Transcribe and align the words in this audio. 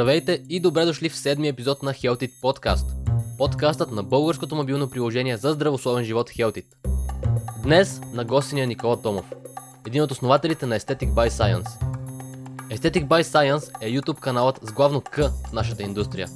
Здравейте 0.00 0.42
и 0.48 0.60
добре 0.60 0.84
дошли 0.84 1.08
в 1.08 1.16
седми 1.16 1.48
епизод 1.48 1.82
на 1.82 1.94
Healthit 1.94 2.30
Podcast. 2.42 2.84
Подкастът 3.38 3.90
на 3.90 4.02
българското 4.02 4.56
мобилно 4.56 4.90
приложение 4.90 5.36
за 5.36 5.52
здравословен 5.52 6.04
живот 6.04 6.30
Healthit. 6.30 6.64
Днес 7.62 8.00
на 8.12 8.24
гостиня 8.24 8.66
Никола 8.66 9.02
Томов, 9.02 9.32
един 9.86 10.02
от 10.02 10.10
основателите 10.10 10.66
на 10.66 10.80
Aesthetic 10.80 11.10
by 11.10 11.28
Science. 11.28 11.68
Aesthetic 12.70 13.06
by 13.06 13.22
Science 13.22 13.70
е 13.80 13.92
YouTube 13.92 14.20
каналът 14.20 14.60
с 14.62 14.72
главно 14.72 15.00
К 15.00 15.16
в 15.48 15.52
нашата 15.52 15.82
индустрия. 15.82 16.28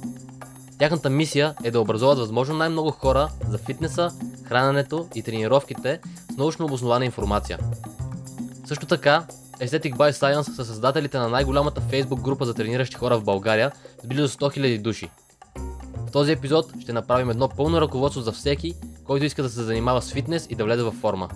Тяхната 0.79 1.09
мисия 1.09 1.55
е 1.63 1.71
да 1.71 1.81
образуват 1.81 2.17
възможно 2.17 2.55
най-много 2.55 2.91
хора 2.91 3.29
за 3.49 3.57
фитнеса, 3.57 4.11
храненето 4.43 5.07
и 5.15 5.23
тренировките 5.23 5.99
с 6.33 6.37
научно 6.37 6.65
обоснована 6.65 7.05
информация. 7.05 7.59
Също 8.65 8.85
така, 8.85 9.27
Aesthetic 9.59 9.95
by 9.95 10.11
Science 10.11 10.55
са 10.55 10.65
създателите 10.65 11.17
на 11.17 11.29
най-голямата 11.29 11.81
Facebook 11.81 12.21
група 12.21 12.45
за 12.45 12.53
трениращи 12.53 12.95
хора 12.95 13.17
в 13.17 13.23
България 13.23 13.71
с 14.03 14.07
близо 14.07 14.27
100 14.27 14.59
000 14.59 14.81
души. 14.81 15.09
В 16.07 16.11
този 16.11 16.31
епизод 16.31 16.71
ще 16.81 16.93
направим 16.93 17.29
едно 17.29 17.49
пълно 17.49 17.81
ръководство 17.81 18.21
за 18.21 18.31
всеки, 18.31 18.73
който 19.03 19.25
иска 19.25 19.43
да 19.43 19.49
се 19.49 19.63
занимава 19.63 20.01
с 20.01 20.11
фитнес 20.11 20.47
и 20.49 20.55
да 20.55 20.63
влезе 20.63 20.83
във 20.83 20.95
форма. 20.95 21.29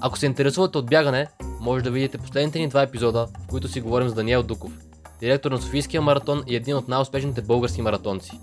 Ако 0.00 0.18
се 0.18 0.26
интересувате 0.26 0.78
от 0.78 0.86
бягане, 0.86 1.26
може 1.60 1.84
да 1.84 1.90
видите 1.90 2.18
последните 2.18 2.58
ни 2.58 2.68
два 2.68 2.82
епизода, 2.82 3.26
в 3.26 3.46
които 3.46 3.68
си 3.68 3.80
говорим 3.80 4.08
с 4.08 4.14
Даниел 4.14 4.42
Дуков, 4.42 4.72
директор 5.20 5.50
на 5.50 5.62
Софийския 5.62 6.02
маратон 6.02 6.42
и 6.46 6.56
един 6.56 6.76
от 6.76 6.88
най-успешните 6.88 7.42
български 7.42 7.82
маратонци. 7.82 8.40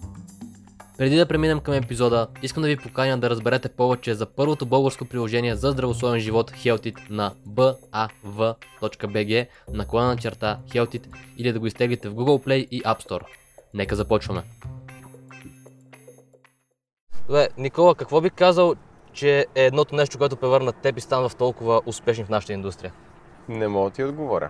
Преди 0.97 1.15
да 1.15 1.25
преминем 1.25 1.59
към 1.59 1.73
епизода, 1.73 2.27
искам 2.41 2.63
да 2.63 2.69
ви 2.69 2.77
поканя 2.77 3.17
да 3.17 3.29
разберете 3.29 3.69
повече 3.69 4.13
за 4.13 4.25
първото 4.25 4.65
българско 4.65 5.05
приложение 5.05 5.55
за 5.55 5.71
здравословен 5.71 6.19
живот 6.19 6.51
Healthit 6.51 7.09
на 7.09 7.33
bav.bg 7.47 9.47
наклона 9.73 10.07
на 10.07 10.17
черта 10.17 10.59
Healthit 10.67 11.07
или 11.37 11.53
да 11.53 11.59
го 11.59 11.67
изтеглите 11.67 12.09
в 12.09 12.13
Google 12.13 12.47
Play 12.47 12.67
и 12.67 12.83
App 12.83 13.07
Store. 13.07 13.21
Нека 13.73 13.95
започваме. 13.95 14.43
Добре, 17.27 17.47
Никола, 17.57 17.95
какво 17.95 18.21
би 18.21 18.29
казал, 18.29 18.75
че 19.13 19.45
е 19.55 19.65
едното 19.65 19.95
нещо, 19.95 20.17
което 20.17 20.35
превърна 20.35 20.71
теб 20.71 20.97
и 20.97 21.01
стана 21.01 21.29
в 21.29 21.35
толкова 21.35 21.81
успешни 21.85 22.23
в 22.23 22.29
нашата 22.29 22.53
индустрия? 22.53 22.93
Не 23.49 23.67
мога 23.67 23.89
да 23.89 23.95
ти 23.95 24.03
отговоря. 24.03 24.49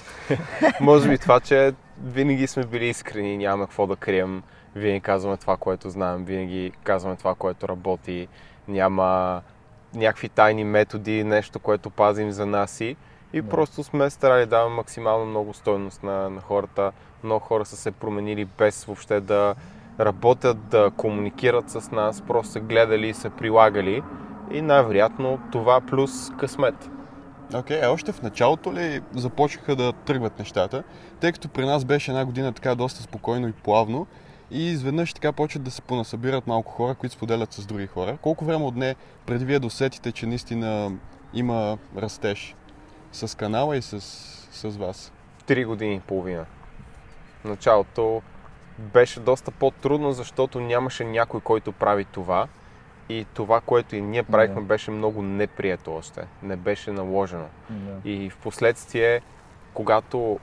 Може 0.80 1.08
би 1.08 1.18
това, 1.18 1.40
че 1.40 1.74
винаги 2.04 2.46
сме 2.46 2.64
били 2.64 2.86
искрени, 2.86 3.36
няма 3.36 3.66
какво 3.66 3.86
да 3.86 3.96
крием. 3.96 4.42
Винаги 4.74 5.00
казваме 5.00 5.36
това, 5.36 5.56
което 5.56 5.90
знаем, 5.90 6.24
винаги 6.24 6.72
казваме 6.84 7.16
това, 7.16 7.34
което 7.34 7.68
работи. 7.68 8.28
Няма 8.68 9.42
някакви 9.94 10.28
тайни 10.28 10.64
методи, 10.64 11.24
нещо, 11.24 11.58
което 11.58 11.90
пазим 11.90 12.30
за 12.30 12.46
нас 12.46 12.80
и. 12.80 12.96
И 13.32 13.42
просто 13.42 13.84
сме 13.84 14.10
старали 14.10 14.40
да 14.40 14.46
даваме 14.46 14.76
максимално 14.76 15.26
много 15.26 15.54
стойност 15.54 16.02
на, 16.02 16.30
на 16.30 16.40
хората. 16.40 16.92
Много 17.24 17.44
хора 17.44 17.64
са 17.64 17.76
се 17.76 17.90
променили 17.90 18.44
без 18.44 18.84
въобще 18.84 19.20
да 19.20 19.54
работят, 20.00 20.68
да 20.68 20.90
комуникират 20.96 21.70
с 21.70 21.90
нас, 21.90 22.22
просто 22.22 22.52
са 22.52 22.60
гледали 22.60 23.08
и 23.08 23.14
са 23.14 23.30
прилагали. 23.30 24.02
И 24.50 24.62
най-вероятно 24.62 25.38
това 25.52 25.80
плюс 25.80 26.30
късмет. 26.38 26.90
Окей, 27.54 27.76
okay, 27.76 27.86
а 27.86 27.90
още 27.90 28.12
в 28.12 28.22
началото 28.22 28.72
ли 28.72 29.00
започнаха 29.14 29.76
да 29.76 29.92
тръгват 29.92 30.38
нещата, 30.38 30.82
тъй 31.20 31.32
като 31.32 31.48
при 31.48 31.66
нас 31.66 31.84
беше 31.84 32.10
една 32.10 32.24
година 32.24 32.52
така 32.52 32.74
доста 32.74 33.02
спокойно 33.02 33.48
и 33.48 33.52
плавно 33.52 34.06
и 34.52 34.70
изведнъж 34.70 35.12
така 35.12 35.32
почват 35.32 35.62
да 35.62 35.70
се 35.70 35.82
понасъбират 35.82 36.46
малко 36.46 36.72
хора, 36.72 36.94
които 36.94 37.14
споделят 37.14 37.52
с 37.52 37.66
други 37.66 37.86
хора. 37.86 38.18
Колко 38.22 38.44
време 38.44 38.64
отне 38.64 38.94
преди 39.26 39.44
вие 39.44 39.58
досетите, 39.58 40.12
че 40.12 40.26
наистина 40.26 40.92
има 41.34 41.78
растеж 41.96 42.54
с 43.12 43.36
канала 43.36 43.76
и 43.76 43.82
с, 43.82 44.00
с 44.52 44.76
вас? 44.76 45.12
Три 45.46 45.64
години 45.64 45.94
и 45.94 46.00
половина. 46.00 46.44
Началото 47.44 48.22
беше 48.78 49.20
доста 49.20 49.50
по-трудно, 49.50 50.12
защото 50.12 50.60
нямаше 50.60 51.04
някой, 51.04 51.40
който 51.40 51.72
прави 51.72 52.04
това. 52.04 52.48
И 53.08 53.26
това, 53.34 53.60
което 53.60 53.96
и 53.96 54.00
ние 54.00 54.22
правихме, 54.22 54.60
yeah. 54.60 54.66
беше 54.66 54.90
много 54.90 55.22
неприето 55.22 55.94
още. 55.94 56.26
Не 56.42 56.56
беше 56.56 56.92
наложено. 56.92 57.46
Yeah. 57.72 58.04
И 58.04 58.30
в 58.30 58.36
последствие, 58.36 59.20
когато 59.74 60.38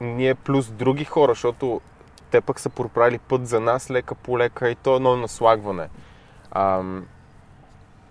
ние 0.00 0.34
плюс 0.34 0.70
други 0.70 1.04
хора, 1.04 1.32
защото 1.32 1.80
те 2.30 2.40
пък 2.40 2.60
са 2.60 2.70
проправили 2.70 3.18
път 3.18 3.46
за 3.46 3.60
нас 3.60 3.90
лека 3.90 4.14
по 4.14 4.38
лека 4.38 4.70
и 4.70 4.74
то 4.74 4.92
е 4.92 4.96
едно 4.96 5.16
наслагване. 5.16 5.88
Ам, 6.50 7.06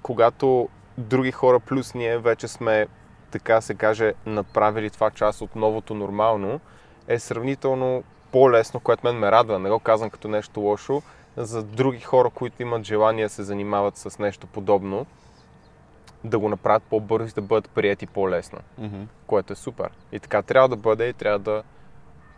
когато 0.02 0.70
други 0.98 1.32
хора 1.32 1.60
плюс 1.60 1.94
ние 1.94 2.18
вече 2.18 2.48
сме, 2.48 2.88
така 3.32 3.62
се 3.62 3.76
каже, 3.76 4.14
направили 4.26 4.90
това 4.90 5.12
част 5.12 5.42
от 5.42 5.56
новото 5.56 5.94
нормално, 5.96 6.60
е 7.08 7.20
сравнително 7.20 8.04
по-лесно, 8.32 8.80
което 8.80 9.08
мен 9.08 9.16
ме 9.16 9.32
радва. 9.32 9.60
Не 9.60 9.70
го 9.70 9.80
казвам 9.80 10.10
като 10.10 10.28
нещо 10.28 10.60
лошо, 10.60 11.02
за 11.38 11.64
други 11.64 12.00
хора, 12.00 12.30
които 12.30 12.62
имат 12.62 12.84
желание 12.84 13.26
да 13.26 13.30
се 13.30 13.44
занимават 13.44 13.98
с 13.98 14.20
нещо 14.20 14.48
подобно, 14.48 15.06
да 16.24 16.40
го 16.40 16.50
направят 16.50 16.84
по-бързо 16.84 17.28
и 17.28 17.34
да 17.34 17.42
бъдат 17.42 17.70
прияти 17.70 18.08
по-лесно, 18.08 18.60
mm-hmm. 18.82 19.06
което 19.28 19.54
е 19.54 19.56
супер. 19.56 19.90
И 20.12 20.20
така 20.20 20.42
трябва 20.42 20.70
да 20.70 20.76
бъде 20.76 21.08
и 21.08 21.14
трябва 21.14 21.40
да 21.40 21.64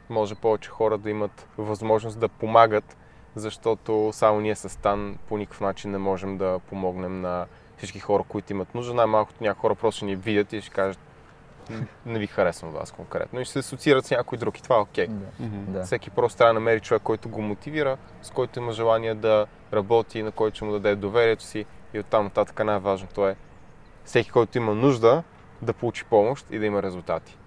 може 0.09 0.36
повече 0.36 0.70
хора 0.70 0.97
да 0.97 1.09
имат 1.09 1.47
възможност 1.58 2.20
да 2.20 2.30
помагат, 2.30 2.97
защото 3.36 4.09
само 4.14 4.40
ние 4.40 4.56
с 4.56 4.70
Стан 4.70 5.18
по 5.28 5.38
никакъв 5.38 5.62
начин 5.62 5.92
не 5.92 5.97
можем 5.97 6.38
да 6.38 6.59
помогнем 6.70 7.22
на 7.22 7.46
всички 7.78 8.00
хора, 8.00 8.24
които 8.28 8.53
имат 8.53 8.75
нужда. 8.75 8.94
Най-малкото 8.94 9.44
някои 9.44 9.62
хора 9.62 9.75
просто 9.75 10.06
ни 10.06 10.16
видят 10.16 10.53
и 10.53 10.62
ще 10.62 10.72
кажат 10.72 11.00
не 12.06 12.19
ви 12.19 12.28
харесвам 12.28 12.72
вас 12.72 12.92
конкретно 12.92 13.40
и 13.40 13.46
ще 13.46 13.53
се 13.53 13.59
асоциират 13.59 14.06
с 14.06 14.12
някой 14.12 14.38
друг 14.38 14.59
и 14.59 14.64
това 14.64 14.75
е 14.75 14.80
окей. 14.80 15.08
Okay. 15.08 15.48
Да. 15.68 15.84
Всеки 15.84 16.09
просто 16.09 16.38
трябва 16.38 16.53
да 16.53 16.59
намери 16.59 16.80
човек, 16.80 17.02
който 17.03 17.30
го 17.30 17.42
мотивира, 17.42 17.98
с 18.22 18.31
който 18.31 18.59
има 18.59 18.72
желание 18.72 19.16
да 19.16 19.48
работи, 19.74 20.24
на 20.24 20.31
който 20.31 20.56
ще 20.56 20.66
му 20.66 20.72
даде 20.72 20.96
доверието 20.96 21.44
си 21.44 21.66
и 21.94 22.00
оттам 22.00 22.24
нататък 22.24 22.66
най-важното 22.66 23.28
е 23.28 23.36
всеки, 24.06 24.30
който 24.30 24.58
има 24.58 24.75
нужда 24.75 25.24
да 25.62 25.74
получи 25.74 26.06
помощ 26.06 26.46
и 26.52 26.59
да 26.59 26.66
има 26.66 26.84
резултати. 26.84 27.38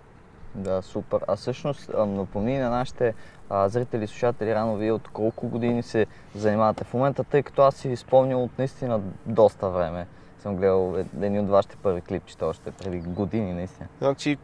Да, 0.55 0.83
супер. 0.83 1.21
А 1.29 1.37
всъщност, 1.37 1.91
напомни 1.99 2.59
на 2.59 2.71
нашите 2.71 3.15
а, 3.51 3.69
зрители 3.69 4.05
и 4.05 4.07
слушатели, 4.07 4.55
рано 4.55 4.77
вие 4.77 4.93
от 4.93 5.09
колко 5.09 5.49
години 5.49 5.83
се 5.83 6.07
занимавате 6.35 6.85
в 6.85 6.95
момента, 6.95 7.25
тъй 7.25 7.43
като 7.43 7.63
аз 7.63 7.75
си 7.75 7.89
ви 7.89 7.97
спомням 7.97 8.43
от 8.43 8.59
наистина 8.59 9.01
доста 9.27 9.69
време. 9.69 10.07
Съм 10.39 10.57
гледал 10.57 10.97
един 11.17 11.41
от 11.41 11.49
вашите 11.49 11.77
първи 11.77 12.01
клипчета 12.01 12.47
още 12.47 12.71
преди 12.71 13.01
години, 13.01 13.53
наистина. 13.53 13.89
Значи, 13.99 14.39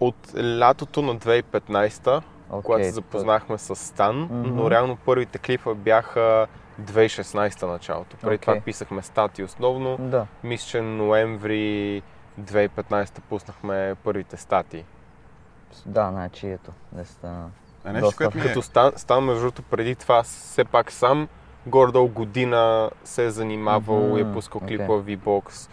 от 0.00 0.16
лятото 0.58 1.02
на 1.02 1.16
2015 1.16 2.22
okay, 2.50 2.62
когато 2.62 2.84
се 2.84 2.90
запознахме 2.90 3.58
с 3.58 3.76
Стан, 3.76 4.16
mm-hmm. 4.16 4.30
но 4.30 4.70
реално 4.70 4.96
първите 4.96 5.38
клипа 5.38 5.74
бяха 5.74 6.46
2016 6.82 7.66
началото. 7.66 8.16
Преди 8.16 8.38
okay. 8.38 8.40
това 8.40 8.60
писахме 8.60 9.02
стати 9.02 9.42
основно. 9.42 9.96
Да. 10.00 10.26
Мисля, 10.44 10.66
че 10.68 10.80
ноември 10.80 12.02
2015 12.40 13.20
пуснахме 13.20 13.94
първите 14.04 14.36
стати. 14.36 14.84
Да, 15.86 16.10
значи 16.10 16.48
ето. 16.48 16.72
Не 16.92 17.04
стана. 17.04 17.50
А 17.84 17.92
нещо, 17.92 18.06
доста... 18.06 18.16
което 18.16 18.48
Като 18.48 18.62
стан, 18.62 18.92
стан 18.96 19.24
между 19.24 19.40
другото 19.40 19.62
преди 19.62 19.94
това 19.94 20.22
все 20.22 20.64
пак 20.64 20.92
сам 20.92 21.28
горе-долу 21.66 22.08
година 22.08 22.90
се 23.04 23.24
е 23.24 23.30
занимавал 23.30 24.00
mm-hmm. 24.00 24.18
и 24.18 24.30
е 24.30 24.32
пускал 24.32 24.60
okay. 24.60 24.66
клипа 24.66 24.92
в 24.92 25.04
V-Box, 25.04 25.70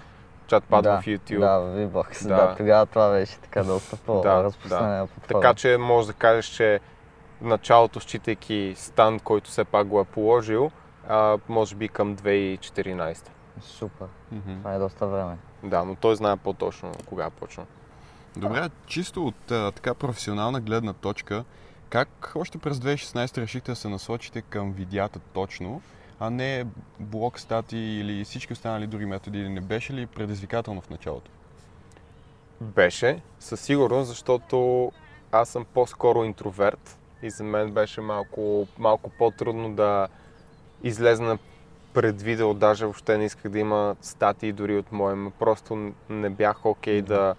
чатпад 0.47 0.83
да, 0.83 1.01
в 1.01 1.05
YouTube. 1.05 1.39
Да, 1.39 1.59
в 1.59 1.77
V-Box, 1.77 2.27
да. 2.27 2.35
да. 2.35 2.55
Тогава 2.55 2.85
това 2.85 3.11
беше 3.11 3.37
така 3.37 3.63
доста 3.63 3.97
по-разпространено. 3.97 5.05
Да, 5.05 5.21
да. 5.21 5.27
Така 5.27 5.53
че 5.53 5.77
може 5.77 6.07
да 6.07 6.13
кажеш, 6.13 6.45
че 6.45 6.79
началото, 7.41 7.99
считайки 7.99 8.73
стан, 8.77 9.19
който 9.19 9.49
все 9.49 9.63
пак 9.63 9.87
го 9.87 9.99
е 9.99 10.03
положил, 10.03 10.71
а, 11.07 11.37
може 11.49 11.75
би 11.75 11.87
към 11.87 12.15
2014. 12.15 13.29
Супер. 13.61 14.07
Mm-hmm. 14.33 14.57
Това 14.57 14.73
е 14.73 14.79
доста 14.79 15.07
време. 15.07 15.37
Да, 15.63 15.83
но 15.83 15.95
той 15.95 16.15
знае 16.15 16.37
по-точно 16.37 16.91
кога 17.05 17.25
е 17.25 17.29
почнал. 17.29 17.65
Добре, 18.37 18.69
чисто 18.87 19.27
от 19.27 19.51
а, 19.51 19.71
така 19.71 19.93
професионална 19.93 20.61
гледна 20.61 20.93
точка, 20.93 21.43
как 21.89 22.31
още 22.35 22.57
през 22.57 22.77
2016 22.77 23.37
решихте 23.37 23.71
да 23.71 23.75
се 23.75 23.89
насочите 23.89 24.41
към 24.41 24.71
видеята 24.71 25.19
точно, 25.19 25.81
а 26.19 26.29
не 26.29 26.65
блок 26.99 27.39
стати 27.39 27.77
или 27.77 28.23
всички 28.23 28.53
останали 28.53 28.87
други 28.87 29.05
методи? 29.05 29.39
Или 29.39 29.49
не 29.49 29.61
беше 29.61 29.93
ли 29.93 30.05
предизвикателно 30.05 30.81
в 30.81 30.89
началото? 30.89 31.31
Беше, 32.61 33.21
със 33.39 33.61
сигурност, 33.61 34.07
защото 34.07 34.91
аз 35.31 35.49
съм 35.49 35.65
по-скоро 35.73 36.23
интроверт 36.23 36.97
и 37.21 37.29
за 37.29 37.43
мен 37.43 37.71
беше 37.71 38.01
малко, 38.01 38.67
малко 38.77 39.09
по-трудно 39.09 39.75
да 39.75 40.07
излезна 40.83 41.27
на 41.27 41.37
пред 41.93 42.21
видео, 42.21 42.53
даже 42.53 42.85
въобще 42.85 43.17
не 43.17 43.25
исках 43.25 43.51
да 43.51 43.59
има 43.59 43.95
статии 44.01 44.51
дори 44.51 44.77
от 44.77 44.91
моем. 44.91 45.31
Просто 45.39 45.91
не 46.09 46.29
бях 46.29 46.65
окей 46.65 47.01
okay 47.01 47.03
mm-hmm. 47.03 47.07
да 47.07 47.35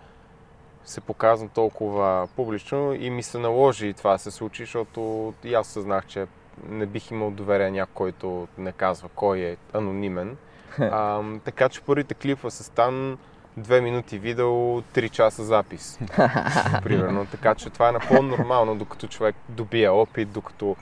се 0.85 1.01
показвам 1.01 1.49
толкова 1.49 2.29
публично 2.37 2.95
и 2.95 3.11
ми 3.11 3.23
се 3.23 3.39
наложи 3.39 3.93
това 3.93 4.13
да 4.13 4.19
се 4.19 4.31
случи, 4.31 4.63
защото 4.63 5.35
и 5.45 5.55
аз 5.55 5.67
съзнах, 5.67 6.07
че 6.07 6.27
не 6.69 6.87
бих 6.87 7.11
имал 7.11 7.31
доверие 7.31 7.71
някой, 7.71 7.95
който 7.95 8.49
не 8.59 8.73
казва 8.73 9.09
кой 9.15 9.39
е 9.39 9.57
анонимен. 9.73 10.37
а, 10.81 11.23
така 11.45 11.69
че 11.69 11.81
първите 11.81 12.15
клипа 12.15 12.51
с 12.51 12.65
Стан 12.65 13.19
две 13.57 13.81
минути 13.81 14.19
видео, 14.19 14.49
3 14.83 15.11
часа 15.11 15.45
запис. 15.45 15.99
Примерно. 16.83 17.27
Така 17.31 17.55
че 17.55 17.71
това 17.71 17.89
е 17.89 17.93
напълно 17.93 18.37
нормално, 18.37 18.77
докато 18.77 19.09
човек 19.09 19.37
добие 19.49 19.89
опит, 19.89 20.31
докато 20.31 20.77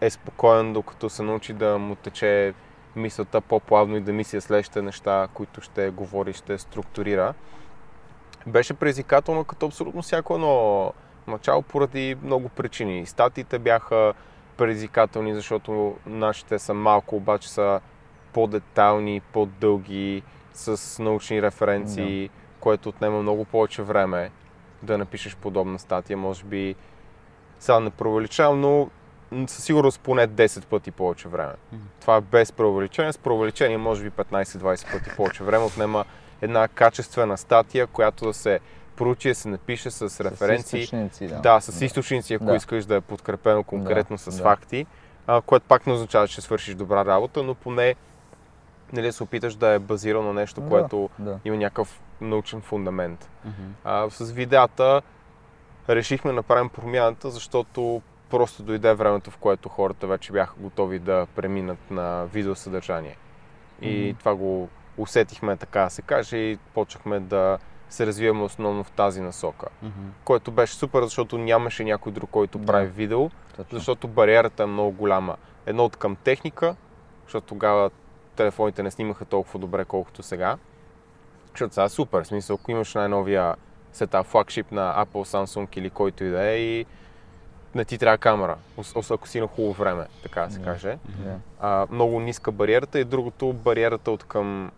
е 0.00 0.10
спокоен, 0.10 0.72
докато 0.72 1.10
се 1.10 1.22
научи 1.22 1.52
да 1.52 1.78
му 1.78 1.94
тече 1.94 2.54
мисълта 2.96 3.40
по-плавно 3.40 3.96
и 3.96 4.00
да 4.00 4.12
мисли 4.12 4.40
следващите 4.40 4.82
неща, 4.82 5.28
които 5.34 5.60
ще 5.60 5.90
говори, 5.90 6.32
ще 6.32 6.58
структурира. 6.58 7.34
Беше 8.46 8.74
предизвикателно 8.74 9.44
като 9.44 9.66
абсолютно 9.66 10.02
всяко 10.02 10.34
едно 10.34 10.92
начало 11.26 11.62
поради 11.62 12.16
много 12.22 12.48
причини. 12.48 13.06
Статиите 13.06 13.58
бяха 13.58 14.14
предизвикателни, 14.56 15.34
защото 15.34 15.96
нашите 16.06 16.58
са 16.58 16.74
малко, 16.74 17.16
обаче 17.16 17.50
са 17.50 17.80
по-детайлни, 18.32 19.20
по-дълги, 19.20 20.22
с 20.52 21.02
научни 21.02 21.42
референции, 21.42 22.30
което 22.60 22.88
отнема 22.88 23.22
много 23.22 23.44
повече 23.44 23.82
време 23.82 24.30
да 24.82 24.98
напишеш 24.98 25.36
подобна 25.36 25.78
статия. 25.78 26.16
Може 26.16 26.44
би, 26.44 26.74
сега 27.58 27.80
не 27.80 27.90
преувеличавам, 27.90 28.60
но 28.60 28.90
със 29.46 29.64
сигурност 29.64 30.00
поне 30.00 30.28
10 30.28 30.66
пъти 30.66 30.90
повече 30.90 31.28
време. 31.28 31.52
Това 32.00 32.16
е 32.16 32.20
без 32.20 32.52
преувеличение. 32.52 33.12
С 33.12 33.18
преувеличение 33.18 33.78
може 33.78 34.02
би 34.02 34.10
15-20 34.10 34.92
пъти 34.92 35.16
повече 35.16 35.44
време 35.44 35.64
отнема 35.64 36.04
една 36.44 36.68
качествена 36.68 37.38
статия, 37.38 37.86
която 37.86 38.24
да 38.24 38.34
се 38.34 38.60
проучи, 38.96 39.28
да 39.28 39.34
се 39.34 39.48
напише 39.48 39.90
с 39.90 40.24
референции. 40.24 40.80
С 40.80 40.84
източници, 40.84 41.26
да. 41.26 41.40
Да, 41.40 41.60
с 41.60 41.84
източници, 41.84 42.34
ако 42.34 42.44
Да. 42.44 42.54
искаш 42.56 42.84
да 42.84 42.96
е 42.96 43.00
подкрепено 43.00 43.62
конкретно 43.64 44.16
Да, 44.16 44.22
с 44.22 44.36
да. 44.36 44.42
факти, 44.42 44.86
а, 45.26 45.40
което 45.40 45.66
пак 45.68 45.86
не 45.86 45.92
означава, 45.92 46.28
че 46.28 46.40
свършиш 46.40 46.74
добра 46.74 47.04
работа, 47.04 47.42
но 47.42 47.54
поне 47.54 47.94
нали, 48.92 49.12
се 49.12 49.22
опиташ 49.22 49.54
да 49.54 49.68
е 49.68 49.78
базирано 49.78 50.32
на 50.32 50.40
нещо, 50.40 50.60
Да, 50.60 50.68
което 50.68 51.10
да. 51.18 51.38
има 51.44 51.56
някакъв 51.56 52.00
научен 52.20 52.60
фундамент. 52.60 53.30
А, 53.84 54.10
с 54.10 54.30
видеята 54.30 55.02
решихме 55.88 56.30
да 56.30 56.34
направим 56.34 56.68
промяната, 56.68 57.30
защото 57.30 58.02
просто 58.30 58.62
дойде 58.62 58.94
времето, 58.94 59.30
в 59.30 59.36
което 59.36 59.68
хората 59.68 60.06
вече 60.06 60.32
бяха 60.32 60.54
готови 60.58 60.98
да 60.98 61.26
преминат 61.34 61.90
на 61.90 62.24
видеосъдържание. 62.24 63.16
И 63.82 64.08
Мгм. 64.08 64.18
това 64.18 64.34
го 64.34 64.68
усетихме, 64.96 65.56
така 65.56 65.80
да 65.80 65.90
се 65.90 66.02
каже, 66.02 66.36
и 66.36 66.58
почнахме 66.74 67.20
да 67.20 67.58
се 67.90 68.06
развиваме 68.06 68.42
основно 68.42 68.84
в 68.84 68.90
тази 68.90 69.20
насока. 69.20 69.66
Което 70.24 70.50
беше 70.50 70.74
супер, 70.74 71.02
защото 71.02 71.38
нямаше 71.38 71.84
някой 71.84 72.12
друг, 72.12 72.30
който 72.30 72.58
Да. 72.58 72.66
прави 72.66 72.86
видео, 72.86 73.30
Точно. 73.56 73.78
защото 73.78 74.08
бариерата 74.08 74.62
е 74.62 74.66
много 74.66 74.90
голяма. 74.90 75.36
Едно 75.66 75.84
от 75.84 75.96
към 75.96 76.16
техника, 76.16 76.76
защото 77.24 77.46
тогава 77.46 77.90
телефоните 78.36 78.82
не 78.82 78.90
снимаха 78.90 79.24
толкова 79.24 79.58
добре, 79.58 79.84
колкото 79.84 80.22
сега. 80.22 80.56
Защото 81.50 81.74
сега 81.74 81.84
е 81.84 81.88
супер, 81.88 82.22
в 82.22 82.26
смисъл, 82.26 82.58
ако 82.60 82.70
имаш 82.70 82.94
най-новия 82.94 83.54
сета 83.92 84.22
флагшип 84.22 84.72
на 84.72 85.04
Apple, 85.04 85.24
Samsung 85.26 85.78
или 85.78 85.90
който 85.90 86.24
и 86.24 86.30
да 86.30 86.42
е 86.42 86.56
и 86.58 86.86
не 87.74 87.84
ти 87.84 87.98
трябва 87.98 88.18
камера, 88.18 88.56
ако 89.10 89.28
си 89.28 89.40
на 89.40 89.46
хубаво 89.46 89.72
време, 89.72 90.06
така 90.22 90.40
да 90.40 90.50
се 90.50 90.58
Да. 90.58 90.64
каже. 90.64 90.98
Да. 91.08 91.36
А, 91.60 91.86
много 91.90 92.20
ниска 92.20 92.52
бариерата 92.52 92.98
и 93.00 93.04
другото 93.04 93.52
бариерата 93.52 94.10
от 94.10 94.24
към 94.24 94.70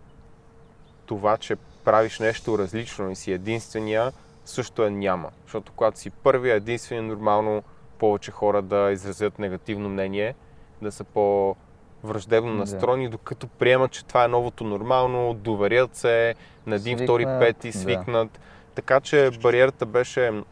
това, 1.06 1.37
че 1.37 1.56
правиш 1.85 2.19
нещо 2.19 2.58
различно 2.58 3.11
и 3.11 3.17
си 3.17 3.32
единствения, 3.32 4.12
също 4.44 4.85
е 4.85 4.91
няма. 4.91 5.31
Защото 5.44 5.73
когато 5.76 5.99
си 5.99 6.11
първия, 6.11 6.55
единствения, 6.55 7.03
нормално 7.03 7.62
повече 7.99 8.31
хора 8.31 8.62
да 8.62 8.91
изразят 8.93 9.38
негативно 9.38 9.88
мнение, 9.88 10.35
да 10.82 10.93
са 10.93 11.05
по 11.05 11.56
враждебно 12.05 12.53
Да. 12.53 12.58
настроени, 12.58 13.08
докато 13.08 13.47
приемат, 13.47 13.91
че 13.91 14.05
това 14.05 14.25
е 14.25 14.29
новото 14.29 14.64
нормално, 14.64 15.35
доверят 15.35 15.97
се, 15.97 16.35
на 16.67 16.76
един, 16.76 16.99
втори, 16.99 17.23
Свикнат, 17.23 17.41
пети, 17.41 17.70
да. 17.70 17.79
свикнат. 17.79 18.41
Така 18.75 19.00
че 19.00 19.31
бариерата 19.43 19.87
беше 19.87 20.43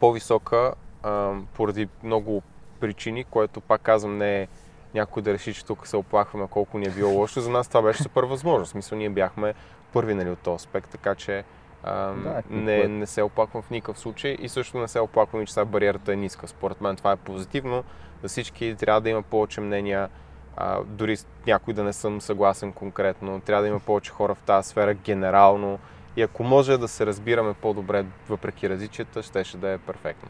по-висока 0.00 0.74
а, 1.02 1.32
поради 1.54 1.88
много 2.02 2.42
причини, 2.80 3.24
което 3.24 3.60
пак 3.60 3.80
казвам 3.82 4.18
не 4.18 4.42
е 4.42 4.48
някой 4.94 5.22
да 5.22 5.32
реши, 5.32 5.54
че 5.54 5.64
тук 5.64 5.86
се 5.86 5.96
оплакваме 5.96 6.46
колко 6.50 6.78
ни 6.78 6.86
е 6.86 6.90
било 6.90 7.12
лошо. 7.12 7.40
За 7.40 7.50
нас 7.50 7.68
това 7.68 7.82
беше 7.82 8.02
супер 8.02 8.22
възможно. 8.22 8.64
В 8.64 8.68
смисъл 8.68 8.98
ние 8.98 9.10
бяхме 9.10 9.54
първи 9.92 10.14
нали, 10.14 10.30
от 10.30 10.38
този 10.38 10.54
аспект, 10.56 10.90
така 10.90 11.14
че 11.14 11.44
а, 11.84 11.92
Да, 12.12 12.42
не, 12.50 12.76
което- 12.80 12.88
не 12.88 13.06
се 13.06 13.22
оплаквам 13.22 13.62
в 13.62 13.70
никакъв 13.70 13.98
случай 13.98 14.36
и 14.40 14.48
също 14.48 14.78
не 14.78 14.88
се 14.88 15.00
оплаквам 15.00 15.42
и 15.42 15.46
че 15.46 15.52
сега 15.52 15.64
бариерата 15.64 16.12
е 16.12 16.16
ниска. 16.16 16.48
Според 16.48 16.80
мен 16.80 16.96
това 16.96 17.12
е 17.12 17.16
позитивно. 17.16 17.84
За 18.22 18.28
всички 18.28 18.76
трябва 18.78 19.00
да 19.00 19.10
има 19.10 19.22
повече 19.22 19.60
мнения, 19.60 20.08
а, 20.56 20.80
дори 20.84 21.16
някой 21.46 21.74
да 21.74 21.84
не 21.84 21.92
съм 21.92 22.20
съгласен 22.20 22.72
конкретно. 22.72 23.40
Трябва 23.40 23.62
да 23.62 23.68
има 23.68 23.80
повече 23.80 24.10
хора 24.10 24.34
в 24.34 24.42
тази 24.42 24.68
сфера 24.68 24.94
генерално. 24.94 25.78
И 26.16 26.22
ако 26.22 26.44
може 26.44 26.78
да 26.78 26.88
се 26.88 27.06
разбираме 27.06 27.54
по-добре, 27.54 28.04
въпреки 28.28 28.68
различията, 28.68 29.22
щеше 29.22 29.56
да 29.56 29.70
е 29.70 29.78
перфектно. 29.78 30.28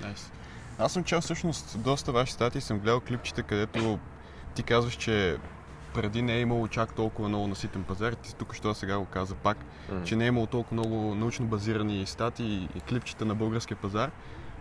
Nice. 0.00 0.32
Аз 0.78 0.92
съм 0.92 1.04
чел 1.04 1.20
всъщност 1.20 1.78
доста 1.78 2.12
ваши 2.12 2.32
статии, 2.32 2.60
съм 2.60 2.78
гледал 2.78 3.00
клипчета, 3.00 3.42
където 3.42 3.98
ти 4.54 4.62
казваш, 4.62 4.94
че 4.94 5.36
преди 5.94 6.22
не 6.22 6.34
е 6.34 6.40
имало 6.40 6.68
чак 6.68 6.94
толкова 6.94 7.28
много 7.28 7.46
наситен 7.46 7.82
пазар. 7.82 8.12
Ти 8.12 8.34
тук 8.34 8.54
що 8.54 8.74
сега 8.74 8.98
го 8.98 9.04
каза 9.04 9.34
пак, 9.34 9.56
М. 9.92 10.04
че 10.04 10.16
не 10.16 10.24
е 10.24 10.28
имало 10.28 10.46
толкова 10.46 10.74
много 10.74 11.14
научно 11.14 11.46
базирани 11.46 12.06
статии 12.06 12.68
и 12.76 12.80
клипчета 12.80 13.24
на 13.24 13.34
българския 13.34 13.76
пазар. 13.76 14.10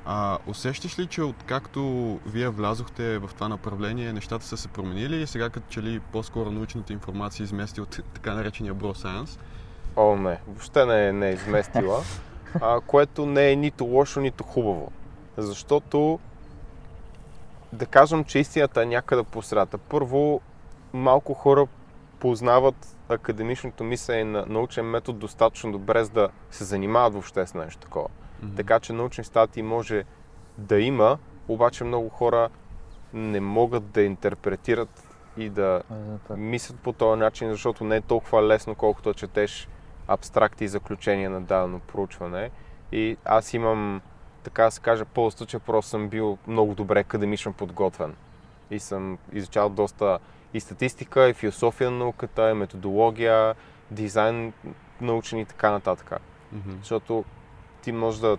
А, 0.06 0.38
усещаш 0.48 1.00
ли, 1.00 1.08
че 1.08 1.22
откакто 1.24 1.82
вие 2.26 2.50
влязохте 2.50 3.18
в 3.18 3.30
това 3.36 3.48
направление, 3.48 4.14
нещата 4.14 4.46
са 4.46 4.58
се 4.58 4.68
променили 4.68 5.22
и 5.22 5.28
сега 5.28 5.50
като 5.50 5.66
че 5.70 5.82
ли 5.82 6.00
по-скоро 6.00 6.52
научната 6.52 6.94
информация 6.94 7.44
измести 7.44 7.82
от 7.82 7.90
така 8.14 8.34
наречения 8.34 8.76
bro 8.76 9.06
science? 9.06 9.40
О, 9.96 10.16
не, 10.16 10.40
въобще 10.48 10.86
не, 10.86 11.08
е- 11.08 11.14
не 11.14 11.30
е 11.30 11.34
изместила, 11.34 12.02
а, 12.62 12.82
което 12.82 13.26
не 13.26 13.52
е 13.52 13.56
нито 13.56 13.86
лошо, 13.86 14.20
нито 14.20 14.44
хубаво. 14.44 14.92
Защото 15.42 16.20
да 17.74 17.86
кажем, 17.86 18.24
че 18.24 18.40
истината 18.40 18.82
е 18.82 18.86
някъде 18.86 19.24
по 19.24 19.42
средата. 19.42 19.78
Първо, 19.78 20.42
малко 20.94 21.34
хора 21.34 21.68
познават 22.20 22.98
академичното 23.10 23.84
мислене 23.84 24.24
на 24.24 24.46
научен 24.48 24.86
метод 24.86 25.18
достатъчно 25.20 25.72
добре, 25.72 26.04
за 26.04 26.12
да 26.12 26.30
се 26.52 26.64
занимават 26.64 27.14
въобще 27.14 27.48
с 27.48 27.54
нещо 27.54 27.82
такова. 27.82 28.08
Така 28.56 28.80
че 28.80 28.94
научни 28.94 29.24
статии 29.24 29.64
може 29.64 30.04
да 30.58 30.80
има, 30.80 31.18
обаче 31.48 31.84
много 31.84 32.10
хора 32.10 32.50
не 33.14 33.40
могат 33.40 33.90
да 33.90 34.02
интерпретират 34.02 35.04
и 35.38 35.50
да 35.50 35.82
така. 36.28 36.40
мислят 36.40 36.80
по 36.80 36.94
този 36.94 37.20
начин, 37.20 37.52
защото 37.52 37.84
не 37.84 37.96
е 37.96 38.02
толкова 38.02 38.48
лесно, 38.48 38.76
колкото 38.76 39.14
четеш 39.14 39.68
абстракти 40.08 40.64
и 40.64 40.68
заключения 40.68 41.30
на 41.30 41.42
дадено 41.42 41.80
проучване. 41.80 42.50
И 42.92 43.18
аз 43.26 43.54
имам, 43.54 44.02
така 44.44 44.64
да 44.64 44.72
се 44.72 44.82
каже, 44.82 45.06
ползата, 45.06 45.46
че 45.46 45.60
просто 45.60 45.90
съм 45.90 46.10
бил 46.10 46.38
много 46.48 46.76
добре 46.76 47.00
академично 47.00 47.54
подготвен. 47.54 48.16
И 48.72 48.80
съм 48.80 49.18
изучавал 49.34 49.70
доста 49.70 50.20
и 50.54 50.60
статистика, 50.60 51.30
и 51.30 51.34
философия 51.34 51.92
на 51.92 51.98
науката, 51.98 52.52
и 52.52 52.54
методология, 52.54 53.56
дизайн 53.92 54.54
научен 55.02 55.40
и 55.40 55.46
така 55.46 55.72
нататък. 55.72 56.14
Мгм. 56.52 56.72
Защото 56.80 57.26
ти 57.82 57.92
може 57.92 58.22
да, 58.22 58.38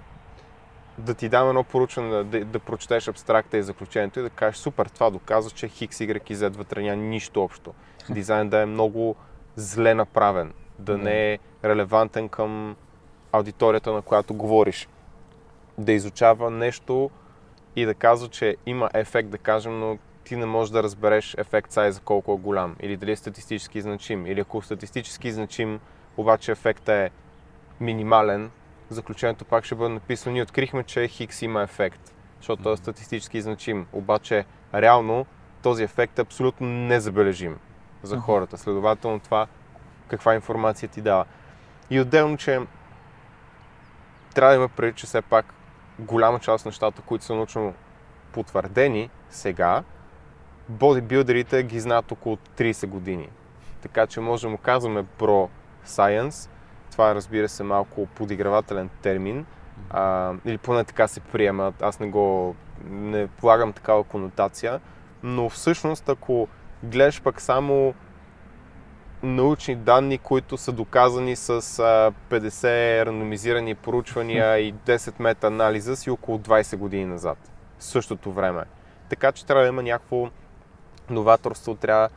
да 0.99 1.15
ти 1.15 1.29
дам 1.29 1.49
едно 1.49 1.65
поручване, 1.65 2.25
да, 2.25 2.45
да 2.45 2.59
прочетеш 2.59 3.09
абстракта 3.09 3.59
и 3.59 3.63
заключението 3.63 4.21
и 4.21 4.23
да 4.23 4.31
кажеш, 4.31 4.57
супер, 4.57 4.87
това 4.87 5.11
доказва, 5.11 5.51
че 5.51 5.69
Хикс, 5.69 5.99
Y 5.99 6.31
и 6.31 6.37
Z 6.37 6.57
вътре 6.57 6.83
няма 6.83 7.03
нищо 7.03 7.43
общо. 7.43 7.75
Дизайн 8.11 8.49
да 8.49 8.63
е 8.63 8.67
много 8.67 9.17
зле 9.57 9.95
направен, 9.95 10.53
да 10.79 10.99
не 10.99 11.33
е 11.33 11.39
релевантен 11.65 12.29
към 12.29 12.77
аудиторията, 13.33 13.93
на 13.93 14.03
която 14.03 14.35
говориш. 14.35 14.89
Да 15.79 15.93
изучава 15.93 16.51
нещо 16.51 17.11
и 17.77 17.85
да 17.85 17.95
казва, 17.95 18.29
че 18.29 18.57
има 18.67 18.91
ефект, 18.95 19.29
да 19.29 19.39
кажем, 19.39 19.79
но 19.81 19.99
ти 20.25 20.37
не 20.37 20.47
можеш 20.47 20.73
да 20.73 20.83
разбереш 20.83 21.35
ефект 21.39 21.73
сайза 21.73 22.01
колко 22.01 22.33
е 22.33 22.37
голям 22.37 22.77
или 22.81 22.97
дали 22.97 23.13
е 23.13 23.17
статистически 23.17 23.81
значим. 23.81 24.27
Или 24.27 24.41
ако 24.41 24.63
статистически 24.63 25.33
значим, 25.33 25.81
обаче 26.17 26.53
ефектът 26.53 26.89
е 26.89 27.11
минимален, 27.81 28.51
заключението 28.91 29.45
пак 29.45 29.65
ще 29.65 29.75
бъде 29.75 29.95
написано. 29.95 30.33
Ние 30.33 30.43
открихме, 30.43 30.85
че 30.85 31.09
Хикс 31.09 31.43
има 31.43 31.63
ефект, 31.63 32.15
защото 32.39 32.73
е 32.73 32.77
статистически 32.77 33.41
значим. 33.41 33.87
Обаче, 33.93 34.45
реално, 34.75 35.27
този 35.63 35.85
ефект 35.85 36.19
е 36.19 36.23
абсолютно 36.23 36.67
незабележим 36.67 37.59
за 38.03 38.17
хората. 38.17 38.59
Следователно 38.59 39.21
това 39.21 39.47
каква 40.09 40.35
информация 40.35 40.89
ти 40.89 41.01
дава. 41.01 41.25
И 41.91 42.01
отделно, 42.01 42.37
че 42.37 42.61
трябва 44.35 44.53
да 44.53 44.57
има 44.57 44.69
преди, 44.69 44.97
че 44.97 45.07
все 45.07 45.23
пак 45.23 45.55
голяма 45.99 46.39
част 46.39 46.63
от 46.63 46.67
нещата, 46.67 47.03
които 47.03 47.25
са 47.25 47.35
научно 47.35 47.75
потвърдени 48.33 49.11
сега, 49.31 49.83
бодибилдерите 50.69 51.63
ги 51.63 51.81
знаят 51.81 52.13
около 52.13 52.37
30 52.37 52.87
години. 52.87 53.29
Така 53.83 54.07
че 54.07 54.21
може 54.21 54.43
да 54.43 54.51
му 54.51 54.59
казваме 54.59 55.05
про 55.19 55.49
science. 55.87 56.51
Това 56.91 57.11
е, 57.11 57.15
разбира 57.15 57.49
се, 57.49 57.63
малко 57.63 58.07
подигравателен 58.07 58.91
термин. 59.03 59.47
А, 59.91 60.33
или 60.45 60.59
поне 60.59 60.85
така 60.85 61.09
се 61.09 61.21
приема. 61.21 61.73
Аз 61.81 62.01
не 62.01 62.09
го 62.09 62.57
не 62.85 63.27
полагам 63.27 63.73
такава 63.73 64.05
конотация. 64.05 64.81
Но 65.23 65.49
всъщност, 65.49 66.09
ако 66.09 66.49
гледаш 66.83 67.23
пък 67.23 67.41
само 67.41 67.95
научни 69.23 69.77
данни, 69.77 70.19
които 70.19 70.57
са 70.57 70.73
доказани 70.73 71.37
с 71.37 71.51
а, 71.51 72.13
50 72.31 73.07
рандомизирани 73.07 73.75
проучвания 73.75 74.59
и 74.59 74.75
10 74.75 75.15
мета-анализа 75.19 75.97
си 75.97 76.11
около 76.11 76.39
20 76.39 76.77
години 76.77 77.05
назад. 77.07 77.39
В 77.79 77.85
същото 77.85 78.33
време. 78.33 78.63
Така 79.09 79.33
че 79.33 79.47
трябва 79.47 79.63
да 79.63 79.69
има 79.69 79.83
някакво 79.83 80.29
новаторство, 81.11 81.75
трябва 81.75 82.09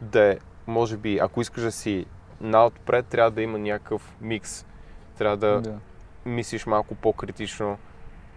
да 0.00 0.32
е, 0.32 0.38
може 0.66 0.96
би, 0.96 1.18
ако 1.18 1.40
искаш 1.40 1.62
да 1.62 1.72
си 1.72 2.06
наотпред, 2.40 3.06
трябва 3.06 3.30
да 3.30 3.42
има 3.42 3.58
някакъв 3.58 4.16
микс. 4.20 4.66
Трябва 5.18 5.36
да, 5.36 5.60
Да. 5.60 5.78
мислиш 6.26 6.66
малко 6.66 6.94
по-критично 6.94 7.78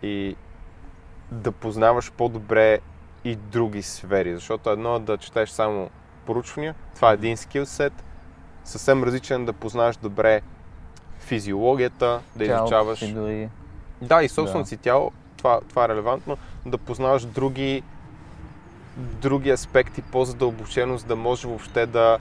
и 0.04 0.36
да 1.32 1.52
познаваш 1.52 2.12
по-добре 2.12 2.80
и 3.24 3.36
други 3.36 3.82
сфери. 3.82 4.36
Защото 4.36 4.70
едно 4.70 4.96
е 4.96 5.00
да 5.00 5.18
четеш 5.18 5.50
само 5.50 5.90
поручвания, 6.26 6.76
това 6.96 7.12
е 7.12 7.14
един 7.14 7.38
скилсет, 7.38 8.04
съвсем 8.68 9.04
различен 9.04 9.46
да 9.46 9.54
познаваш 9.54 9.98
добре 9.98 10.42
физиологията, 11.20 12.22
да 12.36 12.46
Тялото 12.46 12.64
изучаваш. 12.66 13.00
си 13.00 13.14
дори. 13.14 13.50
Да, 14.02 14.24
и 14.24 14.30
собственото 14.30 14.64
Да. 14.64 14.70
си 14.70 14.78
тяло, 14.78 15.12
това, 15.38 15.60
това 15.70 15.86
е 15.86 15.88
релевантно, 15.88 16.38
да 16.66 16.78
познаваш 16.78 17.26
други, 17.26 17.84
други 18.98 19.50
аспекти 19.50 20.02
по-задълбочено, 20.02 20.98
за 20.98 21.06
да 21.06 21.16
можеш 21.16 21.44
въобще 21.46 21.86
да 21.86 22.18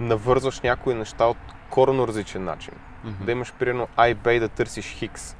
навързваш 0.00 0.60
някои 0.60 0.94
неща 0.94 1.26
от 1.26 1.36
коренно 1.70 2.08
различен 2.08 2.44
начин. 2.44 2.74
Да 3.04 3.32
имаш 3.32 3.52
примерно 3.58 3.88
и 4.28 4.40
да 4.40 4.48
търсиш 4.48 4.86
Хикс, 4.86 5.36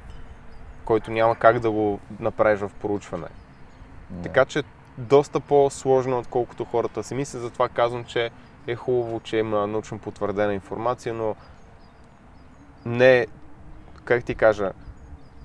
който 0.85 1.11
няма 1.11 1.35
как 1.35 1.59
да 1.59 1.71
го 1.71 1.99
направиш 2.19 2.59
в 2.59 2.71
проучване. 2.81 3.27
Да. 4.09 4.21
Така 4.23 4.45
че 4.45 4.63
доста 4.97 5.39
по-сложно, 5.39 6.19
отколкото 6.19 6.65
хората 6.65 7.03
си 7.03 7.15
мислят. 7.15 7.41
Затова 7.41 7.69
казвам, 7.69 8.03
че 8.05 8.29
е 8.67 8.75
хубаво, 8.75 9.19
че 9.19 9.37
има 9.37 9.67
научно 9.67 9.99
потвърдена 9.99 10.53
информация, 10.53 11.13
но 11.13 11.35
не, 12.85 13.27
как 14.03 14.23
ти 14.23 14.35
кажа, 14.35 14.71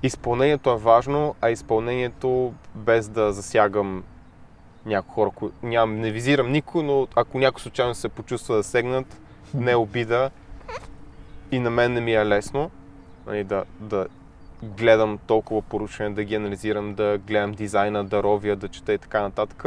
изпълнението 0.02 0.70
е 0.70 0.76
важно, 0.76 1.34
а 1.40 1.50
изпълнението 1.50 2.54
без 2.74 3.08
да 3.08 3.32
засягам 3.32 4.04
някои 4.86 5.14
хора, 5.14 5.30
кои... 5.30 5.48
нямам, 5.62 6.00
не 6.00 6.10
визирам 6.10 6.52
никой, 6.52 6.82
но 6.82 7.08
ако 7.14 7.38
някой 7.38 7.60
случайно 7.60 7.94
се 7.94 8.08
почувства 8.08 8.56
засегнат, 8.56 9.20
не 9.54 9.70
е 9.70 9.76
обида 9.76 10.30
и 11.50 11.58
на 11.58 11.70
мен 11.70 11.92
не 11.92 12.00
ми 12.00 12.14
е 12.14 12.26
лесно 12.26 12.70
нали, 13.26 13.44
да, 13.44 13.64
да 13.80 14.06
гледам 14.62 15.18
толкова 15.26 15.62
поручвания, 15.62 16.14
да 16.14 16.24
ги 16.24 16.34
анализирам, 16.34 16.94
да 16.94 17.18
гледам 17.18 17.52
дизайна, 17.52 18.04
да 18.04 18.22
ровя, 18.22 18.56
да 18.56 18.68
чета 18.68 18.92
и 18.92 18.98
така 18.98 19.22
нататък. 19.22 19.64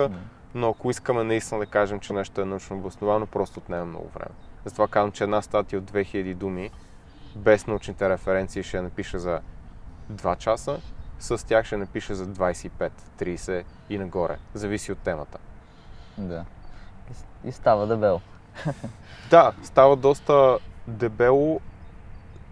Но 0.56 0.70
ако 0.70 0.89
искаме 0.89 1.24
наистина 1.24 1.60
да 1.60 1.65
кажем, 1.65 2.00
че 2.00 2.13
нещо 2.13 2.41
е 2.41 2.46
научно 2.46 2.77
обосновано, 2.77 3.25
просто 3.25 3.60
отнема 3.60 3.86
много 3.86 4.10
време. 4.10 4.32
Затова 4.65 4.88
казвам, 4.88 5.12
че 5.12 5.24
една 5.24 5.41
статия 5.41 5.79
от 5.79 5.91
2000 5.91 6.34
думи, 6.36 6.72
без 7.36 7.68
научните 7.68 8.10
референции, 8.10 8.63
ще 8.63 8.77
я 8.77 8.84
напиша 8.84 9.20
за 9.20 9.39
2 10.12 10.38
часа, 10.38 10.79
с 11.20 11.48
тях 11.48 11.65
ще 11.65 11.77
напиша 11.77 12.15
за 12.15 12.27
25, 12.27 12.91
30 13.20 13.63
и 13.89 13.98
нагоре. 13.98 14.38
Зависи 14.53 14.91
от 14.91 14.98
темата. 14.98 15.38
Да. 16.18 16.46
И, 17.46 17.51
става 17.51 17.88
дебел. 17.88 18.22
Да, 19.29 19.51
става 19.63 19.96
доста 19.96 20.58
дебело. 20.88 21.60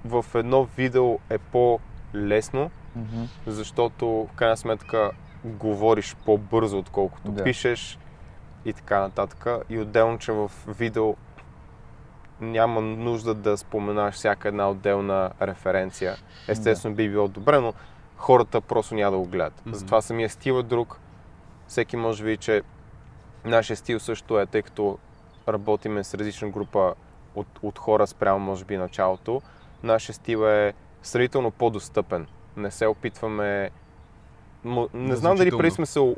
В 0.06 0.26
едно 0.36 0.64
видео 0.64 1.20
е 1.30 1.38
по-лесно, 1.38 2.72
Мгм. 2.96 3.24
защото 3.48 4.08
в 4.08 4.36
крайна 4.36 4.58
сметка 4.58 5.12
говориш 5.44 6.16
по-бързо, 6.26 6.78
отколкото 6.78 7.32
Да. 7.32 7.44
пишеш 7.44 8.00
и 8.66 8.74
така 8.74 9.00
нататък. 9.00 9.48
И 9.70 9.80
отделно, 9.80 10.20
че 10.20 10.32
в 10.32 10.52
видео 10.68 11.16
няма 12.42 12.82
нужда 12.82 13.34
да 13.34 13.58
споменаш 13.58 14.16
всяка 14.16 14.48
една 14.48 14.70
отделна 14.70 15.32
референция. 15.42 16.16
Естествено 16.48 16.96
би 16.96 17.10
било 17.10 17.28
добре, 17.28 17.60
но 17.60 17.74
хората 18.18 18.62
просто 18.62 18.96
няма 18.96 19.12
да 19.12 19.18
го 19.18 19.26
гледат. 19.26 19.66
Мгм. 19.66 19.76
Затова 19.76 20.02
самия 20.02 20.30
стил 20.30 20.54
е 20.54 20.64
друг. 20.64 21.00
Всеки 21.68 21.98
може 21.98 22.24
да 22.24 22.26
види, 22.26 22.38
че 22.38 22.62
нашия 23.46 23.78
стил 23.78 24.00
също 24.00 24.40
е, 24.40 24.46
тъй 24.46 24.62
като 24.62 24.98
работиме 25.48 26.04
с 26.04 26.14
различна 26.14 26.50
група 26.50 26.94
от, 27.36 27.48
от 27.62 27.80
хора 27.80 28.08
спрямо, 28.08 28.40
може 28.40 28.66
би, 28.66 28.78
началото. 28.78 29.42
Нашия 29.84 30.16
стил 30.16 30.38
е 30.48 30.74
сравнително 31.02 31.52
по-достъпен. 31.52 32.28
Не 32.58 32.72
се 32.72 32.88
опитваме... 32.88 33.70
М- 34.68 34.88
Не 34.94 35.16
знам 35.16 35.36
дали 35.36 35.52
преди 35.52 35.72
сме 35.72 35.86
се 35.86 36.16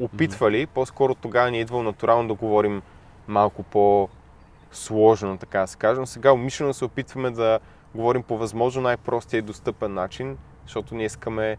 опитвали, 0.00 0.66
по-скоро 0.66 1.14
тогава 1.14 1.50
ни 1.50 1.58
е 1.58 1.60
идвало 1.60 1.82
натурално 1.82 2.28
да 2.28 2.34
говорим 2.34 2.82
малко 3.28 3.62
по-сложно, 3.62 5.38
така 5.38 5.60
да 5.60 5.66
се 5.66 5.76
кажем. 5.76 6.06
Сега 6.06 6.32
умишлено 6.32 6.74
се 6.74 6.84
опитваме 6.84 7.30
да 7.30 7.58
говорим 7.94 8.22
по 8.22 8.38
възможно 8.38 8.82
най-простия 8.82 9.38
и 9.38 9.42
достъпен 9.42 9.94
начин, 9.94 10.36
защото 10.62 10.94
ние 10.94 11.06
искаме 11.06 11.56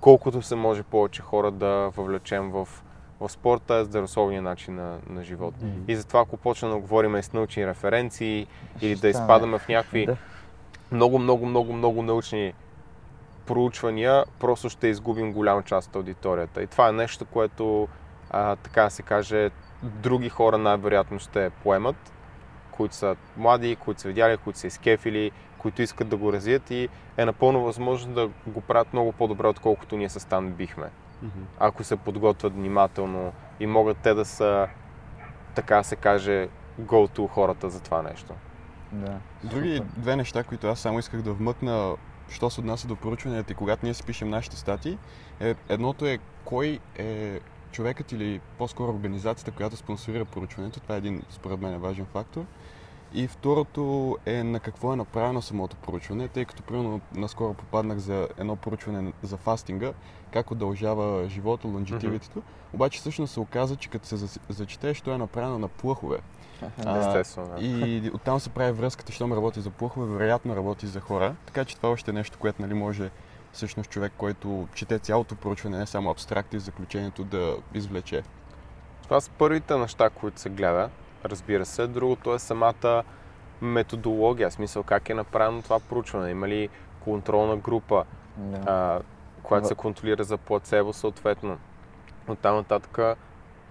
колкото 0.00 0.42
се 0.42 0.54
може 0.54 0.82
повече 0.82 1.22
хора 1.22 1.50
да 1.50 1.68
въвлечем 1.96 2.50
в, 2.50 2.68
в 3.20 3.28
спорта, 3.28 3.84
здравословния 3.84 4.42
начин 4.42 4.74
на, 4.74 4.98
на 5.08 5.24
живот. 5.24 5.54
И 5.88 5.96
затова, 5.96 6.20
ако 6.20 6.36
почнем 6.36 6.70
да 6.70 6.78
говорим 6.78 7.22
с 7.22 7.32
научни 7.32 7.66
референции 7.66 8.46
или 8.80 8.94
да 8.94 9.08
изпадаме 9.08 9.58
в 9.58 9.68
някакви 9.68 10.06
Да. 10.06 10.16
много, 10.92 11.18
много, 11.18 11.46
много, 11.46 11.72
много 11.72 12.02
научни 12.02 12.52
проучвания, 13.46 14.24
просто 14.40 14.68
ще 14.68 14.88
изгубим 14.88 15.32
голяма 15.32 15.62
част 15.62 15.88
от 15.88 15.96
аудиторията. 15.96 16.62
И 16.62 16.66
това 16.66 16.88
е 16.88 16.92
нещо, 16.92 17.24
което, 17.24 17.88
а, 18.30 18.56
така 18.56 18.90
се 18.90 19.02
каже, 19.02 19.50
други 19.82 20.28
хора 20.28 20.58
най-вероятно 20.58 21.18
ще 21.18 21.50
поемат, 21.50 22.12
които 22.70 22.94
са 22.94 23.16
млади, 23.36 23.76
които 23.76 24.00
са 24.00 24.08
видяли, 24.08 24.36
които 24.36 24.58
са 24.58 24.66
изкефили, 24.66 25.30
които 25.58 25.82
искат 25.82 26.08
да 26.08 26.16
го 26.16 26.32
развият 26.32 26.70
и 26.70 26.88
е 27.16 27.24
напълно 27.24 27.64
възможно 27.64 28.14
да 28.14 28.28
го 28.46 28.60
правят 28.60 28.92
много 28.92 29.12
по-добре, 29.12 29.46
отколкото 29.46 29.96
ние 29.96 30.08
с 30.08 30.20
Стан 30.20 30.50
бихме. 30.50 30.90
Ако 31.58 31.84
се 31.84 31.96
подготвят 31.96 32.54
внимателно 32.54 33.32
и 33.60 33.66
могат 33.66 33.96
те 33.96 34.14
да 34.14 34.24
са, 34.24 34.68
така 35.54 35.82
се 35.82 35.96
каже, 35.96 36.48
go-to 36.80 37.28
хората 37.28 37.70
за 37.70 37.80
това 37.82 38.02
нещо. 38.02 38.34
Да. 38.92 39.18
Други 39.44 39.76
Супер. 39.76 39.90
две 39.96 40.16
неща, 40.16 40.44
които 40.44 40.66
аз 40.66 40.80
само 40.80 40.98
исках 40.98 41.22
да 41.22 41.32
вмъкна, 41.32 41.94
що 42.28 42.50
се 42.50 42.60
отнася 42.60 42.88
до 42.88 42.96
проучванията 42.96 43.52
и 43.52 43.56
когато 43.56 43.86
ние 43.86 43.94
си 43.94 44.02
пишем 44.02 44.28
нашите 44.28 44.56
статии, 44.56 44.98
е, 45.40 45.54
едното 45.68 46.06
е 46.06 46.18
кой 46.44 46.78
е 46.96 47.40
човекът 47.72 48.12
или 48.12 48.40
по-скоро 48.58 48.92
организацията, 48.92 49.50
която 49.50 49.76
спонсорира 49.76 50.24
проучването. 50.24 50.80
Това 50.80 50.94
е 50.94 50.98
един, 50.98 51.22
според 51.30 51.60
мен, 51.60 51.78
важен 51.78 52.06
фактор. 52.06 52.44
И 53.14 53.28
второто 53.28 54.16
е 54.26 54.44
на 54.44 54.60
какво 54.60 54.92
е 54.92 54.96
направено 54.96 55.42
самото 55.42 55.76
проучване, 55.76 56.28
тъй 56.28 56.44
като 56.44 56.62
примерно 56.62 57.00
наскоро 57.14 57.54
попаднах 57.54 57.98
за 57.98 58.28
едно 58.38 58.56
проучване 58.56 59.12
за 59.22 59.36
фастинга, 59.36 59.92
как 60.32 60.50
удължава 60.50 61.28
живота, 61.28 61.68
лонжитивитето. 61.68 62.42
Обаче 62.72 63.00
всъщност 63.00 63.32
се 63.32 63.40
оказа, 63.40 63.76
че 63.76 63.88
като 63.88 64.06
се 64.06 64.40
зачетеш, 64.48 65.00
то 65.00 65.12
е 65.12 65.18
направено 65.18 65.58
на 65.58 65.68
плъхове. 65.68 66.18
Естествено. 66.98 67.48
Да. 67.48 67.64
И 67.64 68.10
оттам 68.14 68.40
се 68.40 68.50
прави 68.50 68.72
връзката, 68.72 69.12
щом 69.12 69.32
работи 69.32 69.60
за 69.60 69.70
плъхове, 69.70 70.06
вероятно 70.16 70.56
работи 70.56 70.86
за 70.86 71.00
хора. 71.00 71.34
Така 71.46 71.64
че 71.64 71.76
това 71.76 71.88
още 71.90 72.10
е 72.10 72.14
нещо, 72.14 72.38
което 72.38 72.62
нали, 72.62 72.74
може 72.74 73.10
всъщност 73.52 73.90
човек, 73.90 74.12
който 74.16 74.68
чете 74.74 74.98
цялото 74.98 75.34
проучване, 75.34 75.78
не 75.78 75.86
само 75.86 76.10
абстракти, 76.10 76.58
заключението 76.58 77.24
да 77.24 77.56
извлече. 77.74 78.22
Това 79.02 79.20
са 79.20 79.30
първите 79.38 79.76
неща, 79.76 80.10
които 80.10 80.40
се 80.40 80.48
гледа, 80.50 80.90
разбира 81.24 81.64
се. 81.64 81.86
Другото 81.86 82.34
е 82.34 82.38
самата 82.38 83.02
методология, 83.62 84.50
в 84.50 84.52
смисъл 84.52 84.82
как 84.82 85.08
е 85.08 85.14
направено 85.14 85.62
това 85.62 85.80
проучване. 85.80 86.30
Има 86.30 86.48
ли 86.48 86.68
контролна 87.00 87.56
група, 87.56 88.04
а, 88.66 89.00
която 89.42 89.64
В- 89.64 89.68
се 89.68 89.74
контролира 89.74 90.24
за 90.24 90.36
плацебо 90.38 90.92
съответно. 90.92 91.58
От 92.28 92.38
там 92.38 92.56
нататък, 92.56 93.18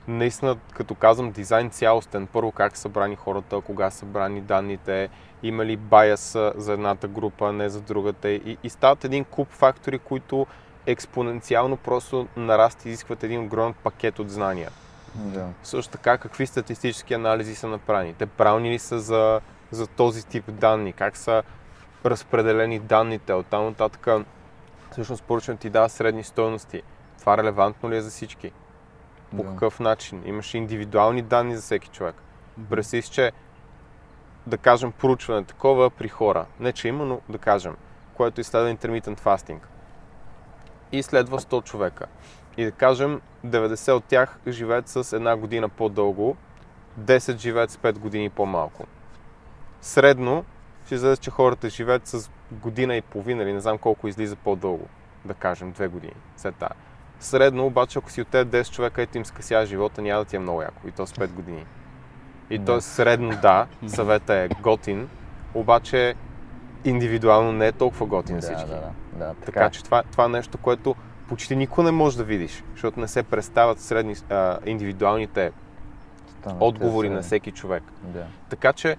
наистина, 0.08 0.58
като 0.74 0.96
казвам 0.96 1.31
дизайн 1.31 1.70
цялостен, 1.70 2.27
първо 2.27 2.51
как 2.51 2.75
са 2.77 2.81
събрани 2.81 3.15
хората, 3.15 3.62
кога 3.62 3.91
са 3.91 3.98
събрани 3.98 4.41
данните, 4.41 5.10
има 5.43 5.65
ли 5.65 5.77
байас 5.77 6.38
за 6.55 6.74
едната 6.74 7.08
група, 7.08 7.53
не 7.53 7.70
за 7.70 7.81
другата. 7.81 8.29
И, 8.29 8.58
и 8.63 8.70
стават 8.70 9.03
един 9.03 9.25
куп 9.25 9.50
фактори, 9.50 10.00
които 10.00 10.48
експоненциално 10.86 11.77
просто 11.77 12.27
нараст 12.38 12.86
изискват 12.86 13.24
един 13.24 13.43
огромен 13.43 13.74
пакет 13.74 14.20
от 14.20 14.29
знания. 14.29 14.70
да. 15.15 15.48
Също 15.63 15.91
така, 15.91 16.17
какви 16.17 16.48
статистически 16.48 17.13
анализи 17.13 17.55
са 17.55 17.67
направени? 17.67 18.13
Те 18.13 18.25
правилни 18.25 18.72
ли 18.72 18.79
са 18.79 19.00
за, 19.00 19.41
за 19.72 19.88
този 19.88 20.25
тип 20.25 20.51
данни? 20.51 20.93
Как 20.93 21.17
са 21.17 21.43
разпределени 22.05 22.79
данните? 22.79 23.34
От 23.34 23.46
там 23.46 23.65
нататък, 23.65 24.08
всъщност, 24.91 25.24
поръчването 25.24 25.62
ти 25.62 25.70
дава 25.70 25.89
средни 25.89 26.24
стоености. 26.24 26.81
Това 27.20 27.38
релевантно 27.38 27.89
ли 27.89 27.98
е 27.98 28.01
за 28.01 28.10
всички? 28.10 28.51
По 29.38 29.43
Да. 29.43 29.50
какъв 29.50 29.79
начин? 29.79 30.21
Имаш 30.25 30.53
индивидуални 30.53 31.21
данни 31.21 31.55
за 31.55 31.61
всеки 31.61 31.89
човек. 31.89 32.15
Си, 32.81 33.01
че 33.01 33.31
да 34.47 34.57
кажем 34.57 34.91
проучване 34.91 35.43
такова 35.43 35.89
при 35.89 36.07
хора. 36.07 36.45
Не, 36.59 36.71
че 36.71 36.88
има, 36.88 37.05
но 37.05 37.21
да 37.29 37.38
кажем, 37.38 37.75
което 38.13 38.41
изследва 38.41 38.75
intermittent 38.75 39.19
fasting. 39.19 39.59
И 40.91 41.03
следва 41.03 41.39
100 41.39 41.63
човека. 41.63 42.05
И 42.57 42.65
да 42.65 42.71
кажем, 42.71 43.21
90 43.45 43.91
от 43.91 44.03
тях 44.03 44.39
живеят 44.47 44.88
с 44.88 45.13
една 45.15 45.35
година 45.35 45.69
по-дълго, 45.69 46.38
10 47.00 47.38
живеят 47.38 47.71
с 47.71 47.77
5 47.77 48.00
години 48.00 48.29
по-малко. 48.29 48.88
средно 49.81 50.45
ще 50.85 50.95
излезе, 50.95 51.21
че 51.21 51.31
хората 51.31 51.69
живеят 51.69 52.07
с 52.07 52.31
година 52.51 52.95
и 52.95 53.01
половина 53.01 53.43
или 53.43 53.53
не 53.53 53.59
знам 53.59 53.77
колко 53.77 54.07
излиза 54.07 54.35
по-дълго, 54.35 54.88
да 55.25 55.33
кажем 55.33 55.71
две 55.71 55.88
години 55.88 56.15
след 56.38 56.55
тази. 56.55 56.73
Средно, 57.21 57.65
обаче, 57.65 57.99
ако 57.99 58.11
си 58.11 58.21
от 58.21 58.27
тези 58.27 58.49
10 58.49 58.71
човека, 58.71 59.01
ето 59.01 59.17
им 59.17 59.25
скъсява 59.25 59.65
живота, 59.65 60.01
няма 60.01 60.19
да 60.19 60.25
ти 60.25 60.35
е 60.35 60.39
много 60.39 60.61
яко. 60.61 60.87
И 60.87 60.91
то 60.91 61.07
с 61.07 61.13
5 61.13 61.27
години. 61.27 61.65
И 62.49 62.57
Да. 62.57 62.65
то 62.65 62.75
е 62.77 62.81
средно, 62.81 63.31
да, 63.41 63.67
съвета 63.87 64.33
е 64.33 64.47
готин, 64.61 65.09
обаче 65.53 66.15
индивидуално 66.85 67.51
не 67.51 67.67
е 67.67 67.71
толкова 67.71 68.05
готин 68.05 68.35
Да, 68.35 68.41
всички. 68.41 68.69
да, 68.69 68.75
да, 68.75 69.25
да, 69.25 69.33
Така 69.45 69.69
че 69.69 69.83
това, 69.83 70.03
това 70.11 70.25
е 70.25 70.29
нещо, 70.29 70.57
което 70.57 70.95
почти 71.27 71.55
никой 71.55 71.83
не 71.83 71.91
може 71.91 72.17
да 72.17 72.23
видиш, 72.23 72.63
защото 72.71 72.99
не 72.99 73.07
се 73.07 73.23
представят 73.23 73.79
средни, 73.79 74.15
а, 74.29 74.57
индивидуалните 74.65 75.51
Стана 76.39 76.57
отговори 76.59 77.09
на 77.09 77.21
всеки 77.21 77.51
човек. 77.51 77.83
Да. 78.03 78.25
Така 78.49 78.73
че 78.73 78.95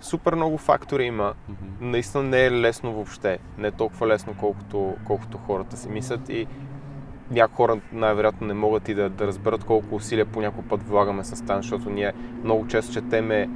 супер 0.00 0.34
много 0.34 0.58
фактори 0.58 1.04
има. 1.04 1.34
Наистина 1.80 2.22
не 2.22 2.44
е 2.44 2.50
лесно 2.50 2.92
въобще. 2.92 3.38
Не 3.58 3.68
е 3.68 3.70
толкова 3.70 4.06
лесно, 4.06 4.34
колкото, 4.40 4.96
колкото 5.06 5.38
хората 5.38 5.76
си 5.76 5.88
мислят 5.88 6.28
и 6.28 6.46
някои 7.30 7.56
хора 7.56 7.80
най-вероятно 7.92 8.46
не 8.46 8.54
могат 8.54 8.88
и 8.88 8.94
да, 8.94 9.10
да 9.10 9.26
разберат 9.26 9.64
колко 9.64 9.94
усилия 9.94 10.26
по 10.26 10.40
някой 10.40 10.64
път 10.64 10.82
влагаме 10.82 11.24
с 11.24 11.36
Стан, 11.36 11.56
защото 11.56 11.90
ние 11.90 12.12
много 12.44 12.66
често 12.66 12.92
четеме 12.92 13.48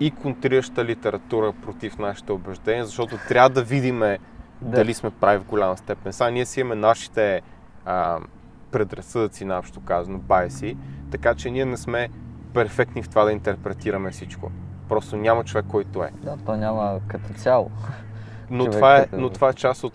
и 0.00 0.10
контрираща 0.10 0.84
литература 0.84 1.52
против 1.52 1.98
нашите 1.98 2.32
убеждения, 2.32 2.84
защото 2.84 3.16
трябва 3.28 3.50
да 3.50 3.62
видиме 3.62 4.18
Да. 4.60 4.70
дали 4.70 4.94
сме 4.94 5.10
прави 5.10 5.38
в 5.38 5.44
голяма 5.44 5.76
степен. 5.76 6.12
Сега 6.12 6.30
ние 6.30 6.46
си 6.46 6.60
имаме 6.60 6.74
нашите 6.74 7.42
а, 7.84 8.18
предразсъдъци, 8.70 9.44
наобщо 9.44 9.80
казано, 9.80 10.18
байси, 10.18 10.76
така 11.10 11.34
че 11.34 11.50
ние 11.50 11.64
не 11.64 11.76
сме 11.76 12.08
перфектни 12.54 13.02
в 13.02 13.08
това 13.08 13.24
да 13.24 13.32
интерпретираме 13.32 14.10
всичко. 14.10 14.50
Просто 14.88 15.16
няма 15.16 15.44
човек, 15.44 15.64
който 15.68 16.02
е. 16.02 16.10
Да, 16.14 16.36
то 16.36 16.56
няма 16.56 17.00
като 17.08 17.34
цяло. 17.34 17.70
Но, 18.50 18.64
Човек 18.64 18.72
това 18.76 18.96
е, 18.96 19.02
като- 19.04 19.16
но 19.16 19.30
това 19.30 19.48
е 19.48 19.54
част 19.54 19.84
от, 19.84 19.92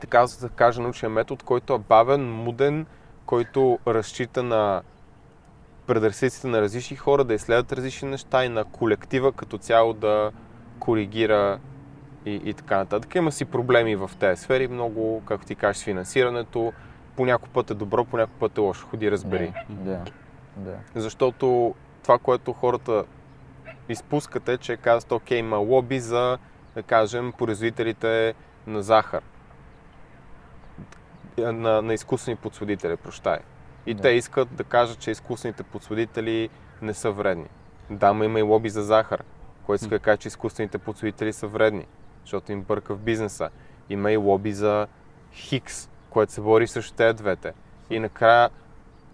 така 0.00 0.26
да 0.40 0.48
кажа, 0.48 0.82
научен 0.82 1.12
метод, 1.12 1.42
който 1.44 1.74
е 1.74 1.78
бавен, 1.78 2.32
муден, 2.32 2.86
който 3.26 3.78
разчита 3.86 4.42
на 4.42 4.82
предразсъдците 5.86 6.48
на 6.48 6.60
различни 6.60 6.96
хора, 6.96 7.24
да 7.24 7.34
изследват 7.34 7.72
различни 7.72 8.08
неща 8.08 8.44
и 8.44 8.48
на 8.48 8.64
колектива 8.64 9.32
като 9.32 9.58
цяло 9.58 9.92
да 9.92 10.30
коригира 10.78 11.58
и, 12.26 12.40
и 12.44 12.54
така 12.54 12.76
нататък. 12.76 13.14
Има 13.14 13.32
си 13.32 13.44
проблеми 13.44 13.96
в 13.96 14.10
тези 14.20 14.42
сфери, 14.42 14.68
много, 14.68 15.22
както 15.26 15.46
ти 15.46 15.54
кажеш, 15.54 15.82
с 15.82 15.84
финансирането. 15.84 16.72
По 17.16 17.26
някой 17.26 17.48
път 17.48 17.70
е 17.70 17.74
добро, 17.74 18.04
по 18.04 18.16
някой 18.16 18.36
път 18.38 18.58
е 18.58 18.60
лошо. 18.60 18.86
Ходи, 18.86 19.10
разбери. 19.10 19.52
Да, 19.68 20.00
да. 20.56 20.76
Защото 20.94 21.74
това, 22.02 22.18
което 22.18 22.52
хората 22.52 23.04
изпускат 23.88 24.48
е, 24.48 24.58
че 24.58 24.76
казват, 24.76 25.12
окей, 25.12 25.38
има 25.38 25.56
лоби 25.56 26.00
за, 26.00 26.38
да 26.74 26.82
кажем, 26.82 27.32
производителите 27.38 28.34
на 28.66 28.82
захар. 28.82 29.22
На, 31.38 31.82
на 31.82 31.94
изкуствени 31.94 32.36
подсладители, 32.36 32.96
прощай. 32.96 33.38
И 33.86 33.94
Да. 33.94 34.02
те 34.02 34.08
искат 34.08 34.48
да 34.54 34.64
кажат, 34.64 34.98
че 34.98 35.10
изкуствените 35.10 35.62
подсладители 35.62 36.48
не 36.82 36.94
са 36.94 37.10
вредни. 37.10 37.46
Да, 37.90 38.12
ма 38.12 38.24
има 38.24 38.38
и 38.38 38.42
лоби 38.42 38.70
за 38.70 38.82
захар, 38.82 39.24
който 39.66 39.84
иска 39.84 39.94
да 39.94 39.98
каже, 39.98 40.16
че 40.16 40.28
изкуствените 40.28 40.78
подсладители 40.78 41.32
са 41.32 41.46
вредни, 41.46 41.86
защото 42.24 42.52
им 42.52 42.62
бърка 42.62 42.94
в 42.94 42.98
бизнеса. 42.98 43.50
Има 43.90 44.12
и 44.12 44.16
лоби 44.16 44.52
за 44.52 44.86
Хикс, 45.32 45.88
което 46.10 46.32
се 46.32 46.40
бори 46.40 46.66
срещу 46.66 46.94
тези 46.94 47.16
двете. 47.16 47.52
И 47.90 47.98
накрая 47.98 48.50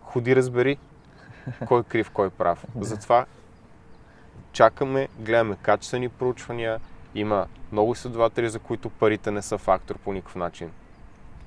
ходи 0.03 0.37
разбери 0.37 0.79
кой 1.67 1.81
е 1.81 1.85
крив, 1.85 2.11
кой 2.11 2.27
е 2.27 2.31
прав. 2.31 2.65
Затова 2.81 3.27
чакаме, 4.53 5.09
гледаме 5.19 5.57
качествени 5.63 6.09
проучвания. 6.09 6.81
Има 7.15 7.47
много 7.73 7.93
изследователи, 7.93 8.49
за 8.49 8.59
които 8.59 8.91
парите 8.91 9.31
не 9.31 9.43
са 9.43 9.59
фактор 9.59 9.99
по 9.99 10.13
никакъв 10.13 10.37
начин. 10.37 10.71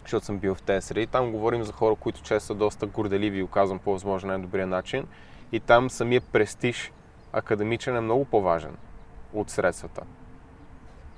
Защото 0.05 0.25
съм 0.25 0.37
бил 0.37 0.55
в 0.55 0.61
тези 0.61 0.87
среди. 0.87 1.07
Там 1.07 1.31
говорим 1.31 1.63
за 1.63 1.73
хора, 1.73 1.95
които 1.95 2.21
често 2.21 2.47
са 2.47 2.55
доста 2.55 2.85
горделиви 2.85 3.37
и 3.37 3.43
оказвам 3.43 3.79
по 3.79 3.91
възможно 3.91 4.27
най-добрия 4.27 4.67
начин. 4.67 5.07
И 5.51 5.59
там 5.59 5.89
самия 5.89 6.21
престиж 6.21 6.91
академичен 7.33 7.95
е 7.95 8.01
много 8.01 8.25
по-важен 8.25 8.77
от 9.33 9.49
средствата. 9.49 10.01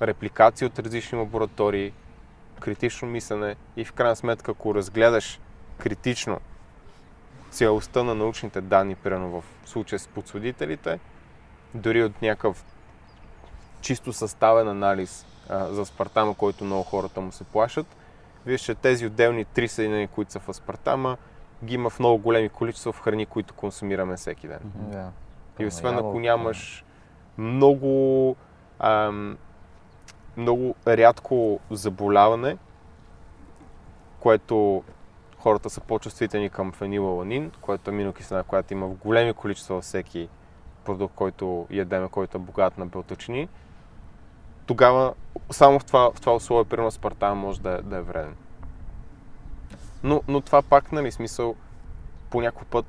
Репликации 0.02 0.68
от 0.68 0.80
различни 0.80 1.18
лаборатории, 1.18 1.94
критично 2.60 3.08
мислене 3.08 3.56
и 3.78 3.86
в 3.86 3.94
крайна 3.94 4.16
сметка, 4.16 4.52
ако 4.52 4.76
разгледаш 4.76 5.40
критично 5.78 6.40
цялостта 7.50 8.04
на 8.04 8.16
научните 8.16 8.62
данни, 8.62 8.96
примерно 8.96 9.42
в 9.42 9.44
случая 9.66 10.00
с 10.00 10.08
подсудителите, 10.08 11.00
дори 11.74 12.04
от 12.04 12.22
някакъв 12.22 12.66
чисто 13.82 14.14
съставен 14.14 14.68
анализ 14.68 15.26
а, 15.50 15.74
за 15.74 15.82
аспартама, 15.82 16.36
който 16.36 16.64
много 16.64 16.84
хората 16.84 17.22
му 17.22 17.32
се 17.32 17.44
плашат, 17.44 17.88
виж, 18.48 18.62
че 18.62 18.76
тези 18.76 19.06
отделни 19.06 19.46
три 19.46 19.68
съединения, 19.68 20.08
които 20.08 20.32
са 20.32 20.40
в 20.40 20.50
аспартама, 20.50 21.18
ги 21.64 21.74
има 21.76 21.90
в 21.90 22.00
много 22.00 22.18
големи 22.18 22.50
количества 22.50 22.92
в 22.92 23.00
храни, 23.00 23.26
които 23.26 23.54
консумираме 23.54 24.16
всеки 24.16 24.48
ден. 24.48 24.60
Да. 24.76 25.12
И 25.60 25.66
освен 25.66 25.94
ако 25.94 25.98
ябълка, 25.98 26.20
нямаш 26.20 26.86
много, 27.38 28.36
ам, 28.80 29.38
много 30.38 30.76
рядко 30.88 31.60
заболяване, 31.72 32.58
което 34.20 34.84
хората 35.38 35.70
са 35.70 35.82
по-чувствителни 35.82 36.50
към 36.50 36.72
фенилаланин, 36.72 37.52
което 37.62 37.90
е 37.90 37.94
аминокиселина, 37.94 38.44
която 38.44 38.74
има 38.74 38.88
в 38.88 38.96
големи 38.96 39.34
количества 39.34 39.76
във 39.76 39.84
всеки 39.84 40.30
продукт, 40.86 41.16
който 41.16 41.68
ядеме, 41.72 42.10
който 42.10 42.38
е 42.38 42.42
богат 42.42 42.78
на 42.78 42.86
белтъчини, 42.86 43.48
тогава 44.68 45.14
само 45.52 45.80
в 45.80 45.86
това, 45.86 46.12
в 46.16 46.22
това 46.22 46.36
условие, 46.36 46.66
примерно 46.70 46.92
спартан 46.92 47.38
може 47.38 47.62
да, 47.62 47.72
е- 47.72 47.82
да 47.82 47.98
е 47.98 48.02
вреден. 48.02 48.36
Но, 50.04 50.22
но 50.28 50.42
това 50.42 50.62
пак, 50.62 50.92
нали, 50.92 51.12
смисъл, 51.12 51.56
по 52.30 52.42
някой 52.42 52.64
път 52.66 52.86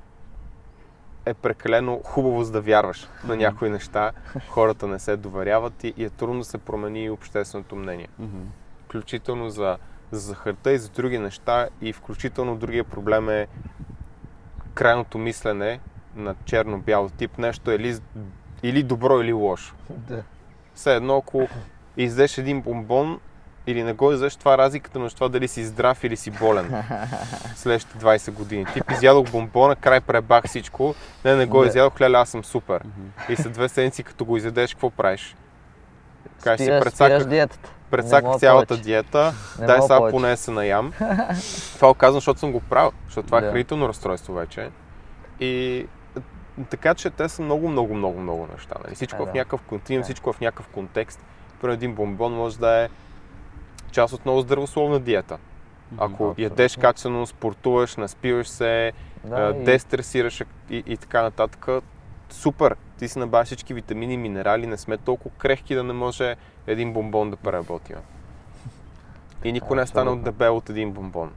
е 1.27 1.35
прекалено 1.35 2.01
хубаво 2.05 2.45
за 2.45 2.53
да 2.53 2.61
вярваш 2.61 3.09
на 3.25 3.37
някои 3.37 3.71
неща. 3.71 4.13
Хората 4.49 4.87
не 4.87 4.99
се 4.99 5.17
доверяват 5.17 5.85
и, 5.85 5.95
и 5.97 6.05
е 6.05 6.11
трудно 6.11 6.39
да 6.39 6.45
се 6.45 6.59
промени 6.59 7.05
и 7.05 7.11
общественото 7.11 7.77
мнение. 7.77 8.09
Включително 8.85 9.51
за, 9.51 9.79
за 10.11 10.21
захарта 10.21 10.73
и 10.73 10.79
за 10.79 10.89
други 10.89 11.19
неща 11.19 11.69
и 11.81 11.93
включително 11.93 12.57
другия 12.57 12.85
проблем 12.85 13.29
е 13.29 13.47
крайното 14.75 15.19
мислене 15.19 15.81
на 16.17 16.35
черно-бял 16.45 17.09
тип. 17.09 17.39
Нещо 17.39 17.71
е 17.71 17.75
или, 17.75 17.99
или 18.63 18.83
добро, 18.83 19.21
или 19.21 19.33
лошо. 19.33 19.75
Да. 19.91 20.23
Все 20.79 20.95
едно, 20.95 21.17
ако 21.17 21.49
издеш 21.97 22.39
един 22.39 22.63
бомбон 22.63 23.21
или 23.67 23.83
не 23.83 23.93
го 23.93 24.13
издеш, 24.13 24.37
това 24.37 24.55
е 24.55 24.59
разликата 24.59 24.99
между 24.99 25.17
това 25.17 25.29
дали 25.29 25.49
си 25.49 25.65
здрав 25.65 26.05
или 26.05 26.17
си 26.17 26.31
болен 26.31 26.83
следващите 27.57 27.99
20 27.99 28.31
години. 28.31 28.67
Тип 28.67 28.91
изядох 28.91 29.31
бомбона, 29.31 29.77
край 29.77 30.01
пребах 30.01 30.45
всичко, 30.45 30.95
не, 31.25 31.37
не 31.37 31.47
го 31.47 31.61
Да. 31.61 31.67
изядох, 31.67 32.01
леле, 32.01 32.17
аз 32.17 32.29
съм 32.29 32.45
супер. 32.45 32.83
И 33.29 33.37
след 33.37 33.53
две 33.53 33.69
седмици, 33.69 34.03
като 34.03 34.25
го 34.25 34.37
изядеш, 34.37 34.75
какво 34.75 34.91
правиш? 34.91 35.37
Кажеш 36.43 36.59
си, 36.59 36.65
спираш 36.91 37.27
диетата. 37.27 37.71
Цялата 38.39 38.67
повече. 38.67 38.83
диета, 38.83 39.33
Не 39.59 39.67
дай 39.67 39.83
сега 39.83 39.97
повече. 39.99 40.13
поне 40.13 40.37
се 40.37 40.51
наям. 40.51 40.93
това 41.75 41.89
го 41.89 41.95
казвам, 41.95 42.17
защото 42.17 42.41
съм 42.41 42.53
го 42.53 42.61
правил, 42.61 42.93
защото 43.07 43.27
това 43.27 43.39
е 43.39 43.43
хранително 43.43 43.89
разстройство 43.89 44.35
вече. 44.35 44.71
И 45.41 45.87
така 46.65 46.95
че 46.95 47.11
те 47.11 47.29
са 47.29 47.43
много, 47.43 47.69
много, 47.69 47.95
много, 47.95 48.21
много 48.21 48.49
неща. 48.53 48.75
Нали? 48.85 48.95
Всичко 48.95 49.23
Е, 49.23 49.27
в 49.27 49.27
да. 49.27 49.33
някакъв 49.33 49.63
континуум, 49.63 50.01
Да. 50.01 50.05
всичко 50.05 50.33
в 50.33 50.41
някакъв 50.41 50.69
контекст. 50.69 51.25
Примерно 51.61 51.75
един 51.75 51.95
бомбон 51.95 52.33
може 52.33 52.59
да 52.59 52.85
е 52.85 52.89
част 53.93 54.15
от 54.15 54.25
много 54.25 54.41
здравословна 54.41 55.01
диета. 55.01 55.39
Ако 55.99 56.13
Абсолютно. 56.13 56.43
ядеш 56.45 56.77
качествено, 56.77 57.27
спортуваш, 57.27 57.97
наспиваш 57.97 58.49
се, 58.49 58.93
Да, 59.25 59.37
а, 59.37 59.61
и- 59.61 59.65
дестресираш 59.65 60.41
и, 60.71 60.83
и 60.87 60.97
така 60.97 61.23
нататък, 61.23 61.67
супер! 62.31 62.77
Ти 62.99 63.09
си 63.09 63.19
набавяш 63.19 63.47
всички 63.47 63.75
витамини, 63.75 64.17
минерали, 64.17 64.67
не 64.67 64.77
сме 64.77 64.97
толкова 64.99 65.31
крехки 65.31 65.75
да 65.75 65.85
не 65.85 65.93
може 65.93 66.37
един 66.67 66.93
бомбон 66.93 67.31
да 67.31 67.37
преработим. 67.37 67.97
И 69.45 69.53
никой 69.53 69.77
не 69.77 69.83
е 69.83 69.87
станал 69.87 70.17
дебел 70.17 70.57
от 70.57 70.71
един 70.71 70.93
бомбон. 70.93 71.31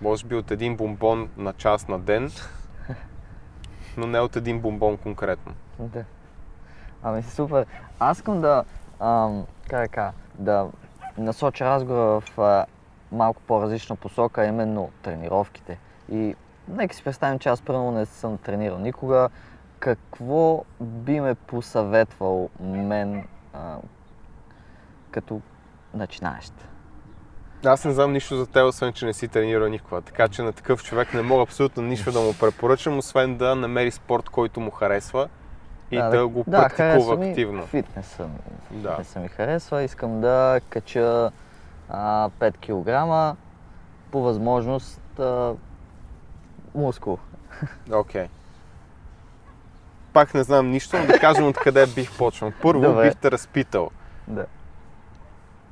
Може 0.00 0.26
би 0.26 0.34
от 0.34 0.50
един 0.50 0.76
бомбон 0.76 1.28
на 1.36 1.52
час 1.52 1.88
на 1.88 1.98
ден, 1.98 2.30
но 3.96 4.06
не 4.06 4.20
от 4.20 4.36
един 4.36 4.60
бомбон 4.60 4.96
конкретно. 4.96 5.52
Да. 5.78 6.04
Ами 7.02 7.22
супер. 7.22 7.66
Аз 8.00 8.18
искам 8.18 8.40
да, 8.40 8.64
ам, 9.00 9.46
как 9.68 9.80
да 9.80 9.88
кажа, 9.88 10.12
да 10.38 10.66
насоча 11.18 11.64
разговора 11.64 12.20
в 12.20 12.38
а, 12.40 12.66
малко 13.12 13.42
по-различна 13.42 13.96
посока, 13.96 14.46
именно 14.46 14.90
тренировките. 15.02 15.78
И 16.12 16.34
нека 16.68 16.94
си 16.94 17.04
представим, 17.04 17.38
че 17.38 17.48
аз 17.48 17.62
първо 17.62 17.90
не 17.90 18.06
съм 18.06 18.38
тренирал 18.38 18.78
никога. 18.78 19.28
Какво 19.78 20.64
би 20.80 21.20
ме 21.20 21.34
посъветвал 21.34 22.50
мен 22.60 23.24
а, 23.52 23.76
като 25.10 25.40
начинаещ? 25.94 26.52
Аз 27.64 27.84
не 27.84 27.92
знам 27.92 28.12
нищо 28.12 28.36
за 28.36 28.46
теб, 28.46 28.64
освен 28.64 28.92
че 28.92 29.06
не 29.06 29.12
си 29.12 29.28
тренирал 29.28 29.68
никога. 29.68 30.00
Така 30.00 30.28
че 30.28 30.42
на 30.42 30.52
такъв 30.52 30.84
човек 30.84 31.14
не 31.14 31.22
мога 31.22 31.42
абсолютно 31.42 31.82
нищо 31.82 32.12
да 32.12 32.20
му 32.20 32.34
препоръчам, 32.40 32.98
освен 32.98 33.36
да 33.36 33.54
намери 33.54 33.90
спорт, 33.90 34.28
който 34.28 34.60
му 34.60 34.70
харесва 34.70 35.28
и 35.90 35.96
да, 35.96 36.10
да, 36.10 36.28
го 36.28 36.44
да, 36.46 36.58
практикува 36.58 37.16
ми 37.16 37.28
активно. 37.30 37.66
Фитнеса, 37.66 38.28
Да. 38.70 38.90
фитнеса 38.90 39.20
ми 39.20 39.28
харесва. 39.28 39.82
Искам 39.82 40.20
да 40.20 40.60
кача 40.68 41.30
а, 41.88 42.30
5 42.40 42.52
кг, 42.56 43.36
по 44.10 44.22
възможност 44.22 45.00
а, 45.18 45.54
мускул. 46.74 47.18
Окей. 47.92 48.26
Пак 50.12 50.34
не 50.34 50.42
знам 50.42 50.70
нищо, 50.70 50.98
но 50.98 51.06
да 51.06 51.18
кажем 51.18 51.46
откъде 51.46 51.86
бих 51.86 52.18
почнал. 52.18 52.52
Първо 52.62 52.82
Добре. 52.82 53.08
бих 53.08 53.16
те 53.16 53.30
разпитал. 53.30 53.90
Да. 54.28 54.46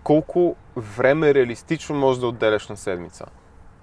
колко 0.03 0.57
време 0.77 1.35
реалистично 1.35 1.97
можеш 1.97 2.21
да 2.21 2.27
отделяш 2.27 2.69
на 2.69 2.77
седмица. 2.77 3.25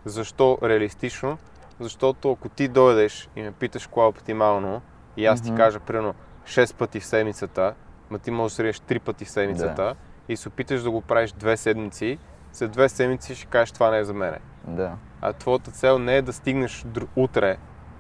Защо 0.06 0.58
реалистично? 0.64 1.38
Защото 1.80 2.32
ако 2.32 2.50
ти 2.50 2.68
дойдеш 2.68 3.30
и 3.36 3.42
ме 3.42 3.52
питаш 3.52 3.88
кое 3.88 4.04
е 4.04 4.08
оптимално 4.08 4.82
и 5.18 5.26
аз 5.26 5.42
ти 5.42 5.50
Мгм. 5.52 5.58
кажа 5.58 5.80
примерно 5.80 6.14
6 6.46 6.76
пъти 6.76 7.00
в 7.00 7.06
седмицата, 7.06 7.74
ма 8.10 8.20
ти 8.20 8.32
можеш 8.32 8.52
да 8.52 8.56
срещаш 8.56 8.86
3 8.88 9.00
пъти 9.00 9.26
в 9.26 9.30
седмицата 9.30 9.96
и 10.30 10.38
се 10.38 10.48
опиташ 10.48 10.82
да 10.82 10.92
го 10.92 11.02
правиш 11.02 11.32
две 11.32 11.58
седмици, 11.58 12.18
след 12.54 12.72
две 12.72 12.90
седмици 12.90 13.36
ще 13.36 13.46
кажеш 13.46 13.72
това 13.72 13.92
не 13.92 13.98
е 13.98 14.04
за 14.04 14.14
мене. 14.14 14.38
Да. 14.68 14.92
А 15.22 15.34
твоята 15.34 15.72
цел 15.72 16.00
не 16.00 16.18
е 16.18 16.22
да 16.22 16.34
стигнеш 16.34 16.86
утре 17.16 17.58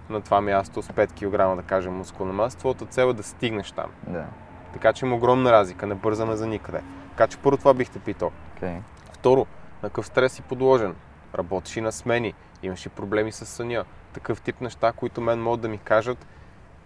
на 0.10 0.22
това 0.22 0.42
място 0.42 0.82
с 0.82 0.88
5 0.88 1.12
кг, 1.12 1.56
да 1.56 1.68
кажем, 1.68 1.94
мускулна 1.94 2.34
маса, 2.34 2.58
твоята 2.58 2.86
цел 2.86 3.08
е 3.08 3.14
да 3.14 3.24
стигнеш 3.24 3.72
там. 3.72 3.92
Да. 4.08 4.26
Така 4.74 4.94
че 4.94 5.06
има 5.06 5.16
огромна 5.16 5.52
разлика, 5.52 5.88
не 5.88 5.96
бързаме 5.96 6.36
за 6.36 6.48
никъде. 6.48 6.82
Така 7.22 7.32
че 7.32 7.38
първо 7.38 7.58
това 7.58 7.74
бих 7.74 7.90
те 7.90 8.00
питал. 8.00 8.32
Окей. 8.58 8.78
Второ, 9.14 9.46
на 9.84 9.90
какъв 9.90 10.06
стрес 10.06 10.34
си 10.34 10.42
подложен? 10.42 10.96
Работиш 11.36 11.78
и 11.78 11.82
на 11.82 11.92
смени, 11.92 12.34
имаш 12.64 12.86
и 12.86 12.90
проблеми 12.90 13.32
с 13.32 13.46
съня. 13.46 13.86
Такъв 14.14 14.42
тип 14.42 14.62
неща, 14.62 14.92
които 14.92 15.22
мен 15.22 15.42
могат 15.42 15.62
да 15.62 15.68
ми 15.68 15.78
кажат 15.78 16.28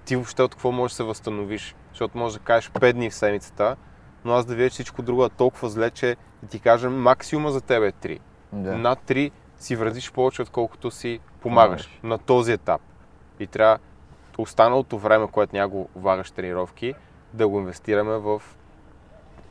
ти 0.05 0.15
въобще 0.15 0.43
от 0.43 0.55
какво 0.55 0.71
можеш 0.71 0.93
да 0.93 0.95
се 0.95 1.03
възстановиш. 1.03 1.75
Защото 1.89 2.17
можеш 2.17 2.37
да 2.39 2.43
кажеш 2.43 2.71
5 2.71 2.93
дни 2.93 3.09
в 3.09 3.15
седмицата, 3.15 3.75
но 4.25 4.33
аз 4.33 4.45
да 4.45 4.55
видя, 4.55 4.69
че 4.69 4.73
всичко 4.73 5.01
друго 5.01 5.25
е 5.25 5.29
толкова 5.29 5.69
зле, 5.69 5.91
че 5.91 6.15
да 6.43 6.49
ти 6.49 6.59
кажа 6.59 6.89
максимума 6.89 7.51
за 7.51 7.61
тебе 7.61 7.87
е 7.87 7.91
3. 7.91 8.19
Да. 8.53 8.77
Над 8.77 8.99
3 9.07 9.31
си 9.57 9.75
вредиш 9.75 10.11
повече, 10.11 10.41
отколкото 10.41 10.91
си 10.91 11.19
помагаш 11.41 11.83
Помагаш. 11.83 11.99
на 12.03 12.17
този 12.17 12.51
етап. 12.51 12.81
И 13.39 13.47
трябва 13.47 13.79
останалото 14.37 14.99
време, 14.99 15.27
което 15.27 15.55
няма 15.55 15.69
го 15.69 15.89
влагаш 15.95 16.31
тренировки, 16.31 16.93
да 17.33 17.47
го 17.47 17.59
инвестираме 17.59 18.17
в 18.17 18.41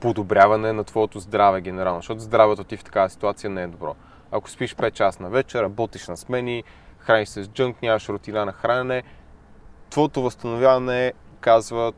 подобряване 0.05 0.73
на 0.73 0.85
твоето 0.85 1.19
здраве 1.19 1.61
генерално, 1.61 1.99
защото 1.99 2.21
здравето 2.21 2.65
ти 2.65 2.77
в 2.77 2.85
такава 2.85 3.11
ситуация 3.11 3.51
не 3.51 3.63
е 3.63 3.67
добро. 3.67 3.95
Ако 4.31 4.51
спиш 4.51 4.75
5 4.75 4.91
часа 4.91 5.23
на 5.23 5.31
вечер, 5.31 5.63
работиш 5.63 6.09
на 6.09 6.17
смени, 6.17 6.65
храниш 6.99 7.29
се 7.29 7.45
с 7.45 7.49
джънк, 7.49 7.83
нямаш 7.83 8.09
рутина 8.09 8.45
на 8.45 8.53
хранене, 8.53 9.03
твоето 9.91 10.23
възстановяване 10.23 11.13
казва 11.41 11.93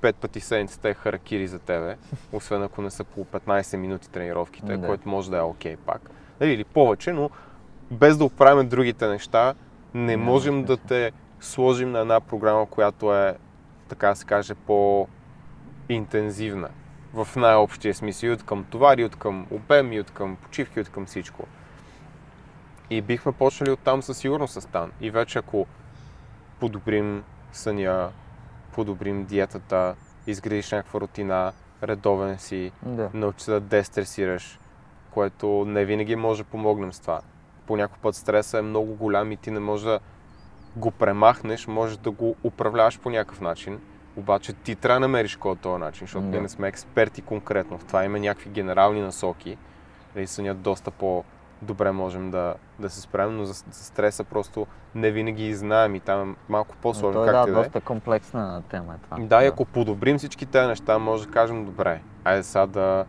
5 0.00 0.14
пъти 0.14 0.40
седмицата 0.40 0.88
е 0.88 0.94
харакири 0.94 1.46
за 1.46 1.58
тебе, 1.58 1.96
освен 2.32 2.62
ако 2.62 2.82
не 2.82 2.90
са 2.90 3.04
по 3.04 3.24
15 3.24 3.76
минути 3.76 4.10
тренировките, 4.10 4.76
Да. 4.76 4.86
което 4.86 5.08
може 5.08 5.30
да 5.30 5.38
е 5.38 5.42
окей 5.42 5.76
пак. 5.76 6.10
Нали, 6.40 6.52
Или 6.52 6.64
повече, 6.64 7.12
но 7.12 7.30
без 7.90 8.16
да 8.16 8.24
оправим 8.24 8.68
другите 8.68 9.08
неща, 9.08 9.54
не 9.94 10.16
можем 10.16 10.64
да 10.64 10.76
те 10.76 11.12
сложим 11.40 11.92
на 11.92 12.00
една 12.00 12.20
програма, 12.20 12.66
която 12.66 13.14
е, 13.14 13.36
така 13.88 14.08
да 14.08 14.16
се 14.16 14.24
каже, 14.24 14.54
по-интензивна. 14.54 16.68
В 17.14 17.28
най-общия 17.36 17.94
смисъл, 17.94 18.28
и 18.28 18.32
от 18.32 18.42
към 18.42 18.64
товари, 18.64 19.02
и 19.02 19.04
от 19.04 19.16
към 19.16 19.46
обем, 19.50 19.92
и 19.92 20.00
от 20.00 20.10
към 20.10 20.36
почивки, 20.36 20.78
и 20.78 20.82
от 20.82 20.88
към 20.88 21.06
всичко. 21.06 21.46
И 22.90 23.02
бихме 23.02 23.32
почнали 23.32 23.70
оттам 23.70 24.02
със 24.02 24.18
сигурност 24.18 24.62
с 24.62 24.66
Тан. 24.66 24.92
И 25.00 25.10
вече 25.10 25.38
ако 25.38 25.66
подобрим 26.60 27.24
съня, 27.52 28.10
подобрим 28.72 29.24
диетата, 29.24 29.94
изградиш 30.26 30.72
някаква 30.72 31.00
рутина, 31.00 31.52
редовен 31.82 32.38
си, 32.38 32.72
Да. 32.82 33.10
научи 33.14 33.44
да 33.50 33.60
дестресираш, 33.60 34.58
което 35.10 35.64
не 35.66 35.84
винаги 35.84 36.16
може 36.16 36.42
да 36.42 36.50
помогнем 36.50 36.92
с 36.92 37.00
това. 37.00 37.20
По 37.66 37.76
някой 37.76 37.98
път 38.02 38.14
стреса 38.14 38.58
е 38.58 38.62
много 38.62 38.94
голям 38.94 39.32
и 39.32 39.36
ти 39.36 39.50
не 39.50 39.60
можеш 39.60 39.84
да 39.84 40.00
го 40.76 40.90
премахнеш, 40.90 41.66
можеш 41.66 41.96
да 41.96 42.10
го 42.10 42.36
управляваш 42.44 43.00
по 43.00 43.10
някакъв 43.10 43.40
начин. 43.40 43.80
Обаче 44.16 44.52
ти 44.52 44.74
трябва 44.74 44.96
да 44.96 45.00
намериш 45.00 45.36
кой 45.36 45.52
е 45.52 45.56
този 45.56 45.80
начин, 45.80 46.00
защото 46.00 46.22
Да. 46.22 46.30
ние 46.30 46.40
не 46.40 46.48
сме 46.48 46.68
експерти 46.68 47.22
конкретно 47.22 47.78
в 47.78 47.84
това. 47.84 48.04
Има 48.04 48.18
някакви 48.18 48.50
генерални 48.50 49.00
насоки. 49.00 49.56
Нали, 50.16 50.26
сънят 50.26 50.60
доста 50.60 50.90
по-добре 50.90 51.92
можем 51.92 52.30
да, 52.30 52.54
да 52.78 52.90
се 52.90 53.00
справим, 53.00 53.36
но 53.36 53.44
за, 53.44 53.52
за 53.70 53.84
стреса 53.84 54.24
просто 54.24 54.66
не 54.94 55.10
винаги 55.10 55.54
знаем 55.54 55.94
и 55.94 56.00
там 56.00 56.30
е 56.30 56.34
малко 56.48 56.76
по-сложно. 56.76 57.12
Той, 57.14 57.32
да, 57.32 57.42
и 57.42 57.44
да 57.44 57.50
е. 57.50 57.54
доста 57.54 57.80
комплексна 57.80 58.62
тема 58.62 58.94
е 58.94 58.98
това. 58.98 59.16
Да, 59.18 59.44
и 59.44 59.46
ако 59.46 59.64
подобрим 59.64 60.18
всички 60.18 60.46
тези 60.46 60.68
неща, 60.68 60.98
може 60.98 61.26
да 61.26 61.32
кажем, 61.32 61.64
добре, 61.64 62.00
айде 62.24 62.42
сега 62.42 62.66
да 62.66 63.04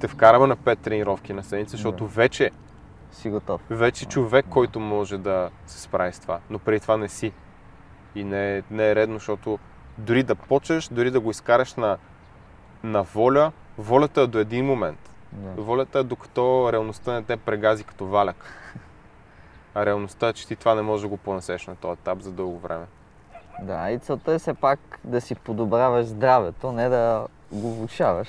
те 0.00 0.08
вкараме 0.08 0.46
на 0.46 0.56
5 0.56 0.78
тренировки 0.78 1.32
на 1.32 1.42
седмица, 1.42 1.70
защото 1.70 2.04
Да. 2.04 2.10
вече, 2.10 2.50
Си 3.10 3.30
готов. 3.30 3.60
вече 3.70 4.06
човек, 4.06 4.46
който 4.50 4.80
може 4.80 5.18
да 5.18 5.50
се 5.66 5.80
справи 5.80 6.12
с 6.12 6.18
това, 6.18 6.38
но 6.50 6.58
преди 6.58 6.80
това 6.80 6.96
не 6.96 7.08
си. 7.08 7.32
И 8.14 8.24
не, 8.24 8.56
е- 8.56 8.62
не 8.70 8.90
е 8.90 8.94
редно, 8.94 9.14
защото 9.14 9.58
дори 9.98 10.22
да 10.22 10.34
почнеш, 10.34 10.88
дори 10.88 11.10
да 11.10 11.20
го 11.20 11.30
изкараш 11.30 11.74
на, 11.74 11.98
на 12.82 13.02
воля, 13.02 13.52
волята 13.78 14.20
е 14.20 14.26
до 14.26 14.38
един 14.38 14.66
момент. 14.66 14.98
Да. 15.32 15.62
Волята 15.62 15.98
е 15.98 16.02
докато 16.02 16.72
реалността 16.72 17.12
не 17.12 17.22
те 17.22 17.36
прегази 17.36 17.84
като 17.84 18.06
валяк. 18.06 18.44
А 19.74 19.86
реалността 19.86 20.28
е, 20.28 20.32
че 20.32 20.46
ти 20.46 20.56
това 20.56 20.74
не 20.74 20.82
можеш 20.82 21.02
да 21.02 21.08
го 21.08 21.16
понесеш 21.16 21.66
на 21.66 21.76
този 21.76 21.92
етап 21.92 22.20
за 22.20 22.32
дълго 22.32 22.58
време. 22.58 22.86
да, 23.62 23.90
и 23.90 23.98
целта 23.98 24.32
е 24.32 24.38
все 24.38 24.54
пак 24.54 25.00
да 25.04 25.20
си 25.20 25.34
подобряваш 25.34 26.06
здравето, 26.06 26.72
не 26.72 26.88
да 26.88 27.26
го 27.52 27.74
влушаваш. 27.74 28.28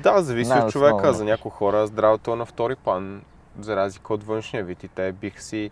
Да, 0.00 0.22
зависи 0.22 0.52
от 0.52 0.70
човека. 0.70 1.12
За 1.12 1.24
някои 1.24 1.50
хора 1.50 1.86
здравето 1.86 2.32
е 2.32 2.36
на 2.36 2.44
втори 2.44 2.76
план, 2.76 3.22
за 3.60 3.76
разлика 3.76 4.14
от 4.14 4.24
външния 4.24 4.64
вид. 4.64 4.84
И 4.84 4.88
те 4.88 5.12
бих 5.12 5.42
си 5.42 5.70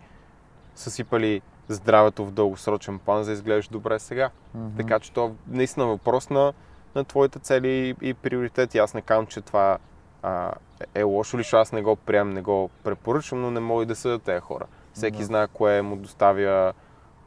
съсипали 0.75 1.41
здравето 1.67 2.25
в 2.25 2.31
дългосрочен 2.31 2.99
план, 2.99 3.23
за 3.23 3.29
да 3.29 3.33
изглеждаш 3.33 3.67
добре 3.67 3.99
сега. 3.99 4.29
Мгм. 4.55 4.77
Така 4.77 4.99
че 4.99 5.11
то 5.13 5.35
наистина 5.47 5.85
е 5.85 5.89
въпрос 5.89 6.29
на, 6.29 6.53
на 6.95 7.03
твоите 7.03 7.39
цели 7.39 7.67
и, 7.67 8.09
и 8.09 8.13
приоритети. 8.13 8.77
Аз 8.77 8.93
не 8.93 9.01
казвам, 9.01 9.27
че 9.27 9.41
това 9.41 9.77
а, 10.23 10.51
е 10.95 11.03
лошо 11.03 11.37
ли, 11.37 11.41
защото 11.41 11.61
аз 11.61 11.71
не 11.71 11.81
го 11.81 11.95
приемам, 11.95 12.33
не 12.33 12.41
го 12.41 12.69
препоръчвам, 12.83 13.41
но 13.41 13.51
не 13.51 13.59
мога 13.59 13.83
и 13.83 13.85
да 13.85 13.95
съда 13.95 14.19
тези 14.19 14.39
хора. 14.39 14.65
Всеки 14.93 15.17
Да. 15.17 15.25
знае 15.25 15.47
кое 15.47 15.81
му 15.81 15.95
доставя 15.95 16.73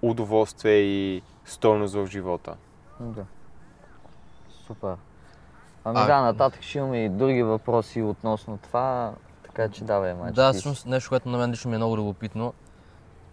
удоволствие 0.03 0.75
и 0.75 1.23
стойност 1.45 1.95
в 1.95 2.07
живота. 2.07 2.55
Да. 3.01 3.25
Супер. 4.67 4.95
Ами 5.85 5.99
А- 6.01 6.07
да, 6.07 6.21
нататък 6.23 6.63
ще 6.63 6.79
имаме 6.79 7.05
и 7.05 7.09
други 7.09 7.43
въпроси 7.43 8.03
относно 8.03 8.59
това, 8.63 9.13
така 9.43 9.69
че 9.69 9.85
давай, 9.85 10.15
майче. 10.15 10.35
Да, 10.35 10.53
всъщност 10.53 10.87
нещо, 10.87 11.09
което 11.09 11.29
на 11.29 11.39
мен 11.39 11.51
лично 11.51 11.69
ми 11.71 11.75
е 11.75 11.79
много 11.79 11.97
любопитно. 11.97 12.55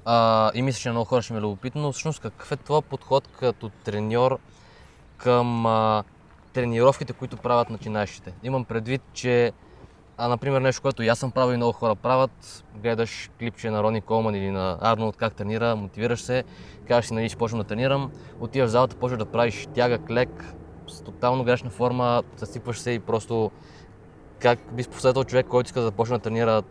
А, 0.05 0.51
и 0.53 0.61
мисля, 0.61 0.79
че 0.79 0.89
на 0.89 0.93
много 0.93 1.05
хора 1.05 1.21
ще 1.21 1.33
ми 1.33 1.39
е 1.39 1.41
любопитно, 1.41 1.81
но 1.81 1.91
всъщност 1.91 2.19
какъв 2.19 2.51
е 2.51 2.55
това 2.55 2.81
подход 2.81 3.27
като 3.27 3.69
треньор 3.69 4.39
към 5.17 5.65
а, 5.65 6.03
тренировките, 6.53 7.13
които 7.13 7.37
правят 7.37 7.69
начинаещите? 7.69 8.33
Имам 8.43 8.65
предвид, 8.65 9.01
че 9.13 9.51
а, 10.17 10.27
например, 10.27 10.61
нещо, 10.61 10.81
което 10.81 11.03
и 11.03 11.07
аз 11.07 11.19
съм 11.19 11.31
правил 11.31 11.53
и 11.53 11.57
много 11.57 11.71
хора 11.71 11.95
правят, 11.95 12.65
гледаш 12.75 13.29
клипче 13.39 13.69
на 13.69 13.83
Рони 13.83 14.01
Колман 14.01 14.35
или 14.35 14.51
на 14.51 14.77
Арнолд 14.81 15.17
как 15.17 15.33
тренира, 15.33 15.75
мотивираш 15.75 16.21
се, 16.21 16.43
казваш 16.87 17.05
си, 17.05 17.13
нали, 17.13 17.29
ще 17.29 17.37
почвам 17.37 17.61
да 17.61 17.67
тренирам, 17.67 18.11
отиваш 18.39 18.69
в 18.69 18.71
залата, 18.71 18.95
почваш 18.95 19.17
да 19.17 19.25
правиш 19.25 19.67
тягък, 19.73 20.09
лек, 20.09 20.53
с 20.87 21.01
тотално 21.01 21.43
грешна 21.43 21.69
форма, 21.69 22.23
съсипваш 22.37 22.79
се 22.79 22.91
и 22.91 22.99
просто 22.99 23.51
как 24.39 24.59
би 24.73 24.83
посъветвал 24.83 25.23
човек, 25.23 25.47
който 25.47 25.67
иска 25.67 25.79
да 25.79 25.85
започне 25.85 26.17
да 26.17 26.23
тренира, 26.23 26.63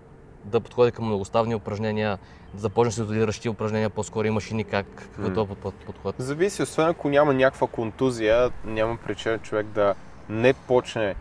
да 0.44 0.60
подходи 0.60 0.92
към 0.92 1.04
многоставни 1.04 1.54
упражнения, 1.54 2.18
да 2.54 2.60
започне 2.60 2.92
с 2.92 2.98
изолиращи 2.98 3.48
упражнения, 3.48 3.90
по-скоро 3.90 4.26
и 4.26 4.30
машини, 4.30 4.64
как, 4.64 4.86
какъв 4.86 5.18
е 5.18 5.28
М. 5.28 5.34
този 5.62 5.76
подход? 5.86 6.14
Зависи, 6.18 6.62
освен 6.62 6.88
ако 6.88 7.08
няма 7.08 7.34
някаква 7.34 7.66
контузия, 7.66 8.50
няма 8.64 8.96
причина 8.96 9.38
човек 9.38 9.66
да 9.66 9.94
не 10.28 10.52
почне 10.52 11.14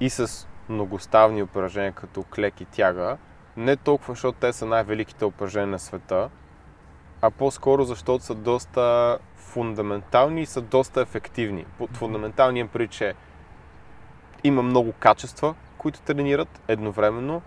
и 0.00 0.10
с 0.10 0.48
многоставни 0.68 1.42
упражнения, 1.42 1.92
като 1.92 2.22
клек 2.22 2.60
и 2.60 2.64
тяга. 2.64 3.16
Не 3.56 3.76
толкова, 3.76 4.12
защото 4.12 4.38
те 4.40 4.52
са 4.52 4.66
най-великите 4.66 5.24
упражнения 5.24 5.68
на 5.68 5.78
света, 5.78 6.30
а 7.20 7.30
по-скоро 7.30 7.84
защото 7.84 8.24
са 8.24 8.34
доста 8.34 9.18
фундаментални 9.36 10.42
и 10.42 10.46
са 10.46 10.60
доста 10.60 11.00
ефективни. 11.00 11.66
Под 11.78 11.96
фундаментални 11.96 12.58
имам 12.58 12.68
предвид, 12.68 12.90
че 12.90 13.14
има 14.44 14.62
много 14.62 14.92
качества, 14.92 15.54
които 15.78 16.00
тренират 16.00 16.60
едновременно. 16.68 17.42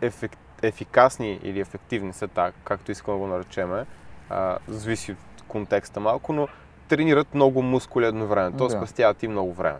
Под 0.00 0.02
ефек... 0.02 0.32
ефикасни 0.62 1.40
или 1.42 1.60
ефективни 1.60 2.12
са 2.12 2.28
така, 2.28 2.58
както 2.64 2.90
искам 2.90 3.14
да 3.14 3.18
го 3.18 3.26
наречеме, 3.26 3.86
а, 4.30 4.58
зависи 4.68 5.12
от 5.12 5.42
контекста 5.48 6.00
малко, 6.00 6.32
но 6.32 6.48
тренират 6.88 7.34
много 7.34 7.62
мускули 7.62 8.06
едновременно, 8.06 8.56
т.е. 8.56 8.66
Да. 8.66 8.70
спестяват 8.70 9.22
и 9.22 9.28
много 9.28 9.52
време. 9.52 9.78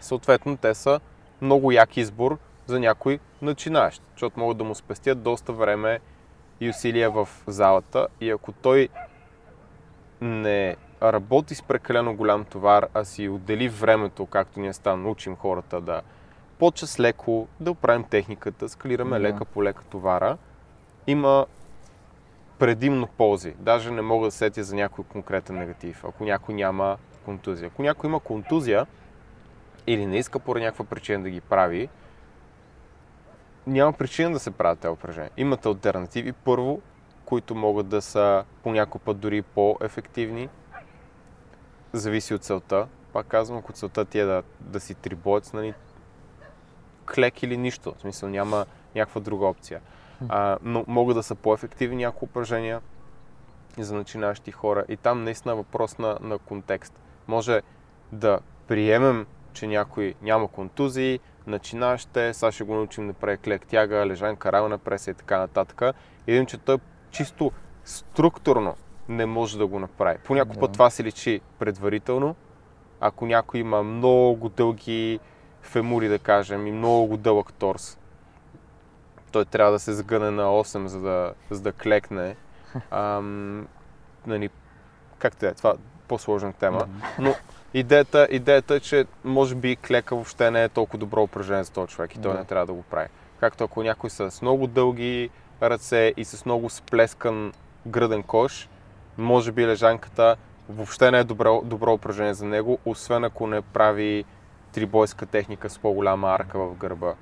Съответно, 0.00 0.56
те 0.56 0.74
са 0.74 1.00
много 1.40 1.72
як 1.72 1.96
избор 1.96 2.38
за 2.66 2.80
някой 2.80 3.18
начинаещ, 3.42 4.02
защото 4.12 4.40
могат 4.40 4.58
да 4.58 4.64
му 4.64 4.74
спестят 4.74 5.22
доста 5.22 5.52
време 5.52 6.00
и 6.60 6.68
усилия 6.68 7.10
в 7.10 7.28
залата 7.46 8.08
и 8.20 8.30
ако 8.30 8.52
той 8.52 8.88
не 10.20 10.76
работи 11.02 11.54
с 11.54 11.62
прекалено 11.62 12.16
голям 12.16 12.44
товар, 12.44 12.86
а 12.94 13.04
си 13.04 13.28
отдели 13.28 13.68
времето, 13.68 14.26
както 14.26 14.60
ние 14.60 14.72
стана, 14.72 15.08
учим 15.08 15.36
хората 15.36 15.80
да 15.80 16.02
почва 16.58 16.86
с 16.86 17.00
леко, 17.00 17.48
да 17.60 17.70
оправим 17.70 18.04
техниката, 18.04 18.68
скалираме 18.68 19.18
Да. 19.18 19.22
лека 19.22 19.44
по 19.44 19.64
лека 19.64 19.84
товара, 19.84 20.36
има 21.06 21.46
предимно 22.58 23.06
ползи. 23.06 23.54
Даже 23.58 23.90
не 23.90 24.02
мога 24.02 24.26
да 24.26 24.30
сетя 24.30 24.64
за 24.64 24.76
някой 24.76 25.04
конкретен 25.04 25.56
негатив, 25.56 26.04
ако 26.04 26.24
някой 26.24 26.54
няма 26.54 26.98
контузия. 27.24 27.66
Ако 27.66 27.82
някой 27.82 28.08
има 28.08 28.20
контузия 28.20 28.86
или 29.86 30.06
не 30.06 30.18
иска 30.18 30.38
поради 30.38 30.64
някаква 30.64 30.84
причина 30.84 31.22
да 31.22 31.30
ги 31.30 31.40
прави, 31.40 31.88
няма 33.66 33.92
причина 33.92 34.30
да 34.30 34.38
се 34.38 34.50
правят 34.50 34.78
тези 34.78 34.92
упражнения. 34.92 35.32
Имат 35.36 35.66
альтернативи. 35.66 36.32
Първо, 36.32 36.80
които 37.24 37.54
могат 37.54 37.88
да 37.88 38.02
са 38.02 38.44
по 38.62 38.72
някой 38.72 39.00
път 39.00 39.18
дори 39.18 39.42
по-ефективни. 39.42 40.48
Зависи 41.92 42.34
от 42.34 42.42
целта. 42.44 42.86
Пак 43.12 43.26
казвам, 43.26 43.58
ако 43.58 43.72
целта 43.72 44.04
ти 44.04 44.18
е 44.18 44.24
да, 44.24 44.42
да 44.60 44.80
си 44.80 44.94
трибоец, 44.94 45.52
нали, 45.52 45.74
клек 47.14 47.42
или 47.42 47.56
нищо. 47.56 47.94
В 47.98 48.00
смисъл 48.00 48.28
няма 48.28 48.66
някаква 48.94 49.20
друга 49.20 49.46
опция. 49.46 49.80
А, 50.28 50.58
но 50.62 50.84
могат 50.86 51.16
да 51.16 51.22
са 51.22 51.34
по-ефективни 51.34 52.04
някои 52.04 52.26
упражнения 52.26 52.80
за 53.78 53.94
начинащи 53.94 54.50
хора. 54.52 54.84
И 54.88 54.96
там 54.96 55.24
наистина 55.24 55.52
е 55.52 55.56
въпрос 55.56 55.98
на, 55.98 56.18
на 56.20 56.38
контекст. 56.38 57.00
Може 57.28 57.62
да 58.12 58.38
приемем, 58.66 59.26
че 59.52 59.66
някой 59.66 60.14
няма 60.22 60.48
контузии, 60.48 61.20
начинащ 61.46 62.16
е, 62.16 62.34
сега 62.34 62.52
ще 62.52 62.64
го 62.64 62.74
научим 62.74 63.06
да 63.06 63.12
прави 63.12 63.36
клек 63.36 63.66
тяга, 63.66 64.06
лежанка, 64.06 64.52
рамена 64.52 64.78
преса 64.78 65.10
и 65.10 65.14
така 65.14 65.38
нататък. 65.38 65.96
Видим, 66.26 66.46
че 66.46 66.58
той 66.58 66.78
чисто 67.10 67.52
структурно 67.84 68.74
не 69.08 69.26
може 69.26 69.58
да 69.58 69.66
го 69.66 69.78
направи. 69.78 70.18
По 70.18 70.34
някой 70.34 70.54
Да. 70.54 70.60
път 70.60 70.72
това 70.72 70.90
се 70.90 71.04
личи 71.04 71.40
предварително. 71.58 72.36
Ако 73.00 73.26
някой 73.26 73.60
има 73.60 73.82
много 73.82 74.48
дълги 74.48 75.20
фемури, 75.68 76.08
да 76.08 76.18
кажем, 76.18 76.66
и 76.66 76.72
много 76.72 77.16
дълъг 77.16 77.52
торс, 77.52 77.98
той 79.32 79.44
трябва 79.44 79.72
да 79.72 79.78
се 79.78 79.92
сгъне 79.92 80.30
на 80.30 80.42
8, 80.42 80.86
за 80.86 81.00
да, 81.00 81.34
за 81.50 81.60
да 81.60 81.72
клекне. 81.72 82.36
Ам, 82.90 83.66
нали, 84.26 84.50
както 85.18 85.46
е, 85.46 85.54
това 85.54 85.70
е 85.70 85.74
по-сложна 86.08 86.52
тема. 86.52 86.88
Но 87.18 87.34
идеята, 87.74 88.28
идеята 88.30 88.74
е, 88.74 88.80
че 88.80 89.06
може 89.24 89.54
би 89.54 89.76
клека 89.76 90.14
въобще 90.14 90.50
не 90.50 90.64
е 90.64 90.68
толкова 90.68 90.98
добро 90.98 91.22
упражнение 91.22 91.64
за 91.64 91.72
този 91.72 91.88
човек 91.88 92.14
и 92.14 92.20
той 92.20 92.34
не 92.34 92.44
трябва 92.44 92.66
да 92.66 92.72
го 92.72 92.82
прави. 92.82 93.08
Както 93.40 93.64
ако 93.64 93.82
някой 93.82 94.10
са 94.10 94.30
с 94.30 94.42
много 94.42 94.66
дълги 94.66 95.30
ръце 95.62 96.14
и 96.16 96.24
с 96.24 96.44
много 96.44 96.70
сплескан 96.70 97.52
гръден 97.86 98.22
кош, 98.22 98.68
може 99.18 99.52
би 99.52 99.66
лежанката 99.66 100.36
въобще 100.68 101.10
не 101.10 101.18
е 101.18 101.24
добро, 101.24 101.62
добро 101.64 101.92
упражнение 101.92 102.34
за 102.34 102.46
него, 102.46 102.78
освен 102.84 103.24
ако 103.24 103.46
не 103.46 103.62
прави 103.62 104.24
трибойска 104.72 105.26
техника 105.26 105.70
с 105.70 105.78
по-голяма 105.78 106.28
арка 106.28 106.58
в 106.58 106.74
гърба. 106.74 107.14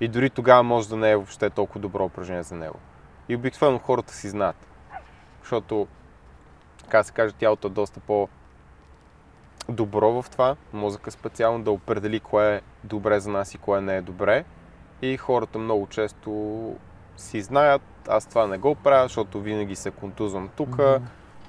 И 0.00 0.08
дори 0.08 0.30
тогава 0.30 0.62
може 0.62 0.88
да 0.88 0.96
не 0.96 1.10
е 1.10 1.16
въобще 1.16 1.50
толкова 1.50 1.80
добро 1.80 2.04
упражнение 2.04 2.42
за 2.42 2.54
него. 2.54 2.78
И 3.28 3.36
обикновено 3.36 3.78
хората 3.78 4.14
си 4.14 4.28
знаят. 4.28 4.66
Защото, 5.40 5.86
така 6.82 7.02
се 7.02 7.12
каже, 7.12 7.34
тялото 7.34 7.68
е 7.68 7.70
доста 7.70 8.00
по 8.00 8.28
добро 9.68 10.22
в 10.22 10.30
това, 10.30 10.56
мозъка 10.72 11.10
специално 11.10 11.64
да 11.64 11.70
определи 11.70 12.20
кое 12.20 12.56
е 12.56 12.60
добре 12.84 13.20
за 13.20 13.30
нас 13.30 13.54
и 13.54 13.58
кое 13.58 13.80
не 13.80 13.96
е 13.96 14.02
добре. 14.02 14.44
И 15.02 15.16
хората 15.16 15.58
много 15.58 15.86
често 15.86 16.74
си 17.16 17.40
знаят, 17.40 17.82
аз 18.08 18.26
това 18.26 18.46
не 18.46 18.58
го 18.58 18.74
правя, 18.74 19.02
защото 19.02 19.40
винаги 19.40 19.76
се 19.76 19.90
контузвам 19.90 20.48
тук. 20.56 20.76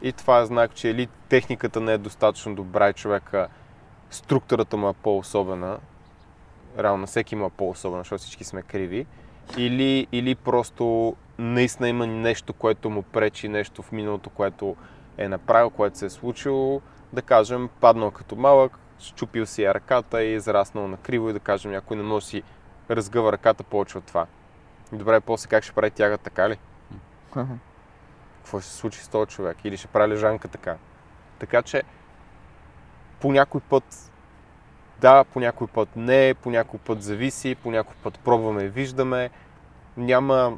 И 0.01 0.13
това 0.13 0.39
е 0.39 0.45
знак, 0.45 0.73
че 0.73 0.89
или 0.89 1.07
техниката 1.29 1.81
не 1.81 1.93
е 1.93 1.97
достатъчно 1.97 2.55
добра 2.55 2.89
и 2.89 2.93
човека 2.93 3.47
структурата 4.11 4.77
му 4.77 4.89
е 4.89 4.93
по-особена. 4.93 5.79
Реално 6.79 7.07
всеки 7.07 7.35
има 7.35 7.49
по-особена, 7.49 8.01
защото 8.01 8.21
всички 8.21 8.43
сме 8.43 8.61
криви. 8.61 9.05
Или, 9.57 10.07
или 10.11 10.35
просто 10.35 11.15
наистина 11.37 11.89
има 11.89 12.07
нещо, 12.07 12.53
което 12.53 12.89
му 12.89 13.03
пречи, 13.03 13.47
нещо 13.47 13.81
в 13.81 13.91
миналото, 13.91 14.29
което 14.29 14.75
е 15.17 15.27
направил, 15.27 15.69
което 15.69 15.97
се 15.97 16.05
е 16.05 16.09
случило. 16.09 16.81
Да 17.13 17.21
кажем, 17.21 17.69
паднал 17.79 18.11
като 18.11 18.35
малък, 18.35 18.77
щупил 18.99 19.45
си 19.45 19.63
я 19.63 19.73
ръката 19.73 20.23
и 20.23 20.27
е 20.27 20.35
израснал 20.35 20.87
на 20.87 20.97
криво 20.97 21.29
и 21.29 21.33
да 21.33 21.39
кажем, 21.39 21.71
някой 21.71 21.97
не 21.97 22.03
може 22.03 22.23
да 22.23 22.29
си 22.29 22.43
разгъва 22.89 23.31
ръката 23.31 23.63
повече 23.63 23.97
от 23.97 24.03
това. 24.03 24.25
Добре, 24.91 25.19
после 25.19 25.49
как 25.49 25.63
ще 25.63 25.73
прави 25.73 25.91
тяга 25.91 26.17
така 26.17 26.49
ли? 26.49 26.57
какво 28.37 28.59
ще 28.59 28.69
се 28.69 28.77
случи 28.77 28.99
с 28.99 29.07
този 29.07 29.31
човек 29.31 29.57
или 29.63 29.77
ще 29.77 29.87
прави 29.87 30.13
лежанка 30.13 30.47
така. 30.47 30.77
Така 31.39 31.61
че 31.61 31.83
по 33.21 33.31
някой 33.31 33.61
път 33.61 34.11
да, 35.01 35.23
по 35.23 35.39
някой 35.39 35.67
път 35.67 35.89
не, 35.95 36.33
по 36.33 36.49
някой 36.49 36.79
път 36.79 37.03
зависи, 37.03 37.55
по 37.55 37.71
някой 37.71 37.95
път 38.03 38.19
пробваме 38.19 38.63
и 38.63 38.69
виждаме. 38.69 39.29
Няма 39.97 40.57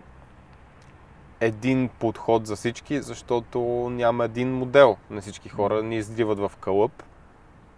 един 1.39 1.89
подход 1.99 2.47
за 2.47 2.55
всички, 2.55 3.01
защото 3.01 3.59
няма 3.91 4.25
един 4.25 4.53
модел 4.53 4.97
на 5.09 5.21
всички 5.21 5.49
хора. 5.49 5.83
Ни 5.83 5.97
издиват 5.97 6.39
в 6.39 6.51
кълъп, 6.59 7.03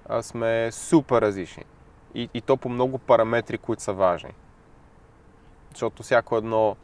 а 0.09 0.21
сме 0.21 0.71
супер 0.71 1.21
различни. 1.21 1.63
И, 2.15 2.29
и 2.33 2.41
то 2.41 2.57
по 2.57 2.69
много 2.69 2.97
параметри, 2.97 3.57
които 3.57 3.83
са 3.83 3.93
важни. 3.93 4.31
Защото 5.71 6.03
всяко 6.03 6.37
едно 6.37 6.75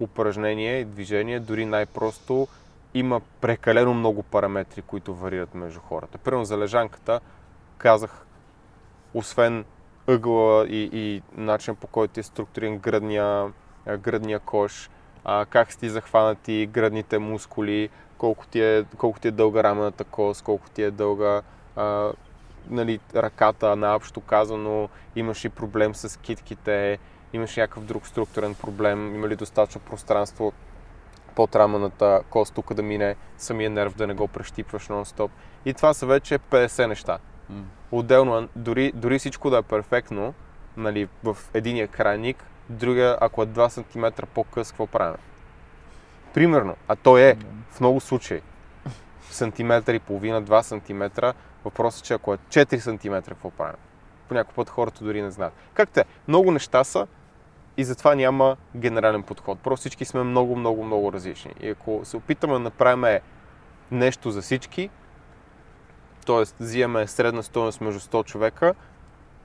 упражнение 0.00 0.80
и 0.80 0.84
движение, 0.84 1.40
дори 1.40 1.66
най-просто, 1.66 2.48
има 2.94 3.20
прекалено 3.40 3.94
много 3.94 4.22
параметри, 4.22 4.82
които 4.82 5.14
варират 5.14 5.54
между 5.54 5.80
хората. 5.80 6.18
Примерно 6.18 6.44
за 6.44 6.58
лежанката 6.58 7.20
казах, 7.78 8.26
освен 9.14 9.64
ъгъла 10.06 10.66
и, 10.66 10.90
и 10.92 11.22
начин 11.36 11.76
по 11.76 11.86
който 11.86 12.20
е 12.20 12.22
структурен 12.22 12.78
гръдния, 12.78 13.52
гръдния 13.98 14.38
кош, 14.38 14.90
а, 15.24 15.46
как 15.46 15.72
сте 15.72 15.88
захванати 15.88 16.68
гръдните 16.72 17.18
мускули, 17.18 17.88
колко 18.18 18.46
ти 18.46 18.60
е, 18.60 18.84
колко 18.98 19.20
ти 19.20 19.28
е 19.28 19.30
дълга 19.30 19.62
рамената 19.62 20.04
кост, 20.04 20.42
колко 20.42 20.70
ти 20.70 20.82
е 20.82 20.90
дълга 20.90 21.42
а, 21.76 22.12
нали, 22.70 23.00
ръката, 23.14 23.76
наобщо 23.76 24.20
казано, 24.20 24.88
имаш 25.16 25.44
и 25.44 25.48
проблем 25.48 25.94
с 25.94 26.20
китките, 26.20 26.98
имаш 27.32 27.56
някакъв 27.56 27.84
друг 27.84 28.06
структурен 28.06 28.54
проблем, 28.54 29.14
има 29.14 29.28
ли 29.28 29.36
достатъчно 29.36 29.80
пространство 29.80 30.52
под 31.34 31.56
рамената 31.56 32.22
кост 32.30 32.54
тук 32.54 32.74
да 32.74 32.82
мине 32.82 33.16
самия 33.38 33.70
нерв, 33.70 33.94
да 33.94 34.06
не 34.06 34.14
го 34.14 34.28
прещипваш 34.28 34.88
нон-стоп. 34.88 35.30
И 35.64 35.74
това 35.74 35.94
са 35.94 36.06
вече 36.06 36.38
50 36.38 36.86
неща. 36.86 37.18
Отделно, 37.92 38.48
дори, 38.56 38.92
дори 38.94 39.18
всичко 39.18 39.50
да 39.50 39.58
е 39.58 39.62
перфектно, 39.62 40.34
нали, 40.76 41.08
в 41.24 41.36
единия 41.54 41.88
крайник, 41.88 42.44
другия, 42.68 43.18
ако 43.20 43.42
е 43.42 43.46
2 43.46 43.68
см 43.68 44.24
по-къс, 44.34 44.70
какво 44.70 44.86
правим? 44.86 45.16
Примерно, 46.34 46.76
а 46.88 46.96
то 46.96 47.18
е 47.18 47.36
в 47.70 47.80
много 47.80 48.00
случаи 48.00 48.40
сантиметър 49.30 49.94
и 49.94 49.98
половина, 49.98 50.42
2 50.42 50.62
см, 50.62 51.26
въпросът 51.64 52.00
е, 52.00 52.06
че 52.06 52.14
ако 52.14 52.34
е 52.34 52.38
4 52.38 52.78
см, 52.78 53.28
какво 53.28 53.50
правим? 53.50 53.76
По 54.28 54.34
някой 54.34 54.54
път 54.54 54.70
хората 54.70 55.04
дори 55.04 55.22
не 55.22 55.30
знаят. 55.30 55.52
Както 55.74 56.00
е, 56.00 56.04
много 56.28 56.50
неща 56.50 56.84
са 56.84 57.06
и 57.76 57.84
затова 57.84 58.14
няма 58.14 58.56
генерален 58.76 59.22
подход. 59.22 59.58
Просто 59.58 59.80
всички 59.80 60.04
сме 60.04 60.22
много, 60.22 60.56
много, 60.56 60.84
много 60.84 61.12
различни. 61.12 61.52
И 61.60 61.68
ако 61.68 62.00
се 62.04 62.16
опитаме 62.16 62.52
да 62.52 62.58
направим 62.58 63.20
нещо 63.90 64.30
за 64.30 64.42
всички, 64.42 64.90
т.е. 66.24 66.62
взимаме 66.62 67.06
средна 67.06 67.42
стоеност 67.42 67.80
между 67.80 68.00
100 68.00 68.24
човека, 68.24 68.74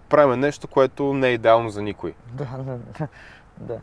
правим 0.10 0.40
нещо, 0.40 0.68
което 0.68 1.14
не 1.14 1.28
е 1.28 1.34
идеално 1.34 1.70
за 1.70 1.82
никой. 1.82 2.14
Да, 2.34 2.46
да, 2.58 2.78
да. 3.00 3.08
да. 3.58 3.80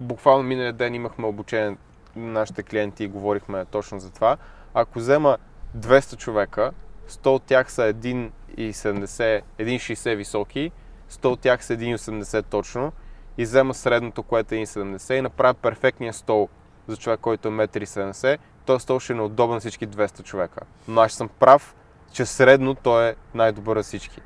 Буквално 0.00 0.42
миналия 0.42 0.72
ден 0.72 0.94
имахме 0.94 1.26
обучение 1.26 1.76
на 2.16 2.32
нашите 2.32 2.62
клиенти 2.62 3.04
и 3.04 3.08
говорихме 3.08 3.64
точно 3.64 4.00
за 4.00 4.10
това. 4.10 4.36
Ако 4.74 4.98
взема 4.98 5.38
200 5.76 6.16
човека, 6.16 6.72
100 7.08 7.26
от 7.26 7.42
тях 7.42 7.72
са 7.72 7.82
1,70, 7.82 9.42
1,60 9.58 10.16
високи, 10.16 10.72
100 11.10 11.26
от 11.26 11.40
тях 11.40 11.64
са 11.64 11.76
1,80 11.76 12.44
точно 12.50 12.92
и 13.38 13.42
взема 13.42 13.74
средното, 13.74 14.22
което 14.22 14.54
е 14.54 14.58
1,70 14.58 15.14
и 15.14 15.20
направя 15.20 15.54
перфектния 15.54 16.12
стол 16.12 16.48
за 16.86 16.96
човек, 16.96 17.20
който 17.20 17.48
е 17.48 17.50
1,70 17.50 18.38
този 18.68 18.82
стол 18.82 19.00
ще 19.00 19.12
е 19.12 19.16
неудобен 19.16 19.54
на 19.54 19.60
всички 19.60 19.88
200 19.88 20.22
човека. 20.22 20.60
Но 20.88 21.00
аз 21.00 21.12
съм 21.12 21.28
прав, 21.28 21.76
че 22.12 22.26
средно 22.26 22.74
той 22.74 23.08
е 23.08 23.14
най-добър 23.34 23.76
за 23.76 23.82
всички. 23.82 24.20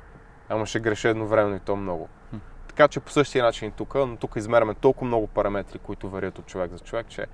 Ама 0.49 0.65
ще 0.65 0.79
греша 0.79 1.09
едновременно 1.09 1.55
и 1.55 1.59
то 1.59 1.75
много. 1.75 2.09
Така 2.67 2.87
че 2.87 2.99
по 2.99 3.11
същия 3.11 3.43
начин 3.43 3.67
и 3.67 3.71
тук, 3.71 3.95
но 3.95 4.15
тук 4.15 4.35
измеряме 4.35 4.73
толкова 4.73 5.07
много 5.07 5.27
параметри, 5.27 5.79
които 5.79 6.09
варят 6.09 6.39
от 6.39 6.45
човек 6.45 6.71
за 6.71 6.79
човек, 6.79 7.07
че 7.09 7.21
е 7.21 7.25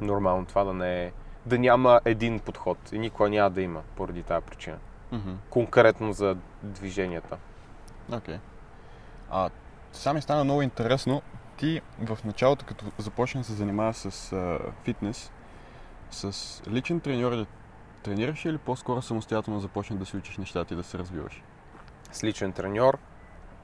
нормално 0.00 0.46
това 0.46 0.64
да 0.64 0.72
не 0.72 1.04
е 1.04 1.12
да 1.46 1.58
няма 1.58 2.00
един 2.04 2.40
подход 2.40 2.78
и 2.92 2.98
никога 2.98 3.28
няма 3.28 3.50
да 3.50 3.62
има 3.62 3.82
поради 3.96 4.22
тази 4.22 4.46
причина. 4.46 4.76
Мгм. 5.12 5.32
Конкретно 5.50 6.12
за 6.12 6.36
движенията. 6.62 7.36
Окей. 8.12 8.38
А, 9.30 9.50
сега 9.92 10.12
ми 10.12 10.22
стана 10.22 10.44
много 10.44 10.62
интересно. 10.62 11.22
Ти 11.56 11.80
в 12.00 12.18
началото, 12.24 12.64
като 12.64 12.84
започна 12.98 13.40
да 13.40 13.46
се 13.46 13.52
занимаваш 13.52 13.96
с 13.96 14.32
а, 14.32 14.58
фитнес, 14.84 15.30
с 16.14 16.62
личен 16.70 17.00
треньор 17.00 17.32
ли 17.32 17.46
тренираш 18.02 18.44
или 18.44 18.58
по-скоро 18.58 19.02
самостоятелно 19.02 19.60
започна 19.60 19.96
да 19.96 20.06
си 20.06 20.16
учиш 20.16 20.38
нещата 20.38 20.74
и 20.74 20.76
да 20.76 20.82
се 20.82 20.98
развиваш? 20.98 21.42
С 22.12 22.24
личен 22.24 22.52
треньор, 22.52 22.98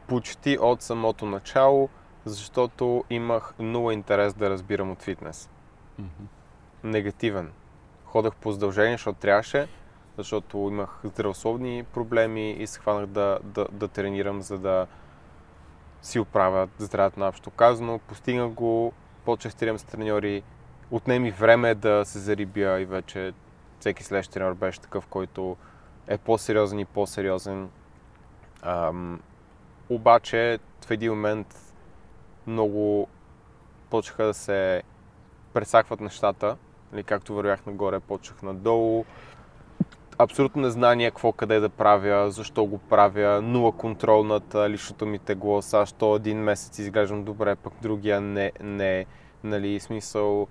почти 0.09 0.59
от 0.61 0.83
самото 0.83 1.27
начало, 1.27 1.89
защото 2.25 3.05
имах 3.11 3.55
нула 3.59 3.95
интерес 3.95 4.35
да 4.35 4.51
разбирам 4.51 4.91
от 4.91 5.03
фитнес. 5.03 5.51
Мгм. 5.99 6.25
Негативен. 6.85 7.53
Ходех 8.05 8.35
по 8.35 8.53
задължение, 8.53 8.95
защото 8.95 9.19
трябваше, 9.19 9.69
защото 10.19 10.57
имах 10.57 11.01
здравословни 11.05 11.85
проблеми 11.93 12.51
и 12.51 12.67
се 12.67 12.81
хванах 12.81 13.07
да, 13.07 13.39
да, 13.45 13.67
да 13.73 13.89
тренирам, 13.89 14.43
за 14.43 14.59
да 14.59 14.87
си 16.03 16.19
оправя 16.19 16.69
здравето 16.79 17.21
на 17.21 17.29
общо 17.29 17.51
казано. 17.51 17.99
Постигнах 17.99 18.51
го, 18.51 18.93
почнах 19.25 19.53
да 19.53 19.59
тренирам 19.59 19.79
с 19.79 19.85
треньори, 19.85 20.43
отнеми 20.90 21.31
време 21.31 21.74
да 21.74 22.05
се 22.05 22.18
зарибя 22.18 22.81
и 22.81 22.85
вече 22.85 23.33
всеки 23.81 24.05
следващ 24.05 24.33
треньор 24.33 24.55
беше 24.55 24.81
такъв, 24.81 25.07
който 25.07 25.57
е 26.07 26.18
по-сериозен 26.18 26.79
и 26.79 26.85
по-сериозен. 26.85 27.68
Ам, 28.62 29.20
обаче 29.88 30.59
в 30.87 30.90
един 30.90 31.12
момент 31.12 31.72
много 32.46 33.09
почнаха 33.90 34.24
да 34.24 34.35
се 34.35 34.83
пресакват 35.53 36.00
нещата. 36.00 36.57
Нали, 36.92 37.05
както 37.05 37.35
вървях 37.35 37.66
нагоре, 37.66 38.00
почнах 38.00 38.42
надолу. 38.42 39.05
Абсолютно 40.18 40.62
незнание 40.62 41.11
какво 41.11 41.33
къде 41.33 41.61
да 41.61 41.68
правя, 41.68 42.31
защо 42.31 42.64
го 42.64 42.79
правя, 42.79 43.42
нула 43.42 43.72
контрол 43.72 44.24
над 44.24 44.55
личното 44.55 45.07
ми 45.07 45.18
тегло, 45.18 45.62
сега 45.62 45.87
що 45.87 46.16
един 46.16 46.38
месец 46.38 46.79
изглеждам 46.79 47.24
добре, 47.24 47.57
пък 47.57 47.72
другия 47.83 48.20
не, 48.20 48.53
не 48.61 49.07
нали, 49.44 49.81
смисъл, 49.81 50.46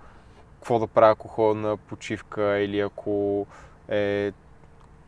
какво 0.60 0.80
да 0.80 0.88
правя, 0.88 1.12
ако 1.12 1.28
ходя 1.28 1.60
на 1.60 1.78
почивка 1.78 2.58
или 2.60 2.80
ако 2.80 3.48
е 3.90 4.32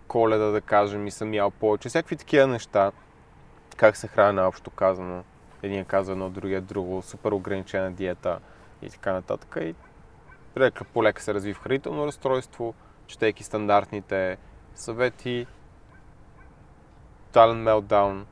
коледа, 0.07 0.45
да 0.45 0.61
кажем, 0.61 1.07
и 1.07 1.11
съм 1.11 1.33
ял 1.33 1.51
повече. 1.51 1.89
Всякакви 1.89 2.15
такива 2.15 2.47
неща. 2.47 2.91
Как 3.77 3.97
се 3.97 4.07
храня, 4.07 4.47
общо 4.47 4.69
казано. 4.69 5.23
Един 5.63 5.85
казва 5.85 6.11
едно, 6.11 6.29
другия 6.29 6.61
друго, 6.61 7.01
супер 7.01 7.31
ограничена 7.31 7.91
диета 7.91 8.39
и 8.81 8.89
така 8.89 9.13
нататък. 9.13 9.57
И 9.61 9.75
лека 10.57 10.83
по 10.83 11.03
лека 11.03 11.21
се 11.21 11.33
разви 11.33 11.53
в 11.53 11.59
хранително 11.59 12.07
разстройство, 12.07 12.73
четейки 13.07 13.43
стандартните 13.43 14.37
съвети, 14.75 15.47
тотален 17.27 17.57
мелтдаун. 17.57 18.25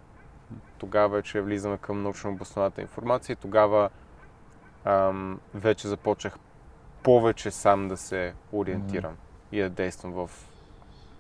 Тогава 0.77 1.09
вече 1.09 1.41
влизаме 1.41 1.77
към 1.77 2.03
научно 2.03 2.31
обоснованата 2.31 2.81
информация 2.81 3.35
тогава 3.35 3.89
ам, 4.85 5.39
вече 5.53 5.87
започнах 5.87 6.37
повече 7.03 7.51
сам 7.51 7.87
да 7.87 7.97
се 7.97 8.33
ориентирам 8.53 9.17
и 9.51 9.59
да 9.59 9.69
действам 9.69 10.11
в 10.11 10.29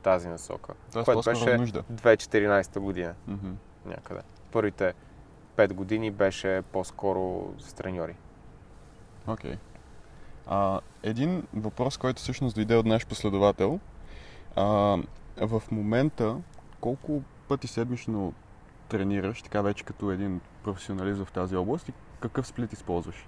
тази 0.03 0.27
насока. 0.27 0.73
Тоест 0.93 1.05
което 1.05 1.21
беше 1.25 1.57
нужда. 1.57 1.83
2014 1.91 2.79
година 2.79 3.13
Мгм. 3.27 3.51
някъде. 3.85 4.21
Първите 4.51 4.93
5 5.55 5.73
години 5.73 6.11
беше 6.11 6.61
по-скоро 6.71 7.53
с 7.59 7.73
треньори. 7.73 8.15
Окей. 9.27 9.57
А, 10.47 10.79
един 11.03 11.43
въпрос, 11.53 11.97
който 11.97 12.21
всъщност 12.21 12.55
дойде 12.55 12.75
от 12.75 12.85
наш 12.85 13.07
последовател. 13.07 13.79
А, 14.55 14.63
в 15.41 15.63
момента 15.71 16.37
колко 16.81 17.21
пъти 17.47 17.67
седмично 17.67 18.33
тренираш, 18.89 19.41
така 19.41 19.61
вече 19.61 19.83
като 19.83 20.11
един 20.11 20.41
професионалист 20.63 21.25
в 21.25 21.31
тази 21.31 21.55
област 21.55 21.89
и 21.89 21.93
какъв 22.19 22.47
сплит 22.47 22.73
използваш? 22.73 23.27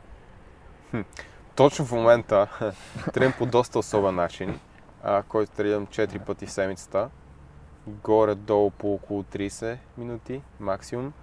Точно 1.56 1.86
в 1.86 1.92
момента 1.92 2.48
тренирам 3.14 3.34
по 3.38 3.46
доста 3.46 3.80
особен 3.80 4.16
начин, 4.16 4.60
а, 5.04 5.24
който 5.24 5.52
тренирам 5.52 5.88
4 5.88 6.20
пъти 6.20 6.48
седмицата. 6.48 7.10
Горе-долу 7.88 8.70
по 8.72 8.94
около 8.94 9.24
30 9.24 9.78
минути 9.98 10.42
максимум. 10.60 11.14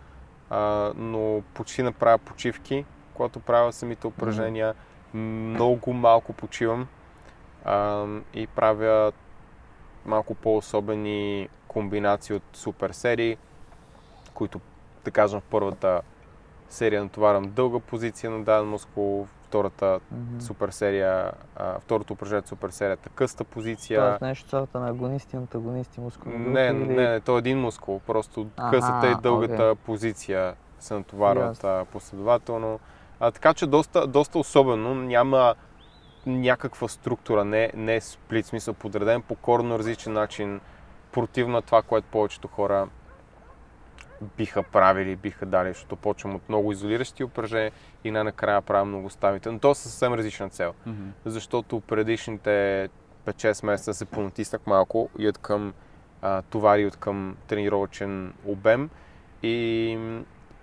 А, 0.50 0.92
но 0.96 1.42
почти 1.54 1.82
направя 1.82 2.18
почивки, 2.18 2.84
когато 3.14 3.40
правя 3.40 3.72
самите 3.72 4.06
упражнения. 4.06 4.74
Много 5.14 5.92
малко 5.92 6.32
почивам 6.32 6.88
а, 7.64 8.06
и 8.34 8.46
правя 8.46 9.12
малко 10.04 10.34
по-особени 10.34 11.48
комбинации 11.68 12.36
от 12.36 12.42
супер 12.52 12.90
серии, 12.90 13.36
които, 14.34 14.60
да 15.04 15.10
кажем, 15.10 15.40
в 15.40 15.44
първата 15.50 16.02
серия 16.68 17.02
натоварвам 17.02 17.50
дълга 17.50 17.78
позиция 17.78 18.30
на 18.30 18.44
даден 18.44 18.68
мускул, 18.68 19.26
втората 19.48 20.00
Мгм. 20.12 20.40
супер 20.40 20.68
серия, 20.68 21.32
а, 21.56 21.78
второто 21.80 22.12
упражнение 22.12 22.38
от 22.40 22.46
супер 22.48 22.70
серията 22.70 23.08
къста 23.08 23.44
позиция. 23.44 24.00
Тоест 24.00 24.22
нещо 24.22 24.48
сорта 24.48 24.80
на 24.80 24.88
агонисти, 24.88 25.36
антагонисти, 25.36 26.00
мускулни 26.00 26.38
групи 26.38 26.50
Не, 26.50 26.60
или... 26.60 26.72
не, 26.72 27.10
не, 27.10 27.20
то 27.20 27.34
е 27.34 27.38
един 27.38 27.60
мускул, 27.60 28.00
просто 28.06 28.46
Аха, 28.56 28.70
късата 28.70 29.10
и 29.10 29.14
дългата 29.22 29.54
окей. 29.64 29.74
позиция 29.74 30.54
се 30.80 30.94
натоварват 30.94 31.64
а, 31.64 31.84
последователно. 31.92 32.80
А, 33.20 33.30
така 33.30 33.54
че 33.54 33.66
доста, 33.66 34.06
доста 34.06 34.38
особено, 34.38 34.94
няма 34.94 35.54
някаква 36.26 36.88
структура, 36.88 37.44
не, 37.44 37.72
не 37.74 37.94
е 37.94 38.00
сплит, 38.00 38.46
смисъл 38.46 38.74
подреден 38.74 39.22
по 39.22 39.34
коренно 39.34 39.78
различен 39.78 40.12
начин, 40.12 40.60
противно 41.12 41.52
на 41.52 41.62
това, 41.62 41.82
което 41.82 42.06
повечето 42.10 42.48
хора 42.48 42.88
биха 44.36 44.62
правили, 44.62 45.16
биха 45.16 45.46
дали, 45.46 45.68
защото 45.68 45.96
почвам 45.96 46.34
от 46.34 46.48
много 46.48 46.72
изолиращи 46.72 47.24
упражнения 47.24 47.72
и 48.04 48.10
най-накрая 48.10 48.62
правя 48.62 48.84
много 48.84 49.10
ставите. 49.10 49.50
Но 49.50 49.58
то 49.58 49.70
е 49.70 49.74
съвсем 49.74 50.14
различна 50.14 50.48
цел 50.48 50.74
Мгм. 50.86 51.08
защото 51.24 51.80
предишните 51.80 52.88
5-6 53.26 53.66
месеца 53.66 53.94
се 53.94 54.04
понатиснах 54.04 54.66
малко 54.66 55.08
и 55.18 55.28
от 55.28 55.38
към 55.38 55.74
а, 56.22 56.42
товари, 56.42 56.86
от 56.86 56.96
към 56.96 57.36
тренировъчен 57.46 58.34
обем 58.44 58.90
и 59.42 59.98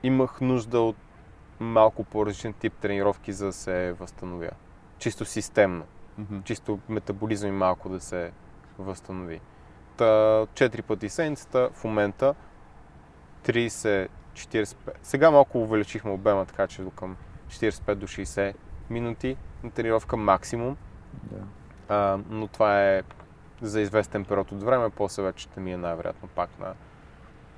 имах 0.04 0.42
нужда 0.42 0.80
от 0.80 0.96
малко 1.60 2.04
по-различен 2.04 2.54
тип 2.54 2.74
тренировки, 2.74 3.34
за 3.34 3.46
да 3.46 3.54
се 3.54 3.94
възстановя. 3.94 4.50
Чисто 4.98 5.26
системно, 5.26 5.84
Мгм. 6.18 6.42
чисто 6.44 6.80
метаболизъм 6.90 7.50
и 7.50 7.54
малко 7.54 7.90
да 7.90 8.00
се 8.00 8.32
възстанови. 8.80 9.40
Та, 9.98 10.04
4 10.54 10.82
пъти 10.82 11.10
седмицата, 11.10 11.70
в 11.74 11.84
момента 11.84 12.36
30-45. 13.46 14.76
Сега 15.04 15.32
малко 15.32 15.62
увеличихме 15.62 16.12
обема, 16.12 16.46
така 16.46 16.68
че 16.68 16.82
до 16.82 16.90
към 16.90 17.16
45 17.48 17.96
до 17.96 18.08
60 18.08 18.54
минути 18.90 19.38
на 19.64 19.72
тренировка 19.72 20.18
максимум. 20.18 20.78
Да. 21.24 21.44
А, 21.90 22.20
но 22.30 22.48
това 22.48 22.84
е 22.84 23.04
за 23.62 23.82
известен 23.82 24.26
период 24.26 24.52
от 24.52 24.64
време, 24.64 24.90
после 24.90 25.24
вече 25.24 25.44
ще 25.44 25.60
ми 25.60 25.74
е 25.74 25.78
най-вероятно 25.78 26.28
пак 26.28 26.50
на... 26.60 26.74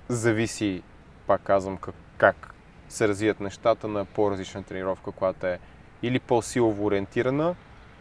Зависи, 0.10 0.84
пак 1.28 1.42
казвам, 1.42 1.78
как, 1.78 1.96
как 2.18 2.54
се 2.90 3.08
развият 3.08 3.40
нещата 3.40 3.88
на 3.88 4.06
по-различна 4.06 4.64
тренировка, 4.64 5.12
която 5.12 5.48
е 5.48 5.60
или 6.04 6.20
по-силово 6.20 6.86
ориентирана, 6.86 7.56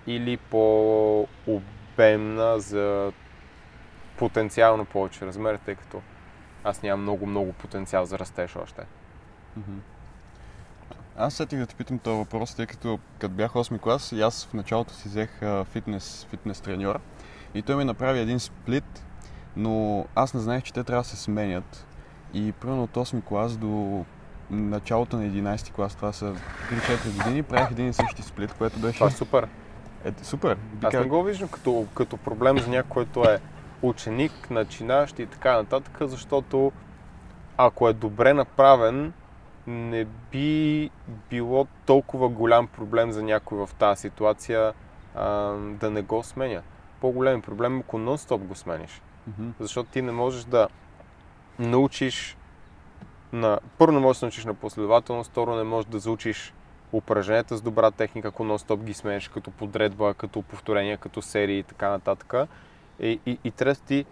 или 0.06 0.36
по-обемна 0.36 1.40
за 2.60 3.12
потенциално 4.18 4.84
повече 4.84 5.26
размер, 5.26 5.58
тъй 5.64 5.74
като 5.74 6.02
аз 6.66 6.82
нямам 6.82 7.02
много-много 7.02 7.52
потенциал 7.52 8.04
за 8.04 8.18
растеж 8.18 8.56
още. 8.56 8.82
Аз 11.16 11.34
сетих 11.34 11.58
да 11.58 11.66
те 11.66 11.74
питам 11.74 11.98
този 11.98 12.18
въпрос, 12.18 12.54
тъй 12.54 12.66
като 12.66 12.98
като 13.18 13.34
бях 13.34 13.52
8 13.52 13.80
клас 13.80 14.12
и 14.12 14.22
аз 14.22 14.46
в 14.46 14.54
началото 14.54 14.94
си 14.94 15.08
взех 15.08 15.40
фитнес, 15.64 16.26
фитнес 16.30 16.60
треньор 16.60 17.00
и 17.54 17.62
той 17.62 17.76
ми 17.76 17.84
направи 17.84 18.18
един 18.20 18.40
сплит, 18.40 19.04
но 19.56 20.06
аз 20.14 20.34
не 20.34 20.40
знаех, 20.40 20.62
че 20.62 20.72
те 20.72 20.84
трябва 20.84 21.02
да 21.02 21.08
се 21.08 21.16
сменят. 21.16 21.86
И 22.34 22.52
примерно 22.52 22.82
от 22.82 22.94
8 22.94 23.24
клас 23.24 23.56
до 23.56 24.04
началото 24.50 25.16
на 25.16 25.22
11 25.22 25.72
клас, 25.72 25.94
това 25.94 26.12
са 26.12 26.34
3-4 26.70 27.24
години, 27.24 27.42
правих 27.42 27.70
един 27.70 27.88
и 27.88 27.92
същи 27.92 28.22
сплит, 28.22 28.54
което 28.54 28.78
беше 28.78 28.98
Това 28.98 29.06
е 29.06 29.10
супер. 29.10 29.48
е, 30.04 30.12
супер. 30.22 30.58
Аз 30.82 30.94
не 30.94 31.04
го 31.04 31.22
виждам 31.22 31.48
като, 31.48 31.86
като 31.94 32.16
проблем 32.16 32.58
за 32.58 32.70
някой, 32.70 32.90
който 32.90 33.30
е 33.30 33.40
ученик, 33.82 34.50
начинащ 34.50 35.18
и 35.18 35.26
така 35.26 35.52
нататък, 35.56 35.96
защото 36.00 36.72
ако 37.56 37.88
е 37.88 37.92
добре 37.92 38.34
направен, 38.34 39.12
не 39.66 40.04
би 40.04 40.90
било 41.30 41.66
толкова 41.86 42.28
голям 42.28 42.66
проблем 42.66 43.12
за 43.12 43.22
някой 43.22 43.66
в 43.66 43.74
тази 43.78 44.00
ситуация 44.00 44.72
а, 45.14 45.28
да 45.54 45.90
не 45.90 46.02
го 46.02 46.22
сменя. 46.22 46.62
По-голям 47.00 47.42
проблем 47.42 47.76
е, 47.76 47.80
ако 47.80 47.98
нон-стоп 47.98 48.38
го 48.38 48.54
смениш. 48.54 49.02
Мгм. 49.26 49.50
Защото 49.60 49.90
ти 49.90 50.02
не 50.02 50.12
можеш 50.12 50.44
да 50.44 50.68
научиш 51.58 52.36
на... 53.32 53.58
Първо 53.78 53.92
не 53.92 54.00
можеш 54.00 54.20
да 54.20 54.26
научиш 54.26 54.44
на 54.44 54.54
последователност, 54.54 55.30
второ 55.30 55.56
не 55.56 55.62
можеш 55.62 55.90
да 55.90 55.98
заучиш 55.98 56.54
упражненията 56.92 57.56
с 57.56 57.62
добра 57.62 57.90
техника, 57.90 58.28
ако 58.28 58.44
нон-стоп 58.44 58.76
ги 58.76 58.94
сменеш 58.94 59.28
като 59.28 59.50
подредба, 59.50 60.14
като 60.14 60.42
повторения, 60.42 60.98
като 60.98 61.22
серии 61.22 61.58
и 61.58 61.62
така 61.62 61.90
нататък. 61.90 62.34
И, 63.00 63.20
и, 63.26 63.38
и 63.44 63.50
трето 63.50 63.80
ти 63.80 64.04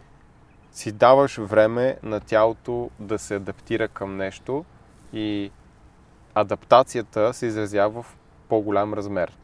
си 0.73 0.93
даваш 0.93 1.37
време 1.37 1.97
на 2.03 2.21
тялото 2.21 2.91
да 2.99 3.19
се 3.19 3.35
адаптира 3.35 3.89
към 3.89 4.17
нещо 4.17 4.65
и 5.13 5.51
адаптацията 6.35 7.35
се 7.35 7.47
изразява 7.47 8.03
в 8.03 8.17
по-голям 8.49 8.95
размер, 8.95 9.39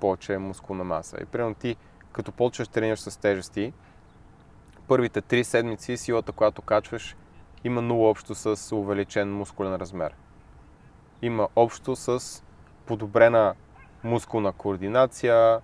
повече 0.00 0.38
мускулна 0.38 0.84
маса. 0.84 1.16
И 1.22 1.24
примерно 1.24 1.54
ти, 1.54 1.76
като 2.12 2.32
почваш 2.32 2.68
тренираш 2.68 3.00
с 3.00 3.16
тежести, 3.20 3.72
първите 4.88 5.22
3 5.22 5.42
седмици 5.42 5.96
силата, 5.96 6.32
която 6.32 6.62
качваш, 6.62 7.16
има 7.64 7.82
нула 7.82 8.10
общо 8.10 8.34
с 8.34 8.76
увеличен 8.76 9.34
мускулен 9.34 9.74
размер. 9.74 10.14
Има 11.22 11.48
общо 11.56 11.96
с 11.96 12.42
подобрена 12.86 13.54
мускулна 14.04 14.52
координация, 14.52 15.60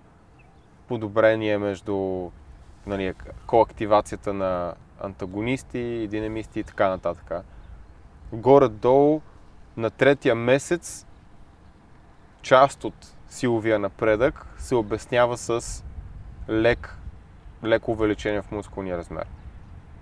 подобрение 0.87 1.57
между 1.57 2.29
нали, 2.87 3.13
коактивацията 3.47 4.33
на 4.33 4.73
антагонисти, 4.99 6.07
динамисти 6.07 6.59
и 6.59 6.63
така 6.63 6.89
нататък. 6.89 7.31
Горе-долу 8.33 9.21
на 9.77 9.89
третия 9.89 10.35
месец 10.35 11.05
част 12.41 12.83
от 12.83 13.13
силовия 13.29 13.79
напредък 13.79 14.47
се 14.57 14.75
обяснява 14.75 15.37
с 15.37 15.83
лек, 16.49 16.97
леко 17.63 17.91
увеличение 17.91 18.41
в 18.41 18.51
мускулния 18.51 18.97
размер. 18.97 19.27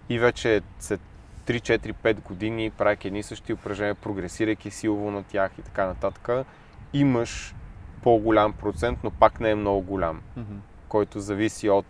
И 0.09 0.19
вече 0.19 0.61
след 0.79 1.01
3-4-5 1.45 2.21
години, 2.21 2.69
правяки 2.69 3.07
едни 3.07 3.23
същи 3.23 3.53
упражнения, 3.53 3.95
прогресирайки 3.95 4.71
силово 4.71 5.11
на 5.11 5.23
тях 5.23 5.51
и 5.57 5.61
така 5.61 5.85
нататък, 5.85 6.45
имаш 6.93 7.55
по-голям 8.03 8.53
процент, 8.53 8.99
но 9.03 9.11
пак 9.11 9.39
не 9.39 9.49
е 9.49 9.55
много 9.55 9.81
голям, 9.81 10.21
Мгм. 10.37 10.55
който 10.87 11.19
зависи 11.19 11.69
от 11.69 11.85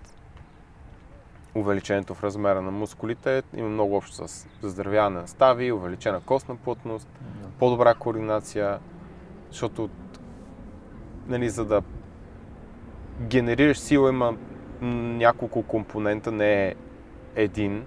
увеличението 1.55 2.13
в 2.13 2.23
размера 2.23 2.61
на 2.61 2.71
мускулите. 2.71 3.43
Има 3.55 3.69
много 3.69 3.95
общо 3.95 4.27
с 4.27 4.47
заздравяване 4.61 5.19
на 5.19 5.27
стави, 5.27 5.71
увеличена 5.71 6.21
костна 6.21 6.55
плътност, 6.55 7.07
по-добра 7.59 7.93
координация, 7.93 8.79
защото 9.51 9.89
нали, 11.27 11.49
за 11.49 11.65
да 11.65 11.81
генерираш 13.21 13.79
сила 13.79 14.09
има 14.09 14.37
няколко 14.81 15.63
компонента, 15.63 16.31
не 16.31 16.67
е 16.67 16.75
един. 17.35 17.85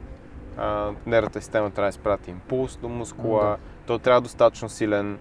А, 0.57 0.91
нервната 1.07 1.41
система 1.41 1.71
трябва 1.71 1.87
да 1.87 1.97
изпрати 1.97 2.31
импулс 2.31 2.77
до 2.77 2.89
мускула, 2.89 3.43
Да. 3.45 3.57
той 3.87 3.99
трябва 3.99 4.21
да 4.21 4.25
е 4.25 4.29
достатъчно 4.29 4.69
силен. 4.69 5.19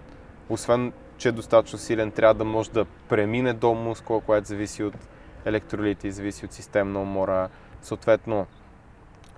Освен, 0.48 0.92
че 1.16 1.28
е 1.28 1.32
достатъчно 1.32 1.78
силен, 1.78 2.10
трябва 2.10 2.34
да 2.34 2.44
може 2.44 2.70
да 2.70 2.84
премине 2.84 3.52
до 3.52 3.74
мускула, 3.74 4.20
което 4.20 4.48
зависи 4.48 4.82
от 4.84 4.94
електролити, 5.46 6.12
зависи 6.12 6.44
от 6.44 6.52
системна 6.52 7.00
умора. 7.00 7.48
Съответно, 7.82 8.46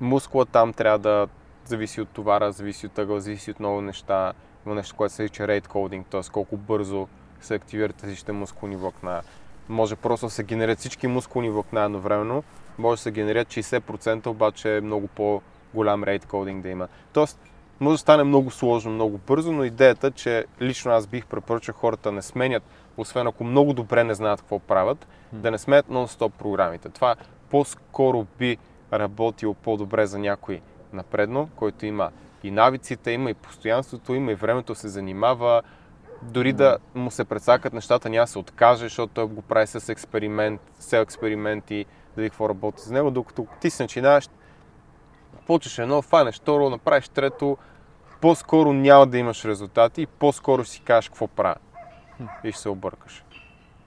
мускула 0.01 0.47
там 0.47 0.73
трябва 0.73 0.99
да 0.99 1.29
зависи 1.65 2.01
от 2.01 2.09
товара, 2.09 2.53
зависи 2.53 2.87
от 2.87 2.99
ъгъл, 2.99 3.21
зависи 3.21 3.51
от 3.51 3.61
много 3.61 3.81
неща. 3.81 4.33
Има 4.67 4.75
нещо, 4.75 4.97
което 4.97 5.15
се 5.15 5.23
нарича 5.23 5.43
rate 5.43 5.67
coding, 5.67 6.05
т.е. 6.11 6.33
колко 6.33 6.57
бързо 6.57 7.09
се 7.41 7.55
активират 7.55 8.03
различните 8.03 8.33
мускулни 8.33 8.77
влакна. 8.77 9.23
Може 9.69 9.97
просто 9.97 10.27
да 10.27 10.31
се 10.31 10.45
генерират 10.45 10.79
всички 10.79 11.07
мускулни 11.07 11.51
влакна 11.51 11.85
едновременно, 11.85 12.45
може 12.79 12.99
да 12.99 13.03
се 13.03 13.11
генерират 13.11 13.49
60%, 13.49 14.27
обаче 14.27 14.77
е 14.77 14.81
много 14.81 15.07
по-голям 15.07 16.05
rate 16.05 16.25
coding 16.25 16.61
да 16.61 16.69
има. 16.69 16.89
Тоест, 17.13 17.41
може 17.81 17.95
да 17.95 17.99
стане 17.99 18.25
много 18.25 18.51
сложно, 18.51 18.93
много 18.93 19.19
бързо, 19.19 19.53
но 19.53 19.65
идеята, 19.65 20.11
че 20.11 20.45
лично 20.61 20.93
аз 20.93 21.07
бих 21.07 21.27
препоръчал 21.27 21.75
хората 21.75 22.13
не 22.13 22.23
сменят, 22.23 22.63
освен 22.99 23.27
ако 23.27 23.45
много 23.45 23.73
добре 23.73 24.05
не 24.05 24.15
знаят 24.15 24.41
какво 24.41 24.59
правят, 24.59 25.07
да 25.33 25.51
не 25.51 25.59
сменят 25.59 25.89
нон-стоп 25.89 26.31
програмите. 26.31 26.89
Това 26.89 27.17
по-скоро 27.51 28.27
би 28.39 28.57
работило 28.93 29.55
по-добре 29.55 30.07
за 30.07 30.19
някой 30.19 30.61
напредно, 30.93 31.49
който 31.57 31.87
има 31.87 32.11
и 32.43 32.51
навиците, 32.51 33.11
има 33.11 33.31
и 33.31 33.35
постоянството, 33.35 34.15
има 34.15 34.33
и 34.33 34.35
времето 34.35 34.75
се 34.75 34.89
занимава, 34.89 35.63
дори 36.23 36.53
да 36.53 36.79
му 36.95 37.11
се 37.11 37.25
прецакат 37.25 37.73
нещата, 37.73 38.11
няма 38.11 38.27
се 38.27 38.39
откаже, 38.39 38.85
защото 38.85 39.13
той 39.15 39.25
го 39.25 39.43
прави 39.43 39.67
с 39.67 39.89
експеримент, 39.89 40.61
с 40.79 40.93
експерименти, 40.93 41.85
да 42.17 42.23
види 42.23 42.31
какво 42.31 42.49
работи 42.49 42.83
с 42.83 42.91
него, 42.91 43.11
докато 43.11 43.47
ти 43.61 43.71
се 43.71 43.83
начинаеш, 43.83 44.31
почваш 45.47 45.79
едно, 45.79 46.03
фанеш 46.03 46.37
второ, 46.37 46.71
направиш 46.71 47.09
трето, 47.09 47.57
по-скоро 48.21 48.73
няма 48.73 49.07
да 49.07 49.19
имаш 49.19 49.45
резултати 49.45 50.03
и 50.03 50.07
по-скоро 50.07 50.65
си 50.65 50.83
кажеш 50.85 51.09
какво 51.09 51.27
правя. 51.27 51.57
И 52.45 52.53
ще 52.53 52.61
се 52.61 52.69
объркаш. 52.69 53.25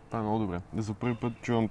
Това 0.07 0.19
е 0.19 0.23
много 0.23 0.39
добре. 0.39 0.59
За 0.77 0.93
първи 0.93 1.15
път 1.15 1.33
чувам 1.41 1.69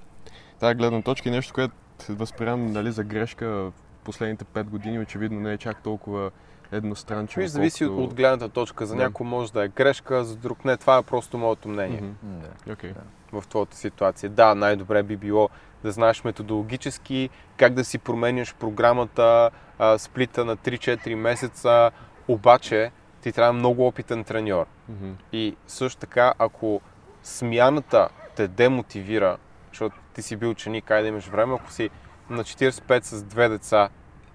тази 0.58 0.74
гледна 0.74 1.02
точка 1.02 1.28
и 1.28 1.32
нещо, 1.32 1.54
което 1.54 1.74
възприемам 2.08 2.66
нали, 2.66 2.92
за 2.92 3.04
грешка 3.04 3.46
в 3.48 3.72
последните 4.04 4.44
5 4.44 4.62
години, 4.62 4.98
очевидно 4.98 5.40
не 5.40 5.52
е 5.52 5.58
чак 5.58 5.82
толкова 5.82 6.30
едностранчиво. 6.72 7.40
Виж, 7.40 7.50
зависи 7.50 7.84
от, 7.84 7.90
колкото- 7.90 8.04
от 8.04 8.14
гледната 8.14 8.48
точка. 8.48 8.86
За 8.86 8.96
Да. 8.96 9.02
някой 9.02 9.26
може 9.26 9.52
да 9.52 9.64
е 9.64 9.68
грешка, 9.68 10.24
за 10.24 10.36
друг 10.36 10.64
не. 10.64 10.76
Това 10.76 10.98
е 10.98 11.02
просто 11.02 11.38
моето 11.38 11.68
мнение. 11.68 12.02
Да. 12.22 12.72
Окей. 12.72 12.92
в 13.32 13.44
твоята 13.48 13.76
ситуация. 13.76 14.30
Да, 14.30 14.54
най-добре 14.54 15.02
би 15.02 15.16
било 15.16 15.48
да 15.82 15.92
знаеш 15.92 16.24
методологически 16.24 17.28
как 17.56 17.74
да 17.74 17.84
си 17.84 17.98
променяш 17.98 18.54
програмата, 18.54 19.50
а, 19.78 19.98
сплита 19.98 20.44
на 20.44 20.56
3-4 20.56 21.14
месеца, 21.14 21.90
обаче 22.28 22.90
ти 23.20 23.32
трябва 23.32 23.52
много 23.52 23.86
опитен 23.86 24.24
треньор. 24.24 24.66
Мгм. 24.90 25.12
И 25.32 25.56
също 25.66 26.00
така, 26.00 26.34
ако 26.38 26.80
смяната 27.22 28.08
те 28.36 28.48
демотивира, 28.48 29.36
защото 29.68 29.96
ти 30.14 30.22
си 30.22 30.36
бил 30.36 30.50
ученик, 30.50 30.90
айде 30.90 31.02
да 31.02 31.08
имаш 31.08 31.26
време, 31.26 31.54
ако 31.54 31.70
си 31.72 31.90
на 32.30 32.44
45 32.44 33.04
с 33.04 33.22
две 33.22 33.48
деца 33.48 33.88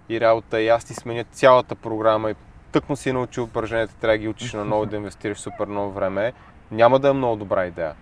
и 0.09 0.21
работа 0.21 0.61
и 0.61 0.67
аз 0.67 0.85
ти 0.85 0.93
сменя 0.93 1.23
цялата 1.23 1.75
програма 1.75 2.31
и 2.31 2.35
тъкмо 2.71 2.95
си 2.95 3.11
научил 3.11 3.43
упражненията, 3.43 3.95
трябва 3.95 4.13
да 4.13 4.17
ги 4.17 4.27
учиш 4.27 4.53
на 4.53 4.65
ново 4.65 4.85
да 4.85 4.95
инвестираш 4.95 5.37
супер 5.37 5.67
много 5.67 5.91
време, 5.91 6.33
няма 6.71 6.99
да 6.99 7.09
е 7.09 7.13
много 7.13 7.35
добра 7.35 7.65
идея. 7.65 7.95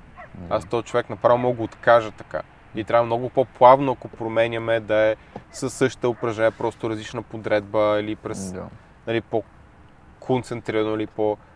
Аз 0.50 0.66
този 0.66 0.86
човек 0.86 1.10
направо 1.10 1.38
мога 1.38 1.58
го 1.58 1.64
откажа 1.64 2.12
така. 2.12 2.42
И 2.76 2.84
трябва 2.84 3.06
много 3.06 3.30
по-плавно, 3.30 3.92
ако 3.92 4.08
променяме, 4.08 4.80
да 4.80 4.96
е 4.96 5.16
със 5.52 5.74
същата 5.74 6.10
упражнение, 6.10 6.52
просто 6.52 6.90
различна 6.90 7.22
подредба 7.22 7.98
или 8.00 8.16
през 8.16 8.52
Да. 8.52 8.66
нали, 9.08 9.22
по-концентрирано 9.22 10.96
или 10.96 11.08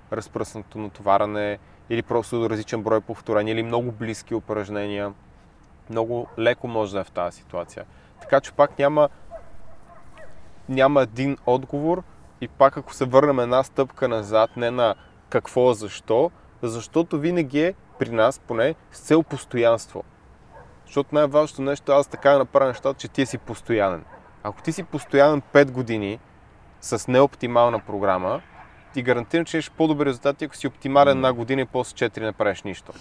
по-разпръснато 0.09 0.77
натоваране 0.77 1.59
или 1.89 2.01
просто 2.01 2.49
различен 2.49 2.83
брой 2.83 3.01
повторения 3.01 3.53
или 3.53 3.63
много 3.63 3.91
близки 3.91 4.35
упражнения. 4.35 5.13
Много 5.89 6.27
леко 6.39 6.67
може 6.67 6.93
да 6.93 6.99
е 6.99 7.03
в 7.03 7.11
тази 7.11 7.37
ситуация. 7.37 7.85
Така 8.21 8.39
че 8.41 8.51
пак 8.51 8.79
няма, 8.79 9.09
няма 10.69 11.01
един 11.01 11.37
отговор 11.45 12.03
и 12.41 12.47
пак 12.47 12.77
ако 12.77 12.93
се 12.93 13.05
върнем 13.05 13.39
една 13.39 13.63
стъпка 13.63 14.07
назад, 14.07 14.57
не 14.57 14.71
на 14.71 14.95
какво, 15.29 15.73
защо, 15.73 16.31
защото 16.61 17.19
винаги 17.19 17.61
е 17.61 17.73
при 17.99 18.09
нас 18.09 18.39
поне 18.39 18.75
с 18.91 18.99
цел 18.99 19.23
постоянство. 19.23 20.03
Защото 20.85 21.15
най-важното 21.15 21.61
нещо 21.61 21.91
аз 21.91 22.07
така 22.07 22.37
направя 22.37 22.67
нещата, 22.67 22.99
че 22.99 23.07
ти 23.07 23.25
си 23.25 23.37
постоянен. 23.37 24.05
Ако 24.43 24.61
ти 24.61 24.71
си 24.71 24.83
постоянен 24.83 25.41
5 25.41 25.71
години, 25.71 26.19
с 26.81 27.07
неоптимална 27.07 27.79
програма, 27.79 28.41
ти 28.97 29.03
гарантирам, 29.03 29.45
че 29.45 29.57
имаш 29.57 29.71
по-добри 29.71 30.05
резултати, 30.05 30.45
ако 30.45 30.55
си 30.55 30.67
оптимален 30.67 31.17
една 31.17 31.33
година 31.33 31.61
и 31.61 31.65
после 31.65 32.09
4 32.09 32.21
не 32.21 32.31
правиш 32.31 32.63
нищо. 32.63 32.93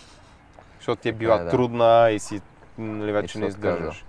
Защото 0.79 1.03
ти 1.03 1.09
е 1.09 1.13
била 1.13 1.35
е, 1.35 1.45
да. 1.45 1.51
трудна 1.51 2.11
и 2.11 2.19
си 2.19 2.41
нали, 2.79 3.11
И 3.11 3.13
вече 3.13 3.33
се 3.33 3.39
не 3.39 3.47
издържаш. 3.47 4.05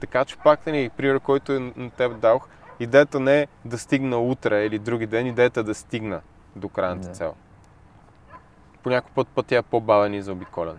Така 0.00 0.24
че 0.24 0.36
пак 0.36 0.66
нали, 0.66 0.90
пример, 0.96 1.20
който 1.20 1.52
е 1.52 1.58
на 1.76 1.90
теб 1.90 2.18
дадох, 2.18 2.48
идеята 2.80 3.20
не 3.20 3.40
е 3.40 3.46
да 3.64 3.78
стигна 3.78 4.18
утре 4.18 4.64
или 4.64 4.78
други 4.78 5.06
ден, 5.06 5.26
идеята 5.26 5.60
е 5.60 5.62
да 5.62 5.74
стигна 5.74 6.20
до 6.56 6.68
крайната 6.68 7.08
Да. 7.08 7.14
цел. 7.14 7.34
По 8.82 8.90
някой 8.90 9.10
път 9.14 9.28
пътя 9.28 9.56
е 9.56 9.62
по-бавен 9.62 10.14
и 10.14 10.22
заобиколен. 10.22 10.78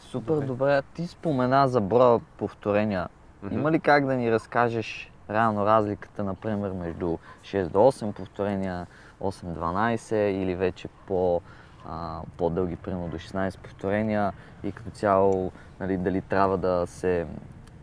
Супер 0.00 0.34
добре. 0.34 0.82
Ти 0.94 1.06
спомена 1.06 1.68
за 1.68 1.80
броя 1.80 2.20
повторения. 2.36 3.08
Мгм. 3.42 3.54
Има 3.54 3.72
ли 3.72 3.80
как 3.80 4.06
да 4.06 4.14
ни 4.14 4.32
разкажеш 4.32 5.10
реално 5.30 5.66
разликата, 5.66 6.24
например, 6.24 6.70
между 6.70 7.18
6 7.42 7.68
до 7.68 7.78
8 7.78 8.12
повторения, 8.12 8.86
8-12 9.20 10.14
или 10.14 10.54
вече 10.54 10.88
по, 11.06 11.40
а, 11.88 12.20
по-дълги, 12.36 12.76
примерно 12.76 13.08
до 13.08 13.18
16 13.18 13.58
повторения 13.58 14.32
и 14.62 14.72
като 14.72 14.90
цяло 14.90 15.52
нали, 15.80 15.96
дали 15.96 16.20
трябва 16.20 16.58
да 16.58 16.86
се, 16.86 17.26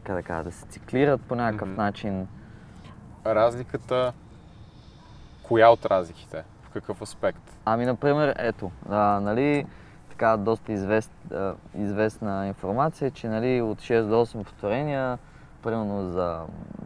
как 0.03 0.15
да, 0.15 0.23
кажа, 0.23 0.43
да 0.43 0.51
се 0.51 0.65
циклират 0.65 1.21
по 1.21 1.35
някакъв 1.35 1.67
Мгм. 1.67 1.81
начин? 1.81 2.27
Разликата, 3.25 4.13
коя 5.43 5.69
от 5.69 5.85
разликите? 5.85 6.43
В 6.63 6.69
какъв 6.69 7.01
аспект? 7.01 7.57
Ами, 7.65 7.85
например, 7.85 8.35
ето, 8.37 8.71
а, 8.89 9.19
нали, 9.19 9.65
така 10.09 10.37
доста 10.37 10.71
извест, 10.71 11.11
а, 11.31 11.53
известна 11.75 12.47
информация, 12.47 13.11
че 13.11 13.27
нали, 13.27 13.61
от 13.61 13.81
6 13.81 14.07
до 14.07 14.25
8 14.25 14.43
повторения, 14.43 15.17
примерно 15.63 16.11
за 16.11 16.41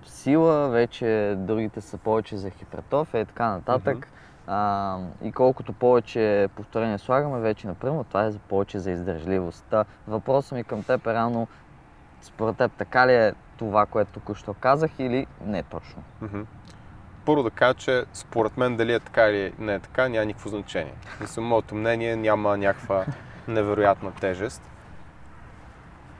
сила, 0.05 0.69
вече 0.69 1.35
другите 1.37 1.81
са 1.81 1.97
повече 1.97 2.37
за 2.37 2.49
хипертрофия 2.49 3.21
и 3.21 3.25
така 3.25 3.49
нататък. 3.49 4.07
А, 4.47 4.97
и 5.21 5.31
колкото 5.31 5.73
повече 5.73 6.49
повторения 6.55 6.99
слагаме, 6.99 7.39
вече, 7.39 7.67
например, 7.67 8.03
това 8.03 8.25
е 8.25 8.31
за 8.31 8.39
повече 8.39 8.79
за 8.79 8.91
издържливост. 8.91 9.65
Та, 9.69 9.85
въпросът 10.07 10.51
ми 10.51 10.63
към 10.63 10.83
теб 10.83 11.07
е 11.07 11.13
реално, 11.13 11.47
според 12.21 12.57
теб 12.57 12.71
така 12.71 13.07
ли 13.07 13.13
е 13.13 13.33
това, 13.57 13.85
което 13.85 14.11
току-що 14.11 14.53
казах 14.53 14.91
или 14.99 15.27
не 15.45 15.63
точно? 15.63 16.03
Мгм. 16.21 16.41
Първо 17.25 17.43
да 17.43 17.51
кажа, 17.51 17.73
че 17.73 18.05
според 18.13 18.57
мен 18.57 18.77
дали 18.77 18.93
е 18.93 18.99
така 18.99 19.29
или 19.29 19.53
не 19.59 19.73
е 19.73 19.79
така, 19.79 20.07
няма 20.07 20.25
никакво 20.25 20.49
значение. 20.49 20.93
Мисля, 21.21 21.41
моето 21.41 21.75
мнение 21.75 22.15
няма 22.15 22.57
някаква 22.57 23.05
невероятна 23.47 24.11
тежест. 24.11 24.61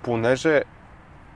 Понеже 0.03 0.64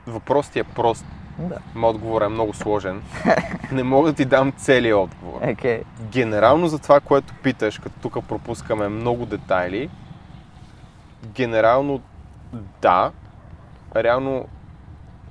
въпросът 0.07 0.53
ти 0.53 0.59
е 0.59 0.63
прост 0.63 1.05
Да. 1.39 1.57
Моят 1.75 1.95
отговор 1.95 2.21
е 2.21 2.27
много 2.27 2.53
сложен. 2.53 3.01
Не 3.71 3.83
мога 3.83 4.09
да 4.09 4.15
ти 4.15 4.25
дам 4.25 4.51
целият 4.51 4.97
отговор. 4.97 5.41
Окей. 5.47 5.83
Генерално 6.01 6.67
за 6.67 6.79
това, 6.79 6.99
което 6.99 7.33
питаш, 7.43 7.79
като 7.79 7.99
тук 8.01 8.25
пропускаме 8.27 8.87
много 8.87 9.25
детайли, 9.25 9.89
генерално 11.25 12.01
да, 12.81 13.11
реално 13.95 14.47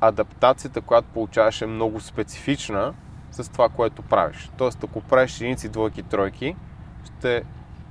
адаптацията, 0.00 0.80
която 0.80 1.08
получаваш 1.14 1.62
е 1.62 1.66
много 1.66 2.00
специфична 2.00 2.94
с 3.30 3.52
това, 3.52 3.68
което 3.68 4.02
правиш. 4.02 4.50
Тоест, 4.56 4.84
ако 4.84 5.00
правиш 5.00 5.36
единици, 5.40 5.68
двойки, 5.68 6.02
тройки, 6.02 6.56
ще 7.04 7.42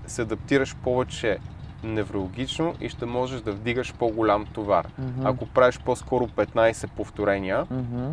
се 0.07 0.21
адаптираш 0.21 0.75
повече 0.75 1.37
неврологично 1.83 2.73
и 2.81 2.89
ще 2.89 3.05
можеш 3.05 3.41
да 3.41 3.51
вдигаш 3.51 3.93
по-голям 3.93 4.45
товар. 4.45 4.87
Мгм. 4.99 5.27
Ако 5.27 5.45
правиш 5.45 5.79
по-скоро 5.79 6.27
15 6.27 6.87
повторения, 6.87 7.65
Мгм. 7.71 8.09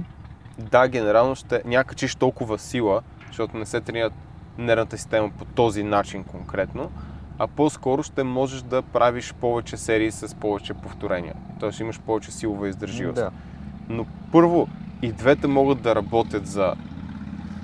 да, 0.59 0.89
генерално 0.89 1.35
ще 1.35 1.63
някачиш 1.65 2.15
толкова 2.15 2.59
сила, 2.59 3.03
защото 3.27 3.57
не 3.57 3.67
се 3.67 3.81
тренира 3.81 4.11
нервната 4.59 4.99
система 4.99 5.31
по 5.31 5.45
този 5.45 5.83
начин 5.83 6.25
конкретно, 6.25 6.91
а 7.39 7.47
по-скоро 7.47 8.03
ще 8.03 8.23
можеш 8.23 8.63
да 8.63 8.83
правиш 8.83 9.35
повече 9.41 9.77
серии 9.77 10.11
с 10.11 10.35
повече 10.35 10.75
повторения. 10.75 11.35
Тоест 11.61 11.81
имаш 11.81 12.01
повече 12.01 12.33
силова 12.33 12.69
издържливост. 12.69 13.15
Да. 13.15 13.31
Но 13.89 14.07
първо 14.33 14.69
и 15.03 15.13
двете 15.13 15.47
могат 15.47 15.83
да 15.83 15.95
работят 15.95 16.47
за 16.47 16.75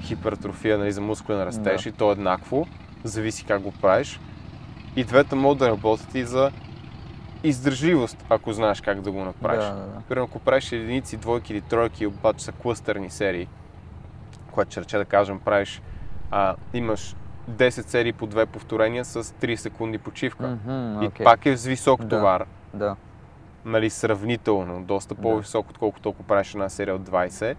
хипертрофия, 0.00 0.78
нали, 0.78 0.92
за 0.92 1.00
мускулен 1.00 1.42
растеж 1.42 1.82
Да. 1.82 1.88
и 1.88 1.92
то 1.92 2.08
е 2.08 2.12
еднакво, 2.12 2.66
зависи 3.04 3.44
как 3.44 3.62
го 3.62 3.72
правиш. 3.72 4.20
И 4.96 5.04
двете 5.04 5.34
могат 5.34 5.58
да 5.58 5.68
работят 5.68 6.14
и 6.14 6.24
за 6.24 6.50
издържливост, 7.44 8.24
ако 8.28 8.52
знаеш 8.52 8.80
как 8.80 9.00
да 9.00 9.10
го 9.10 9.24
направиш. 9.24 9.64
Да, 9.64 9.70
да, 9.70 9.80
да. 9.80 10.00
Примерно, 10.08 10.24
ако 10.24 10.38
правиш 10.38 10.72
единици, 10.72 11.16
двойки 11.16 11.52
или 11.52 11.60
тройки, 11.60 12.06
обаче 12.06 12.44
са 12.44 12.52
клъстърни 12.52 13.10
серии, 13.10 13.48
което 14.50 14.70
ще 14.70 14.80
рече 14.80 14.98
да 14.98 15.04
кажем, 15.04 15.38
правиш, 15.38 15.82
а, 16.30 16.54
имаш 16.74 17.16
10 17.50 17.68
серии 17.80 18.12
по 18.12 18.26
две 18.26 18.46
повторения 18.46 19.04
с 19.04 19.24
3 19.24 19.56
секунди 19.56 19.98
почивка. 19.98 20.46
Мгм, 20.66 21.02
И 21.02 21.06
окей. 21.06 21.24
пак 21.24 21.46
е 21.46 21.56
с 21.56 21.66
висок 21.66 22.02
Да. 22.02 22.08
товар, 22.08 22.44
Да. 22.74 22.96
нали, 23.64 23.90
сравнително, 23.90 24.82
доста 24.82 25.14
Да. 25.14 25.22
по-висок, 25.22 25.70
отколкото 25.70 26.08
ако 26.08 26.22
правиш 26.22 26.54
една 26.54 26.68
серия 26.68 26.94
от 26.94 27.02
20. 27.02 27.56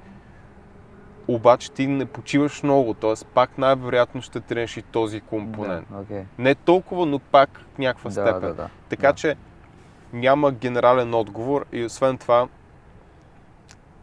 Обаче 1.28 1.72
ти 1.72 1.88
не 1.88 2.06
почиваш 2.06 2.64
много, 2.64 2.94
т.е. 2.94 3.14
пак 3.34 3.58
най-вероятно 3.58 4.22
ще 4.22 4.40
тренеш 4.40 4.78
и 4.78 4.82
този 4.82 5.22
компонент. 5.22 5.88
Да, 5.92 6.00
окей. 6.00 6.24
Не 6.38 6.56
толкова, 6.56 7.06
но 7.06 7.20
пак 7.20 7.62
в 7.76 7.78
някаква 7.78 8.10
Да, 8.10 8.14
степен. 8.14 8.42
да, 8.42 8.54
да. 8.54 8.70
Така 8.90 9.08
Да. 9.08 9.14
че 9.14 9.36
няма 10.14 10.52
генерален 10.52 11.14
отговор 11.14 11.66
и 11.72 11.86
освен 11.86 12.18
това 12.18 12.48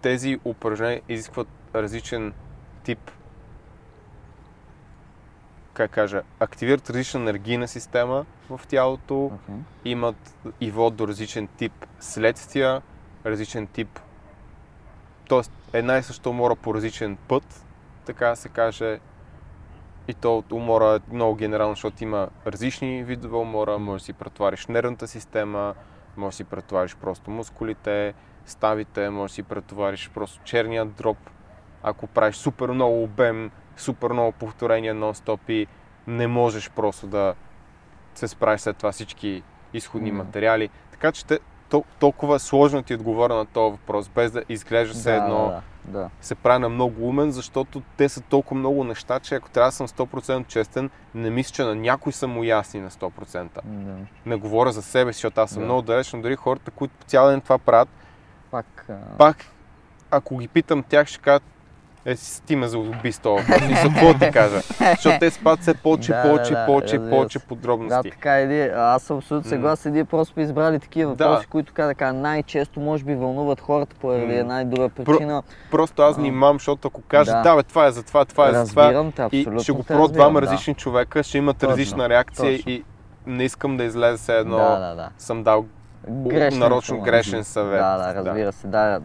тези 0.02 0.40
упражнения 0.44 1.00
изискват 1.08 1.48
различен 1.74 2.32
тип 2.82 3.10
как 5.74 5.90
кажа, 5.90 6.22
активират 6.40 6.90
различна 6.90 7.20
енергийна 7.20 7.68
система 7.68 8.26
в 8.50 8.60
тялото, 8.68 9.24
Окей. 9.24 9.54
имат 9.84 10.34
и 10.60 10.70
водят 10.70 10.96
до 10.96 11.08
различен 11.08 11.46
тип 11.46 11.72
следствия, 12.00 12.82
различен 13.26 13.66
тип, 13.66 14.00
т.е. 15.30 15.78
една 15.78 15.98
и 15.98 16.02
съща 16.02 16.30
умора 16.30 16.54
по 16.54 16.74
различен 16.74 17.16
път, 17.16 17.66
така 18.04 18.36
се 18.36 18.48
каже, 18.48 18.98
и 20.08 20.14
то 20.14 20.38
от 20.38 20.52
умора 20.52 20.94
е 20.94 21.14
много 21.14 21.34
генерално, 21.34 21.74
защото 21.74 22.04
има 22.04 22.28
различни 22.46 23.04
видове 23.04 23.36
умора, 23.36 23.78
може 23.78 24.00
да 24.00 24.04
си 24.04 24.12
претовариш 24.12 24.66
нервната 24.66 25.08
система, 25.08 25.74
може 26.16 26.34
да 26.34 26.36
си 26.36 26.44
претовариш 26.44 26.96
просто 26.96 27.30
мускулите, 27.30 28.14
ставите, 28.46 29.10
може 29.10 29.30
да 29.30 29.34
си 29.34 29.42
претовариш 29.42 30.10
просто 30.14 30.40
черния 30.44 30.84
дроп, 30.84 31.18
ако 31.82 32.06
правиш 32.06 32.36
супер 32.36 32.68
много 32.68 33.02
обем, 33.02 33.50
супер 33.76 34.10
много 34.10 34.32
повторения 34.32 34.94
нон-стоп 34.94 35.40
и 35.48 35.66
не 36.06 36.26
можеш 36.26 36.70
просто 36.70 37.06
да 37.06 37.34
се 38.14 38.28
справиш 38.28 38.60
след 38.60 38.76
това 38.76 38.92
всички 38.92 39.42
изходни 39.74 40.10
Мгм. 40.10 40.18
материали. 40.18 40.70
Така 40.90 41.12
че 41.12 41.26
те, 41.26 41.38
тол- 41.70 41.84
толкова 41.98 42.38
сложно 42.38 42.82
ти 42.82 42.94
отговоря 42.94 43.34
на 43.34 43.46
този 43.46 43.70
въпрос, 43.72 44.08
без 44.08 44.30
да 44.32 44.42
изглежда 44.48 44.94
все 44.94 45.10
да, 45.10 45.16
едно 45.16 45.60
да, 45.84 45.98
да. 45.98 46.10
се 46.20 46.34
прави 46.34 46.58
на 46.58 46.68
много 46.68 47.08
умен, 47.08 47.30
защото 47.30 47.82
те 47.96 48.08
са 48.08 48.20
толкова 48.20 48.60
много 48.60 48.84
неща, 48.84 49.20
че 49.20 49.34
ако 49.34 49.50
трябва 49.50 49.68
да 49.68 49.72
съм 49.72 49.88
100% 49.88 50.46
честен, 50.46 50.90
не 51.14 51.30
мисля, 51.30 51.52
че 51.52 51.62
на 51.62 51.74
някой 51.74 52.12
са 52.12 52.26
му 52.26 52.44
ясни 52.44 52.80
на 52.80 52.90
100%. 52.90 53.48
да. 53.64 53.92
Не 54.26 54.36
говоря 54.36 54.72
за 54.72 54.82
себе 54.82 55.12
си, 55.12 55.16
защото 55.16 55.40
аз 55.40 55.50
съм 55.50 55.58
Да. 55.58 55.64
много 55.64 55.82
далеч, 55.82 56.12
но 56.12 56.22
дори 56.22 56.36
хората, 56.36 56.70
които 56.70 56.94
по 56.94 57.04
цял 57.04 57.28
ден 57.28 57.40
това 57.40 57.58
правят, 57.58 57.88
Пак. 58.50 58.86
а, 58.88 59.16
пак, 59.18 59.36
ако 60.10 60.38
ги 60.38 60.48
питам 60.48 60.82
тях, 60.82 61.06
ще 61.06 61.18
кажат, 61.18 61.42
е, 62.04 62.16
си 62.16 62.42
ти 62.42 62.56
ме 62.56 62.68
заоби 62.68 63.12
с 63.12 63.18
това 63.18 63.32
въпрос. 63.32 63.70
И 63.70 63.74
за 63.74 63.88
какво 63.88 64.14
ти 64.14 64.30
кажа? 64.30 64.60
Защото 64.78 65.18
те 65.18 65.30
спадат 65.30 65.60
все 65.60 65.74
повече, 65.82 66.12
Да, 66.12 66.22
повече, 66.22 66.52
да, 66.52 66.60
да, 66.60 66.66
се. 67.30 67.38
Да, 67.38 67.44
подробности. 67.44 68.10
така 68.10 68.40
е. 68.40 68.68
Аз 68.68 69.02
съм 69.02 69.16
абсолютно 69.16 69.48
съгласен. 69.48 69.92
Ние 69.92 70.04
просто 70.04 70.32
сме 70.32 70.42
избрали 70.42 70.78
такива 70.78 71.14
Да. 71.14 71.28
въпроси, 71.28 71.46
които 71.46 71.72
така, 71.72 72.12
най-често 72.12 72.80
може 72.80 73.04
би 73.04 73.14
вълнуват 73.14 73.60
хората 73.60 73.96
М. 74.06 74.12
една 74.14 74.62
и 74.62 74.64
друга 74.64 74.88
причина. 74.88 75.42
Просто 75.70 76.02
аз 76.02 76.16
внимавам, 76.16 76.56
защото 76.56 76.88
ако 76.88 77.02
кажа, 77.02 77.32
Да. 77.32 77.42
да, 77.42 77.56
бе, 77.56 77.62
това 77.62 77.86
е 77.86 77.90
за 77.90 78.02
това, 78.02 78.24
това 78.24 78.48
е 78.48 78.52
за 78.54 78.66
това, 78.66 79.10
те, 79.30 79.36
и 79.36 79.46
ще 79.62 79.72
го 79.72 79.78
разбирам, 79.78 80.12
двама 80.12 80.40
да. 80.40 80.46
различни 80.46 80.74
човека, 80.74 81.22
ще 81.22 81.38
имат 81.38 81.56
Точно, 81.56 81.70
различна 81.70 82.08
реакция 82.08 82.56
точно. 82.56 82.72
и 82.72 82.84
не 83.26 83.44
искам 83.44 83.76
да 83.76 83.84
излезе 83.84 84.16
все 84.16 84.36
едно 84.38 84.56
Да, 84.56 84.78
да, 84.78 84.94
да. 84.94 85.08
съм 85.18 85.42
дал 85.42 85.66
Грешна 86.08 86.60
нарочно 86.60 86.96
информация. 86.96 87.20
грешен 87.22 87.44
съвет. 87.44 87.80
Да, 87.80 87.96
да, 87.98 88.14
разбира 88.14 88.52
се. 88.52 88.66
Да. 88.66 89.00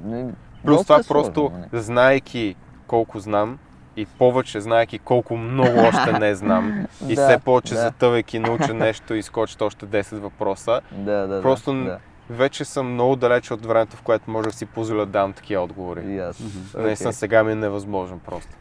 Плюс 0.66 0.84
това 0.84 0.96
е 0.96 1.04
просто, 1.08 1.52
нали? 1.90 2.56
Колко 2.86 3.20
знам 3.20 3.58
и 3.98 4.06
повече 4.06 4.62
знаейки 4.62 5.00
колко 5.00 5.38
много 5.38 5.80
още 5.80 6.14
не 6.14 6.36
знам 6.36 6.86
и 7.08 7.16
Да, 7.16 7.28
все 7.28 7.40
повече 7.40 7.74
да. 7.74 7.80
затъвайки 7.80 8.40
науча 8.40 8.74
нещо 8.74 9.14
и 9.14 9.24
скочат 9.24 9.62
още 9.62 9.86
10 9.86 10.16
въпроса, 10.16 10.82
Да, 10.92 11.28
да, 11.28 11.42
просто 11.42 11.74
да. 11.74 11.98
вече 12.30 12.66
съм 12.66 12.94
много 12.94 13.16
далеч 13.16 13.52
от 13.52 13.66
времето, 13.66 13.98
в 13.98 14.02
което 14.02 14.32
може 14.32 14.46
да 14.46 14.54
си 14.54 14.66
позволя 14.66 15.00
да 15.00 15.06
дам 15.06 15.34
такива 15.34 15.64
отговори. 15.64 16.02
И 16.06 16.20
аз. 16.20 16.40
Наистина 16.76 17.10
Окей. 17.10 17.14
сега 17.14 17.44
ми 17.44 17.52
е 17.52 17.56
невъзможно 17.56 18.20
просто. 18.20 18.56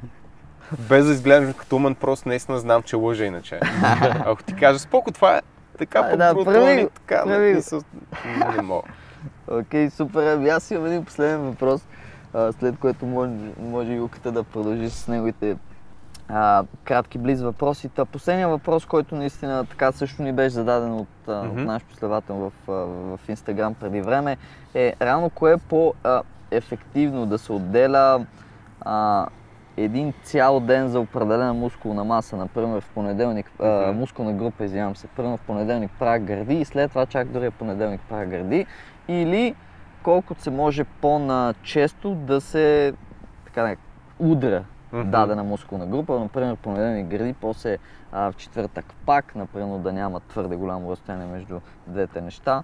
Без 0.79 1.07
да 1.07 1.13
изглеждам 1.13 1.53
като 1.53 1.77
умен, 1.77 1.95
просто 1.95 2.29
наистина 2.29 2.59
знам, 2.59 2.83
че 2.83 2.97
лъжа 2.97 3.25
иначе. 3.25 3.61
Ако 4.03 4.43
ти 4.43 4.55
кажа, 4.55 4.79
споко, 4.79 5.13
това 5.13 5.37
е 5.37 5.41
така 5.79 5.99
Ай, 6.01 6.17
да, 6.17 6.35
по 6.35 6.45
прави 6.45 6.89
така, 6.95 7.25
прави 7.25 7.53
не, 7.55 7.63
са- 7.63 7.83
не 8.57 8.63
мога. 8.63 8.89
Окей, 9.49 9.91
супер. 9.91 10.27
Ами 10.27 10.49
аз 10.49 10.71
имам 10.71 10.87
един 10.87 11.05
последен 11.05 11.41
въпрос, 11.41 11.81
след 12.61 12.79
което 12.79 13.07
може, 13.07 13.33
може 13.61 13.93
Юката 13.93 14.33
да 14.33 14.45
продължи 14.45 14.91
с 14.91 15.09
неговите 15.09 15.57
а, 16.29 16.65
кратки 16.85 17.19
близ 17.19 17.43
въпроси. 17.43 17.89
Та, 17.89 18.05
последният 18.05 18.51
въпрос, 18.51 18.87
който 18.87 19.15
наистина 19.15 19.65
така 19.65 19.93
също 19.93 20.23
ни 20.23 20.33
беше 20.33 20.51
зададен 20.51 20.93
от, 20.93 21.29
а, 21.29 21.33
от 21.33 21.57
наш 21.57 21.85
последовател 21.85 22.35
в, 22.35 22.53
а, 22.69 22.73
в 23.17 23.21
Инстаграм 23.29 23.75
преди 23.75 24.01
време, 24.01 24.37
е 24.75 24.95
реално 25.03 25.31
кое 25.31 25.53
е 25.53 25.57
по-ефективно 25.57 27.27
да 27.27 27.39
се 27.39 27.53
отделя 27.53 28.27
а, 28.81 29.27
един 29.77 30.13
цял 30.23 30.61
ден 30.61 30.89
за 30.89 31.01
определена 31.01 31.55
мускулна 31.55 32.05
маса, 32.05 32.37
например 32.37 32.81
в 32.81 32.89
понеделник, 32.95 33.51
а, 33.61 33.87
Мгм. 33.89 33.99
мускулна 33.99 34.33
група, 34.33 34.65
извинявам 34.65 34.97
се, 34.97 35.07
примерно 35.07 35.37
в 35.37 35.41
понеделник 35.41 35.91
правя 35.99 36.19
гърди 36.19 36.55
и 36.55 36.65
след 36.65 36.91
това 36.91 37.07
чак 37.07 37.29
дори 37.29 37.51
понеделник 37.51 38.01
правя 38.09 38.27
гърди, 38.27 38.67
или 39.09 39.55
колкото 40.05 40.43
се 40.43 40.51
може 40.51 40.85
по-начесто 40.85 42.11
да 42.11 42.41
се 42.41 42.95
така, 43.45 43.63
да, 43.63 43.77
удря 44.21 44.65
Мгм. 44.93 45.11
дадена 45.11 45.45
мускулна 45.45 45.87
група, 45.87 46.21
например 46.21 46.57
понеделник 46.57 47.07
гърди, 47.07 47.33
после 47.33 47.79
а, 48.13 48.33
в 48.33 48.37
четвъртък 48.37 48.85
пак, 49.07 49.35
например 49.35 49.79
да 49.79 49.93
няма 49.93 50.21
твърде 50.21 50.57
голямо 50.57 50.91
разстояние 50.91 51.27
между 51.27 51.61
двете 51.87 52.21
неща. 52.21 52.63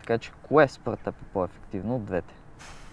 Така 0.00 0.18
че 0.18 0.32
кое 0.42 0.68
според 0.68 1.00
теб 1.00 1.14
е 1.14 1.24
по-ефективно 1.24 1.96
от 1.96 2.04
двете? 2.04 2.34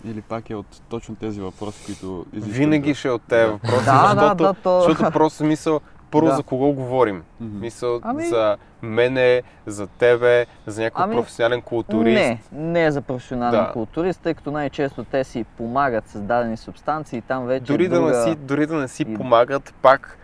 Или 0.05 0.21
пак 0.21 0.49
е 0.49 0.55
от 0.55 0.81
точно 0.89 1.15
тези 1.15 1.41
въпроси, 1.41 1.85
които 1.85 2.25
изискват 2.33 2.57
Винаги 2.57 2.89
да- 2.89 2.95
ще 2.95 3.07
е 3.07 3.11
от 3.11 3.21
тези 3.21 3.45
Да. 3.45 3.51
въпроси, 3.51 3.85
Да, 3.85 4.01
да, 4.03 4.07
защото, 4.09 4.35
да, 4.35 4.53
то- 4.53 4.81
защото 4.81 5.11
просто 5.11 5.43
мисъл, 5.43 5.79
първо 6.11 6.27
Да. 6.27 6.35
за 6.35 6.43
кого 6.43 6.71
говорим. 6.71 7.23
Мгм. 7.39 7.59
Мисъл 7.59 7.99
Ами- 8.03 8.23
за 8.23 8.57
мене, 8.81 9.41
за 9.65 9.87
тебе, 9.87 10.45
за 10.65 10.81
някой 10.81 11.03
Ами, 11.03 11.15
професионален 11.15 11.61
културист. 11.61 12.15
Не, 12.15 12.39
не 12.53 12.85
е 12.85 12.91
за 12.91 13.01
професионален 13.01 13.63
Да. 13.63 13.71
културист, 13.71 14.21
тъй 14.21 14.33
като 14.33 14.51
най-често 14.51 15.03
те 15.03 15.23
си 15.23 15.43
помагат 15.43 16.07
с 16.07 16.21
дадени 16.21 16.57
субстанции 16.57 17.17
и 17.17 17.21
там 17.21 17.45
вече 17.45 17.63
Дори, 17.63 17.85
е 17.85 17.87
да 17.87 17.95
друга... 17.95 18.17
не 18.17 18.23
си, 18.23 18.35
дори 18.37 18.65
да 18.65 18.75
не 18.75 18.87
си 18.87 19.03
и- 19.03 19.15
помагат, 19.15 19.73
пак 19.81 20.17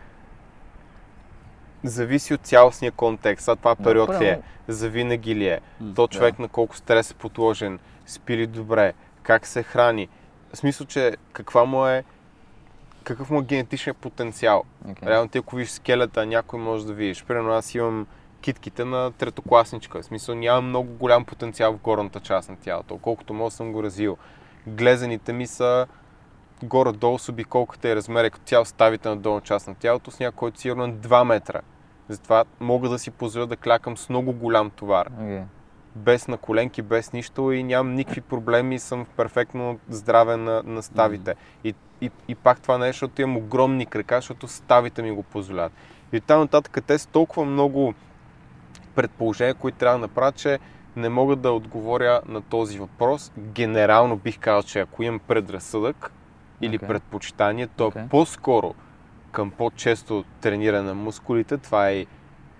зависи 1.83 2.33
от 2.33 2.41
цялостния 2.41 2.91
контекст. 2.91 3.47
А 3.47 3.55
това 3.55 3.75
Да, 3.75 3.83
период 3.83 4.09
ли 4.09 4.15
е? 4.15 4.17
правилно. 4.19 4.43
Завинаги 4.67 5.35
ли 5.35 5.47
е? 5.47 5.59
М, 5.81 5.93
То 5.93 6.07
човек 6.07 6.39
на 6.39 6.47
колко 6.47 6.75
стрес 6.75 7.11
е 7.11 7.15
подложен, 7.15 7.79
спи 8.05 8.37
ли 8.37 8.47
добре, 8.47 8.93
как 9.23 9.45
се 9.45 9.63
храни. 9.63 10.07
В 10.53 10.57
смисъл, 10.57 10.87
че 10.87 11.15
каква 11.33 11.65
му 11.65 11.87
е 11.87 12.03
какъв 13.05 13.29
му 13.29 13.39
е 13.39 13.43
генетичният 13.43 13.97
потенциал. 13.97 14.63
Окей. 14.89 15.09
Реално 15.09 15.29
ти 15.29 15.37
ако 15.37 15.55
видиш 15.55 15.71
скелета, 15.71 16.25
някой 16.25 16.59
може 16.59 16.85
да 16.85 16.93
видиш. 16.93 17.25
Примерно 17.25 17.51
аз 17.51 17.75
имам 17.75 18.07
китките 18.41 18.85
на 18.85 19.11
третокласничка. 19.11 20.01
В 20.01 20.05
смисъл 20.05 20.35
нямам 20.35 20.69
много 20.69 20.89
голям 20.93 21.25
потенциал 21.25 21.73
в 21.73 21.81
горната 21.81 22.19
част 22.19 22.49
на 22.49 22.55
тялото, 22.55 22.97
колкото 22.97 23.33
мога 23.33 23.51
съм 23.51 23.71
го 23.71 23.83
развил. 23.83 24.17
Глезените 24.67 25.33
ми 25.33 25.47
са 25.47 25.87
горе-долу 26.63 27.19
с 27.19 27.29
обиколката 27.29 27.89
и 27.89 27.95
размера 27.95 28.29
като 28.29 28.45
цял 28.45 28.65
ставите 28.65 29.09
на 29.09 29.17
долна 29.17 29.41
част 29.41 29.67
на 29.67 29.75
тялото 29.75 30.11
с 30.11 30.19
някой, 30.19 30.37
който 30.37 30.59
сигурно 30.59 30.83
е 30.83 30.91
2 30.91 31.23
метра. 31.23 31.61
Затова 32.09 32.43
мога 32.59 32.89
да 32.89 32.99
си 32.99 33.11
позволя 33.11 33.45
да 33.45 33.57
клякам 33.57 33.97
с 33.97 34.09
много 34.09 34.33
голям 34.33 34.69
товар. 34.69 35.09
Okay. 35.09 35.43
Без 35.95 36.27
на 36.27 36.37
коленки, 36.37 36.81
без 36.81 37.13
нищо 37.13 37.51
и 37.51 37.63
нямам 37.63 37.95
никакви 37.95 38.21
проблеми, 38.21 38.79
съм 38.79 39.05
в 39.05 39.09
перфектно 39.09 39.79
здраве 39.89 40.37
на, 40.37 40.63
на 40.65 40.83
ставите. 40.83 41.35
И, 41.63 41.73
и, 42.01 42.11
и 42.27 42.35
пак 42.35 42.59
това 42.59 42.77
нещо, 42.77 42.93
защото 42.93 43.21
имам 43.21 43.37
огромни 43.37 43.85
крака, 43.85 44.15
защото 44.15 44.47
ставите 44.47 45.01
ми 45.01 45.11
го 45.11 45.23
позволяват. 45.23 45.73
И 46.13 46.17
оттам 46.17 46.39
нататък 46.39 46.77
те 46.87 46.97
са 46.97 47.07
толкова 47.07 47.45
много 47.45 47.93
предположения, 48.95 49.55
които 49.55 49.77
трябва 49.77 49.97
да 49.97 50.01
направя, 50.01 50.31
че 50.31 50.59
не 50.95 51.09
мога 51.09 51.35
да 51.35 51.51
отговоря 51.51 52.21
на 52.27 52.41
този 52.41 52.79
въпрос. 52.79 53.31
Генерално 53.37 54.17
бих 54.17 54.39
казал, 54.39 54.63
че 54.63 54.79
ако 54.79 55.03
имам 55.03 55.19
предразсъдък 55.19 56.11
или 56.61 56.75
Окей. 56.75 56.87
предпочитание, 56.87 57.67
то 57.67 57.87
Окей. 57.87 58.01
е 58.01 58.07
по-скоро 58.07 58.75
към 59.31 59.51
по-често 59.51 60.23
трениране 60.41 60.83
на 60.83 60.93
мускулите. 60.93 61.57
Това 61.57 61.89
е 61.89 62.05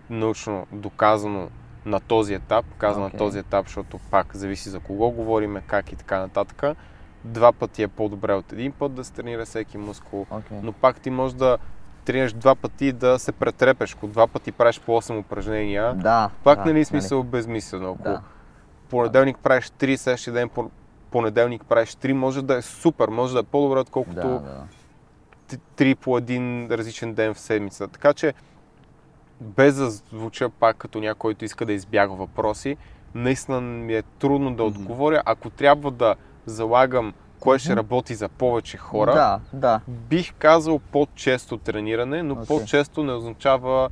научно 0.10 0.68
доказано 0.72 1.50
на 1.86 2.00
този 2.00 2.34
етап. 2.34 2.66
Казвам 2.78 3.06
Окей. 3.06 3.14
на 3.14 3.20
този 3.20 3.40
етап, 3.40 3.66
защото 3.66 4.00
пак 4.12 4.36
зависи 4.36 4.70
за 4.70 4.80
кого 4.80 5.10
говориме, 5.10 5.62
как 5.62 5.92
и 5.92 5.96
така 5.96 6.20
нататък. 6.20 6.78
Два 7.24 7.52
пъти 7.52 7.84
е 7.84 7.88
по-добре 7.88 8.34
от 8.34 8.54
един 8.54 8.72
път 8.72 8.94
да 8.94 9.04
се 9.04 9.14
тренира 9.14 9.46
всеки 9.46 9.78
мускул. 9.78 10.26
Okay. 10.32 10.60
Но 10.64 10.72
пак 10.72 11.00
ти 11.00 11.10
можеш 11.10 11.36
да 11.36 11.58
тренираш 12.06 12.34
два 12.34 12.56
пъти 12.56 12.92
да 12.92 13.20
се 13.20 13.32
претрепеш. 13.32 13.94
Ако 13.94 14.08
два 14.08 14.28
пъти 14.28 14.52
правиш 14.52 14.80
по 14.80 14.92
8 14.92 15.20
упражнения, 15.20 15.94
Да. 15.94 16.30
пак 16.44 16.60
да, 16.60 16.66
нали 16.66 16.80
е 16.80 16.86
смисъл 16.86 17.24
безмислено. 17.24 17.92
Ако 17.92 18.04
Да. 18.04 18.22
понеделник 18.90 19.38
правиш 19.38 19.66
3, 19.70 19.96
следващия 19.96 20.34
ден 20.34 20.50
по- 20.50 20.72
понеделник 21.12 21.64
правиш 21.64 21.90
3, 21.90 22.14
може 22.14 22.42
да 22.42 22.56
е 22.56 22.62
супер, 22.62 23.08
може 23.08 23.34
да 23.34 23.40
е 23.40 23.44
по-добре, 23.44 23.80
отколкото 23.80 24.16
Да, 24.18 24.28
да. 24.30 24.64
т- 25.48 25.58
3 25.76 25.96
по 25.96 26.18
един 26.18 26.68
различен 26.68 27.14
ден 27.14 27.34
в 27.34 27.40
седмица. 27.40 27.88
Така 27.88 28.14
че, 28.14 28.34
без 29.42 29.76
да 29.76 29.90
звуча 29.90 30.50
пак 30.50 30.78
като 30.78 31.00
някой, 31.00 31.16
който 31.20 31.46
иска 31.46 31.66
да 31.66 31.74
избяга 31.74 32.14
въпроси, 32.14 32.78
наистина 33.16 33.62
ми 33.62 33.96
е 33.96 34.02
трудно 34.02 34.56
да 34.56 34.64
отговоря. 34.64 35.22
Ако 35.26 35.50
трябва 35.50 35.92
да 35.92 36.16
залагам 36.46 37.14
кое 37.40 37.60
ще 37.60 37.76
работи 37.76 38.16
за 38.16 38.30
повече 38.30 38.78
хора, 38.78 39.14
Да, 39.14 39.40
да. 39.54 39.82
бих 39.88 40.34
казал 40.34 40.80
по-често 40.80 41.58
трениране, 41.58 42.24
но 42.24 42.34
Окей. 42.34 42.46
по-често 42.48 43.04
не 43.04 43.14
означава 43.14 43.90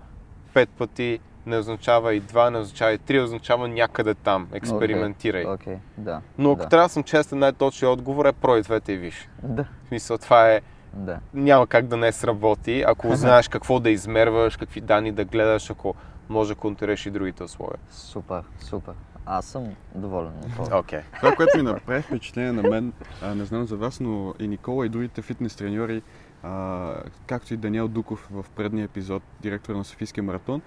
5 0.53 0.67
пъти, 0.67 1.19
не 1.45 1.57
означава 1.57 2.13
и 2.15 2.21
2, 2.21 2.49
не 2.49 2.57
означава 2.57 2.93
и 2.93 2.99
3, 2.99 3.23
означава 3.23 3.67
някъде 3.67 4.13
там. 4.13 4.47
Експериментирай. 4.53 5.45
Окей, 5.45 5.77
да. 5.97 6.21
Но 6.37 6.51
ако 6.51 6.61
да. 6.61 6.69
трябва 6.69 6.85
да 6.87 6.93
съм 6.93 7.03
честен, 7.03 7.39
най-точният 7.39 7.93
отговор 7.93 8.25
е 8.25 8.31
прой 8.31 8.61
двете 8.61 8.93
и 8.93 8.97
виж. 8.97 9.29
Да, 9.43 9.63
В 9.63 9.87
смисъл, 9.87 10.17
това 10.17 10.51
е, 10.51 10.61
да. 10.93 11.19
няма 11.33 11.67
как 11.67 11.87
да 11.87 11.97
не 11.97 12.11
сработи, 12.11 12.83
ако 12.87 13.15
знаеш 13.15 13.47
какво 13.47 13.79
да 13.79 13.89
измерваш, 13.89 14.57
какви 14.57 14.81
данни 14.81 15.11
да 15.11 15.25
гледаш, 15.25 15.69
ако 15.69 15.95
може 16.29 16.49
да 16.49 16.55
контролираш 16.55 17.05
и 17.05 17.11
другите 17.11 17.43
условия. 17.43 17.79
Супер, 17.89 18.43
супер. 18.59 18.93
Аз 19.25 19.45
съм 19.45 19.75
доволен 19.95 20.31
от 20.45 20.51
това. 20.55 20.79
Окей. 20.79 20.99
Това, 21.19 21.35
което 21.35 21.57
ми 21.57 21.63
направи 21.63 22.01
впечатление 22.01 22.51
на 22.51 22.69
мен, 22.69 22.93
а, 23.21 23.35
не 23.35 23.45
знам 23.45 23.65
за 23.65 23.77
вас, 23.77 23.99
но 23.99 24.33
и 24.39 24.47
Никола 24.47 24.85
и 24.85 24.89
другите 24.89 25.21
фитнес 25.21 25.55
треньори, 25.55 26.01
а, 26.43 26.93
както 27.27 27.53
и 27.53 27.57
Даниел 27.57 27.87
Дуков 27.87 28.27
в 28.31 28.45
предния 28.55 28.85
епизод, 28.85 29.23
директор 29.41 29.75
на 29.75 29.83
Софийския 29.83 30.23
маратон, 30.23 30.61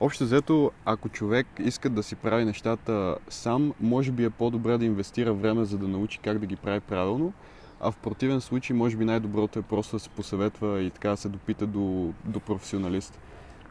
Общо 0.00 0.24
взето, 0.24 0.70
ако 0.84 1.08
човек 1.08 1.46
иска 1.58 1.90
да 1.90 2.02
си 2.02 2.16
прави 2.16 2.44
нещата 2.44 3.16
сам, 3.28 3.72
може 3.80 4.12
би 4.12 4.24
е 4.24 4.30
по-добре 4.30 4.78
да 4.78 4.84
инвестира 4.84 5.32
време, 5.32 5.64
за 5.64 5.78
да 5.78 5.88
научи 5.88 6.18
как 6.18 6.38
да 6.38 6.46
ги 6.46 6.56
прави 6.56 6.80
правилно, 6.80 7.32
а 7.80 7.90
в 7.90 7.96
противен 7.96 8.40
случай, 8.40 8.76
може 8.76 8.96
би 8.96 9.04
най-доброто 9.04 9.58
е 9.58 9.62
просто 9.62 9.96
да 9.96 10.00
се 10.00 10.08
посъветва 10.08 10.80
и 10.80 10.90
така 10.90 11.10
да 11.10 11.16
се 11.16 11.28
допита 11.28 11.66
до, 11.66 12.12
до 12.24 12.40
професионалист. 12.40 13.20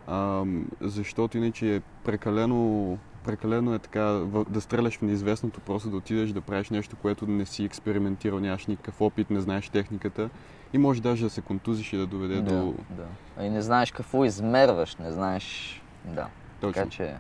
А, 0.08 0.44
защото 0.82 1.38
иначе 1.38 1.76
е 1.76 1.80
прекалено, 1.80 2.98
прекалено 3.24 3.74
е 3.74 3.80
така 3.80 4.02
да 4.50 4.62
стреляш 4.62 4.98
в 4.98 5.02
неизвестното, 5.02 5.60
просто 5.60 5.90
да 5.90 5.98
отидеш 5.98 6.30
да 6.30 6.42
правиш 6.42 6.70
нещо, 6.70 6.96
което 6.96 7.28
не 7.28 7.46
си 7.46 7.64
експериментирал, 7.64 8.40
нямаш 8.40 8.66
никакъв 8.66 9.02
опит, 9.02 9.30
не 9.30 9.42
знаеш 9.42 9.70
техниката 9.70 10.30
и 10.74 10.78
може 10.78 11.02
даже 11.02 11.24
да 11.24 11.30
се 11.30 11.42
контузиш 11.42 11.94
и 11.94 11.98
да 11.98 12.08
доведе 12.08 12.36
да, 12.36 12.42
до... 12.42 12.74
да. 12.90 13.46
И 13.46 13.50
не 13.50 13.62
знаеш 13.62 13.92
какво 13.92 14.26
измерваш, 14.26 14.96
не 14.96 15.12
знаеш... 15.12 15.82
Да. 16.06 16.28
Точно. 16.62 16.74
Така 16.74 16.90
че... 16.90 17.16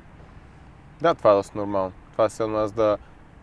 Да, 1.01 1.15
това 1.15 1.31
е 1.31 1.35
доста 1.35 1.57
нормално. 1.57 1.91
Това 2.11 2.25
е 2.25 2.63
аз 2.63 2.71
да 2.71 2.97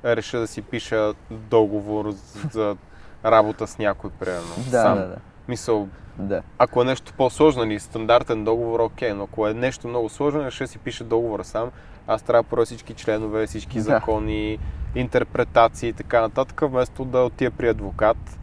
реша 0.05 0.39
да 0.39 0.47
си 0.47 0.63
пиша 0.63 1.15
договор 1.31 2.11
за 2.53 2.77
работа 3.25 3.67
с 3.67 3.79
някой, 3.79 4.11
примерно. 4.11 4.55
Да, 4.71 4.83
сам. 4.83 4.95
да, 4.99 5.07
да. 5.07 5.17
Мисъл, 5.49 5.89
Да. 6.19 6.43
ако 6.59 6.83
е 6.83 6.85
нещо 6.85 7.13
по-сложно 7.17 7.65
или 7.65 7.81
стандартен 7.81 8.45
договор, 8.45 8.81
окей, 8.81 9.13
но 9.13 9.25
ако 9.25 9.49
е 9.49 9.55
нещо 9.55 9.89
много 9.89 10.09
сложно, 10.09 10.51
ще 10.51 10.67
си 10.67 10.79
пише 10.79 11.05
договора 11.05 11.45
сам. 11.45 11.71
Аз 12.07 12.23
трябва 12.23 12.57
да 12.57 12.65
всички 12.65 12.95
членове, 12.95 13.47
всички 13.47 13.77
Да. 13.79 13.83
закони, 13.83 14.59
интерпретации 14.95 15.89
и 15.89 15.93
така 15.93 16.21
нататък, 16.21 16.61
вместо 16.65 17.05
да 17.05 17.19
отида 17.19 17.51
при 17.51 17.69
адвокат, 17.69 18.39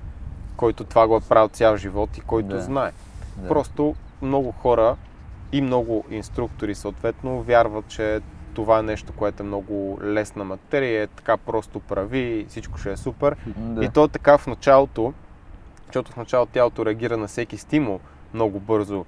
който 0.57 0.83
това 0.83 1.07
го 1.07 1.17
е 1.17 1.21
правил 1.29 1.47
цял 1.49 1.77
живот 1.77 2.17
и 2.17 2.21
който 2.21 2.47
Да. 2.49 2.61
знае. 2.61 2.91
да. 3.37 3.47
Просто 3.47 3.95
много 4.21 4.51
хора 4.51 4.95
и 5.51 5.61
много 5.61 6.03
инструктори 6.09 6.75
съответно 6.75 7.41
вярват, 7.41 7.87
че 7.87 8.21
това 8.53 8.79
е 8.79 8.83
нещо, 8.83 9.13
което 9.13 9.43
е 9.43 9.45
много 9.45 9.99
лесна 10.03 10.43
материя, 10.43 11.03
е 11.03 11.07
така 11.07 11.37
просто 11.37 11.79
прави 11.79 12.45
всичко 12.49 12.77
ще 12.77 12.91
е 12.91 12.97
супер. 12.97 13.35
Да. 13.47 13.85
И 13.85 13.89
то 13.89 14.07
така 14.07 14.37
в 14.37 14.47
началото, 14.47 15.13
защото 15.85 16.11
в 16.11 16.17
началото 16.17 16.51
тялото 16.51 16.85
реагира 16.85 17.17
на 17.17 17.27
всеки 17.27 17.57
стимул 17.57 17.99
много 18.33 18.59
бързо 18.59 19.05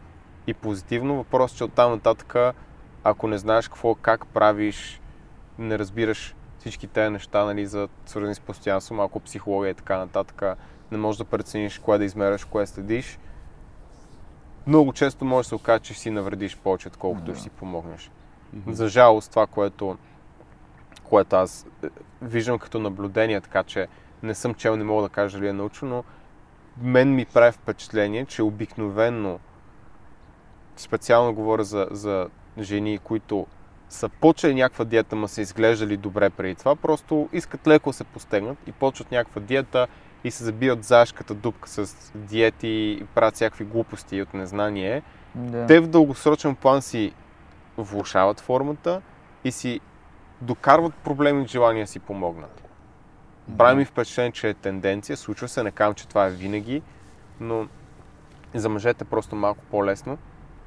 и 0.48 0.54
позитивно. 0.54 1.16
Въпросът 1.16 1.56
е, 1.56 1.58
че 1.58 1.64
оттам 1.64 1.92
нататък, 1.92 2.36
ако 3.04 3.28
не 3.28 3.38
знаеш 3.38 3.68
какво, 3.68 3.96
как 3.96 4.26
правиш, 4.26 5.02
не 5.60 5.80
разбираш 5.80 6.36
всички 6.60 6.88
тези 6.88 7.10
неща, 7.10 7.46
нали, 7.46 7.66
за, 7.66 7.88
свързани 8.06 8.36
с 8.36 8.40
постоянство, 8.40 8.96
малко 8.96 9.20
психология 9.20 9.72
и 9.72 9.76
така 9.76 9.98
нататък, 9.98 10.58
не 10.92 10.98
можеш 10.98 11.18
да 11.18 11.26
прецениш 11.26 11.80
кое 11.80 11.98
да 11.98 12.06
измеряш, 12.06 12.46
кое 12.46 12.68
следиш, 12.68 13.20
много 14.68 14.94
често 14.94 15.26
може 15.26 15.46
да 15.46 15.50
се 15.50 15.56
окаже, 15.56 15.80
че 15.80 15.94
си 15.94 16.10
навредиш 16.10 16.58
повече, 16.58 16.88
отколкото 16.88 17.26
Да. 17.26 17.34
ще 17.34 17.44
си 17.44 17.50
помогнеш. 17.50 18.12
Мгм. 18.54 18.72
За 18.72 18.88
жалост, 18.88 19.30
това, 19.30 19.48
което, 19.48 19.98
което 21.04 21.36
аз 21.36 21.66
е, 21.84 21.88
виждам 22.22 22.60
като 22.60 22.80
наблюдение, 22.80 23.42
така 23.42 23.64
че 23.64 23.88
не 24.24 24.36
съм 24.36 24.54
чел, 24.54 24.76
не 24.76 24.84
мога 24.84 25.04
да 25.04 25.10
кажа 25.10 25.38
дали 25.38 25.50
е 25.50 25.54
научно, 25.54 25.88
но 25.88 26.04
мен 26.82 27.16
ми 27.16 27.26
прави 27.26 27.52
впечатление, 27.52 28.26
че 28.26 28.44
обикновенно, 28.44 29.40
специално 30.76 31.34
говоря 31.34 31.64
за, 31.64 31.88
за 31.92 32.30
жени, 32.60 33.00
които 33.04 33.48
са 33.90 34.10
почели 34.10 34.56
някаква 34.56 34.86
диета, 34.86 35.16
ма 35.16 35.28
са 35.28 35.42
изглеждали 35.42 35.98
добре 35.98 36.30
преди 36.30 36.56
това, 36.56 36.76
просто 36.76 37.30
искат 37.34 37.68
леко 37.68 37.94
се 37.94 38.04
постегнат 38.04 38.58
и 38.68 38.72
почват 38.72 39.12
някаква 39.12 39.42
диета 39.42 39.88
и 40.24 40.32
се 40.32 40.44
забиват 40.44 40.84
заешката 40.84 41.34
дупка 41.34 41.70
с 41.70 42.12
диети 42.16 42.68
и 43.02 43.06
правят 43.16 43.36
всякакви 43.36 43.66
глупости 43.66 44.22
от 44.22 44.34
незнание 44.34 45.04
да. 45.36 45.66
те 45.66 45.80
в 45.80 45.88
дългосрочен 45.88 46.56
план 46.56 46.82
си 46.82 47.14
влушават 47.78 48.40
формата 48.40 49.02
и 49.44 49.52
си 49.52 49.80
докарват 50.42 50.94
проблеми 50.94 51.42
от 51.42 51.48
желание 51.48 51.84
да 51.84 51.88
си 51.88 52.00
помогнат. 52.00 52.64
Прави 53.58 53.76
ми 53.78 53.86
впечатление, 53.86 54.32
че 54.32 54.50
е 54.50 54.54
тенденция, 54.54 55.18
случва 55.18 55.48
се, 55.48 55.64
не 55.64 55.72
казвам, 55.72 55.94
че 55.94 56.08
това 56.08 56.26
е 56.26 56.30
винаги, 56.30 56.82
но 57.40 57.68
за 58.54 58.70
мъжете 58.70 59.06
просто 59.06 59.36
малко 59.36 59.64
по-лесно, 59.72 60.18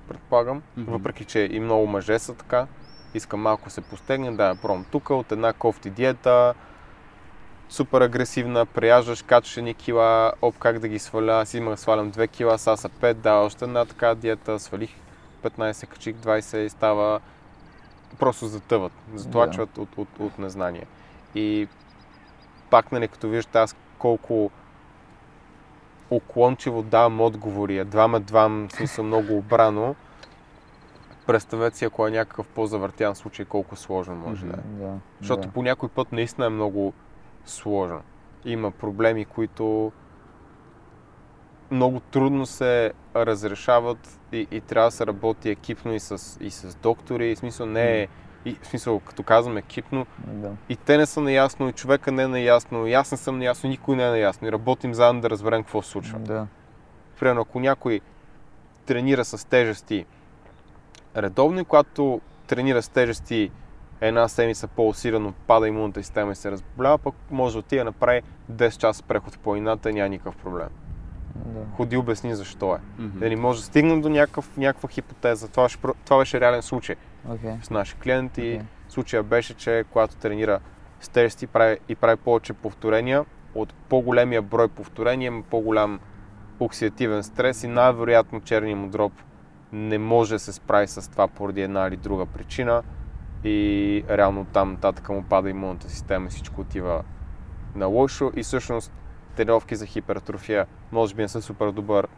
предполагам, 0.09 0.63
Мгм. 0.77 0.93
въпреки 0.93 1.25
че 1.25 1.49
и 1.53 1.61
много 1.61 1.87
мъже 1.87 2.19
са 2.19 2.35
така, 2.35 2.67
искам 3.15 3.41
малко 3.41 3.71
се 3.71 3.81
постегне, 3.81 4.31
да 4.31 4.49
я 4.49 4.55
пробвам 4.55 4.85
тук, 4.91 5.11
от 5.11 5.33
една 5.33 5.53
кофти 5.53 5.91
диета, 5.91 6.55
супер 7.69 8.01
агресивна, 8.01 8.67
прияждаш, 8.67 9.23
качваш 9.23 9.57
едни 9.57 9.75
кила, 9.75 10.33
оп, 10.43 10.59
как 10.59 10.79
да 10.79 10.89
ги 10.89 10.99
сваля, 10.99 11.33
аз 11.33 11.55
имах 11.55 11.81
свалям 11.81 12.13
2 12.13 12.29
кила, 12.31 12.59
сега 12.59 12.77
са 12.77 12.89
5, 12.89 13.15
да, 13.15 13.33
още 13.35 13.65
една 13.65 13.85
така 13.85 14.15
диета, 14.15 14.59
свалих 14.59 14.91
15, 15.51 15.87
качих 15.87 16.17
20 16.17 16.57
и 16.57 16.69
става, 16.69 17.21
просто 18.19 18.47
затъват, 18.47 18.93
затлачват 19.15 19.79
от, 19.79 19.99
от, 19.99 20.09
от 20.21 20.39
незнание. 20.39 20.87
И 21.35 21.69
пак, 22.71 22.93
нали, 22.93 23.09
като 23.09 23.29
виждате 23.29 23.59
аз 23.59 23.77
колко 23.99 24.51
уклончиво 26.11 26.83
давам 26.83 27.21
отговори, 27.21 27.79
едва 27.79 28.19
двам, 28.19 28.69
смисъл 28.71 29.05
много 29.05 29.37
обрано, 29.37 29.95
представете 31.27 31.77
си, 31.77 31.85
ако 31.85 32.07
е 32.07 32.11
някакъв 32.11 32.49
по-завъртян 32.49 33.15
случай, 33.15 33.45
колко 33.45 33.77
сложно 33.77 34.15
може 34.15 34.47
да 34.47 34.53
е. 34.53 34.61
Да. 34.65 34.95
Защото 35.21 35.43
да. 35.43 35.53
по 35.53 35.63
някой 35.63 35.89
път 35.89 36.13
наистина 36.13 36.47
е 36.47 36.51
много 36.51 36.93
сложно. 37.45 38.01
Има 38.45 38.71
проблеми, 38.71 39.25
които 39.25 39.93
много 41.71 42.01
трудно 42.01 42.47
се 42.47 42.93
разрешават 43.17 44.19
и, 44.33 44.47
и 44.51 44.61
трябва 44.61 44.89
да 44.89 44.97
се 44.97 45.07
работи 45.07 45.51
екипно 45.51 45.95
и 45.95 46.01
с, 46.01 46.39
и 46.41 46.51
с 46.51 46.75
доктори. 46.75 47.31
И 47.31 47.35
в 47.35 47.39
смисъл 47.39 47.67
не 47.67 48.01
е 48.03 48.09
И 48.45 48.55
в 48.63 48.67
смисъл, 48.67 49.01
като 49.01 49.23
казвам 49.23 49.57
екипно, 49.57 50.07
Да. 50.27 50.51
и 50.69 50.77
те 50.77 50.97
не 50.97 51.07
са 51.07 51.21
наясно, 51.21 51.69
и 51.69 51.73
човека 51.73 52.13
не 52.13 52.23
е 52.23 52.29
наясно, 52.29 52.87
и 52.87 52.93
аз 52.93 53.11
не 53.13 53.19
съм 53.19 53.39
наясно, 53.39 53.71
никой 53.71 53.97
не 53.97 54.07
е 54.07 54.11
наясно. 54.11 54.49
И 54.49 54.53
работим 54.53 54.95
заедно 54.95 55.21
да 55.21 55.31
разберем 55.31 55.63
какво 55.63 55.83
се 55.83 55.91
случва. 55.91 56.19
Да. 56.19 56.47
Примерно, 57.21 57.41
ако 57.41 57.61
някой 57.61 58.01
тренира 58.87 59.25
с 59.25 59.49
тежести 59.49 60.07
редовно 61.17 61.61
и 61.61 61.65
когато 61.65 62.21
тренира 62.47 62.83
с 62.83 62.89
тежести 62.89 63.51
една 64.01 64.29
седмица 64.29 64.69
по-усилено, 64.69 65.33
пада 65.47 65.69
имунната 65.69 66.03
система 66.03 66.33
и 66.33 66.35
се 66.35 66.51
разболява, 66.51 66.99
пък 66.99 67.15
може 67.31 67.55
да 67.55 67.59
отиде 67.59 67.79
да 67.79 67.85
направи 67.85 68.23
10 68.53 68.77
часа 68.77 69.03
преход 69.03 69.35
в 69.35 69.39
планината 69.39 69.91
и 69.91 69.93
няма 69.93 70.09
никакъв 70.09 70.37
проблем. 70.37 70.69
Да. 71.47 71.61
Ходи 71.77 71.97
обясни 71.97 72.35
защо 72.35 72.75
е. 72.75 73.03
Мгм. 73.03 73.19
Дали 73.19 73.37
може 73.37 73.61
да 73.61 73.67
стигнем 73.67 74.01
до 74.01 74.09
някакъв, 74.09 74.57
някаква 74.57 74.89
хипотеза. 74.89 75.49
Това, 75.49 75.69
ще, 75.69 75.79
това 76.05 76.19
беше 76.19 76.41
реален 76.41 76.63
случай 76.63 76.97
Окей. 77.29 77.53
с 77.63 77.71
наши 77.71 77.95
клиенти. 77.95 78.41
Окей. 78.41 78.67
Случая 78.89 79.23
беше, 79.23 79.55
че 79.55 79.85
когато 79.93 80.17
тренира 80.17 80.61
с 81.01 81.09
тежести 81.09 81.47
прави, 81.47 81.79
и 81.89 81.95
прави 81.95 82.17
повече 82.17 82.53
повторения, 82.53 83.25
от 83.55 83.75
по-големия 83.75 84.43
брой 84.43 84.69
повторения 84.69 85.27
има 85.27 85.43
по-голям 85.43 86.01
оксидативен 86.61 87.23
стрес 87.23 87.63
и 87.63 87.69
най-вероятно 87.69 88.41
черния 88.41 88.77
му 88.77 88.89
дроб 88.89 89.13
не 89.73 89.99
може 89.99 90.35
да 90.35 90.39
се 90.39 90.53
справи 90.53 90.87
с 90.87 91.11
това 91.11 91.29
поради 91.29 91.63
една 91.63 91.87
или 91.87 91.97
друга 91.97 92.27
причина 92.27 92.83
и 93.45 94.05
реално 94.11 94.45
там 94.45 94.71
нататък 94.71 95.09
му 95.09 95.23
пада 95.23 95.51
имунната 95.51 95.91
система 95.91 96.27
и 96.27 96.31
всичко 96.31 96.61
отива 96.61 97.03
на 97.75 97.87
лошо 97.87 98.33
и 98.37 98.43
всъщност 98.43 98.93
тренировки 99.37 99.77
за 99.77 99.87
хипертрофия 99.87 100.67
може 100.93 101.15
би 101.15 101.23
не 101.23 101.29
са 101.29 101.43
супер 101.43 101.71
добър, 101.71 102.09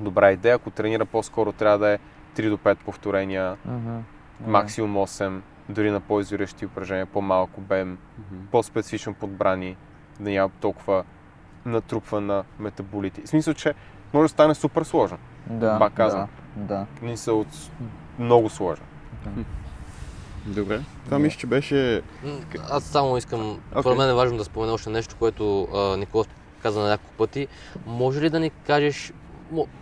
добра 0.00 0.32
идея. 0.32 0.54
Ако 0.54 0.70
тренира 0.70 1.04
по-скоро 1.06 1.52
трябва 1.52 1.78
да 1.78 1.90
е 1.90 1.98
3 2.36 2.50
до 2.50 2.56
5 2.56 2.74
повторения. 2.74 3.56
Да. 3.64 4.50
максимум 4.50 4.94
8, 4.96 5.40
дори 5.68 5.90
на 5.90 6.00
по-изорещи 6.00 6.66
упражнения, 6.66 7.06
по-малък 7.06 7.58
обем, 7.58 7.98
Мгм. 8.18 8.40
по-специфично 8.50 9.14
подбрани, 9.14 9.76
да 10.20 10.30
няма 10.30 10.48
толкова 10.48 11.04
натрупване 11.64 12.26
на 12.26 12.44
метаболити. 12.58 13.22
В 13.22 13.28
смисъл, 13.28 13.54
че 13.54 13.74
може 14.12 14.24
да 14.24 14.28
стане 14.28 14.54
супер 14.54 14.82
сложно. 14.82 15.18
Да. 15.46 15.78
Пак 15.78 15.92
казвам. 15.94 16.28
Да. 16.56 16.74
да. 16.74 16.86
Не 17.06 17.16
са 17.16 17.32
от 17.32 17.48
много 18.18 18.48
сложно. 18.50 18.84
Добре. 20.46 20.80
Това 21.04 21.18
мисля, 21.18 21.38
че 21.38 21.46
беше... 21.46 22.02
Аз 22.70 22.84
само 22.84 23.16
искам, 23.16 23.50
Окей. 23.50 23.80
според 23.80 23.98
мен 23.98 24.10
е 24.10 24.14
важно 24.14 24.38
да 24.38 24.44
спомена 24.44 24.72
още 24.72 24.90
нещо, 24.90 25.16
което 25.18 25.62
а, 25.62 25.96
Никола 25.96 26.24
каза 26.62 26.80
на 26.80 26.88
няколко 26.88 27.14
пъти. 27.16 27.48
Може 27.86 28.20
ли 28.20 28.30
да 28.30 28.40
ни 28.40 28.50
кажеш, 28.50 29.12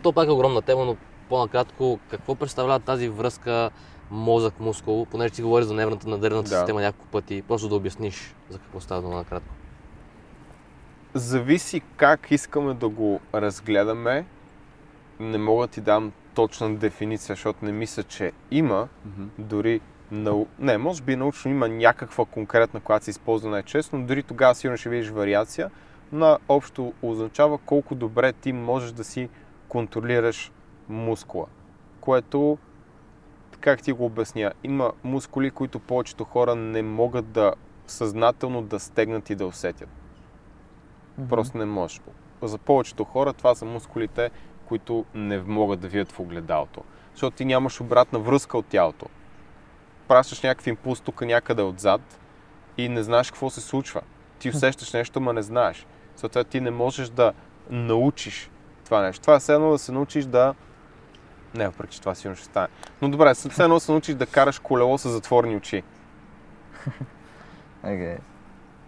то 0.03 0.13
пак 0.13 0.29
е 0.29 0.33
огромна 0.33 0.63
тема, 0.63 0.85
но 0.85 0.97
по-накратко, 1.29 1.99
какво 2.11 2.35
представлява 2.35 2.81
тази 2.81 3.09
връзка 3.09 3.71
мозък-мускул, 4.11 5.07
понеже 5.11 5.35
ти 5.35 5.43
говори 5.43 5.65
за 5.65 5.75
нервната 5.75 6.09
на 6.09 6.19
нервната 6.19 6.51
Да. 6.51 6.57
система 6.57 6.81
няколко 6.81 7.07
пъти, 7.11 7.43
просто 7.49 7.69
да 7.69 7.75
обясниш 7.75 8.35
за 8.51 8.59
какво 8.59 8.81
става 8.81 9.03
дума 9.03 9.15
накратко. 9.17 9.55
Зависи 11.15 11.83
как 11.97 12.27
искаме 12.31 12.75
да 12.75 12.89
го 12.89 13.21
разгледаме. 13.35 14.27
Не 15.21 15.39
мога 15.39 15.67
да 15.67 15.73
ти 15.73 15.81
дам 15.81 16.13
точна 16.35 16.77
дефиниция, 16.77 17.35
защото 17.35 17.65
не 17.65 17.73
мисля, 17.73 18.03
че 18.03 18.33
има. 18.51 18.89
Мгм. 19.07 19.25
Дори 19.39 19.81
нау... 20.11 20.47
Не, 20.59 20.79
може 20.79 21.03
би 21.03 21.17
научно 21.17 21.51
има 21.51 21.69
някаква 21.69 22.25
конкретна, 22.25 22.81
която 22.81 23.05
се 23.05 23.11
използва 23.11 23.51
най-често, 23.51 23.97
но 23.97 24.07
дори 24.07 24.23
тогава 24.23 24.55
сигурно 24.55 24.77
ще 24.77 24.89
видиш 24.89 25.09
вариация. 25.09 25.71
Но 26.13 26.39
общо 26.49 26.93
означава 27.03 27.59
колко 27.59 27.95
добре 27.95 28.33
ти 28.33 28.53
можеш 28.53 28.93
да 28.93 29.05
си 29.05 29.29
контролираш 29.69 30.53
мускула. 30.89 31.47
Което, 32.01 32.59
как 33.61 33.83
ти 33.83 33.93
го 33.93 34.05
обясня, 34.05 34.53
има 34.65 34.93
мускули, 35.05 35.51
които 35.51 35.79
повечето 35.79 36.25
хора 36.25 36.55
не 36.55 36.83
могат 36.83 37.31
да 37.31 37.55
съзнателно 37.87 38.63
да 38.63 38.81
стегнат 38.81 39.31
и 39.31 39.35
да 39.35 39.47
усетят. 39.47 39.89
Просто 41.29 41.59
не 41.59 41.65
можеш. 41.65 42.01
За 42.43 42.59
повечето 42.59 43.05
хора 43.05 43.33
това 43.33 43.55
са 43.55 43.65
мускулите, 43.65 44.31
които 44.67 45.05
не 45.15 45.39
могат 45.43 45.81
да 45.81 45.89
видят 45.89 46.13
в 46.13 46.21
огледалото. 46.21 46.83
Защото 47.13 47.37
ти 47.37 47.45
нямаш 47.45 47.81
обратна 47.81 48.19
връзка 48.19 48.59
от 48.59 48.67
тялото. 48.67 49.07
Пращаш 50.09 50.43
някакъв 50.43 50.67
импулс 50.67 51.01
тук 51.01 51.21
някъде 51.21 51.63
отзад 51.63 52.01
и 52.79 52.89
не 52.89 53.03
знаеш 53.03 53.31
какво 53.31 53.51
се 53.51 53.61
случва. 53.61 54.01
Ти 54.39 54.49
усещаш 54.49 54.93
нещо, 54.93 55.21
ма 55.21 55.33
не 55.33 55.43
знаеш. 55.43 55.87
Съответно 56.17 56.51
ти 56.51 56.61
не 56.61 56.71
можеш 56.71 57.09
да 57.09 57.33
научиш 57.71 58.51
това 58.85 59.03
нещо. 59.03 59.23
Това 59.23 59.35
е 59.35 59.39
все 59.39 59.55
едно 59.55 59.71
да 59.71 59.79
се 59.79 59.93
научиш 59.93 60.25
да... 60.25 60.55
Не, 61.55 61.69
въпреки 61.69 61.95
че 61.95 62.01
това 62.01 62.15
сигурно 62.15 62.37
ще 62.37 62.45
стане. 62.45 62.69
Но 63.03 63.09
добре, 63.09 63.35
все 63.35 63.63
едно 63.63 63.75
да 63.75 63.81
се 63.81 63.93
научиш 63.93 64.15
да 64.15 64.27
караш 64.27 64.59
колело 64.59 64.99
с 64.99 65.09
затворени 65.09 65.57
очи. 65.57 65.83
Окей. 67.85 68.17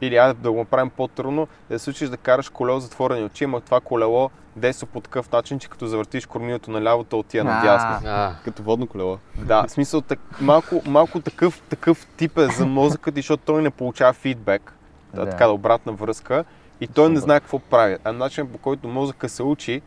Или 0.01 0.17
айде 0.17 0.41
да 0.41 0.53
го 0.53 0.59
направим 0.59 0.91
по-трудно, 0.91 1.49
да 1.71 1.79
се 1.79 1.91
учиш 1.91 2.09
да 2.09 2.17
караш 2.17 2.49
колело 2.49 2.81
затворени 2.81 3.25
очи, 3.25 3.45
ама 3.45 3.61
това 3.61 3.81
колело 3.81 4.31
действа 4.57 4.87
по 4.87 5.01
такъв 5.01 5.33
начин, 5.33 5.59
че 5.59 5.69
като 5.69 5.87
завъртиш 5.87 6.27
кормилото 6.27 6.71
наляво, 6.71 7.05
то 7.05 7.19
отива 7.19 7.45
надясно. 7.45 8.09
Като 8.45 8.63
водно 8.63 8.87
колело. 8.87 9.19
Да, 9.39 9.67
в 9.67 9.71
смисъл 9.71 10.01
так, 10.01 10.19
малко, 10.41 10.83
малко 10.87 11.21
такъв, 11.21 11.63
такъв 11.69 12.07
тип 12.17 12.39
е 12.39 12.47
за 12.47 12.67
мозъка 12.67 13.13
ти, 13.13 13.19
защото 13.19 13.43
той 13.47 13.63
не 13.63 13.71
получава 13.71 14.13
фидбек, 14.13 14.73
да. 15.15 15.31
Така 15.31 15.47
да 15.47 15.53
обратна 15.53 15.93
връзка 15.93 16.45
и 16.81 16.87
той 16.87 17.11
не 17.11 17.21
знае 17.21 17.41
какво 17.41 17.59
прави. 17.59 17.97
А 18.05 18.13
начинът 18.13 18.53
по 18.53 18.59
който 18.59 18.89
мозъка 18.89 19.29
се 19.29 19.43
учи 19.43 19.83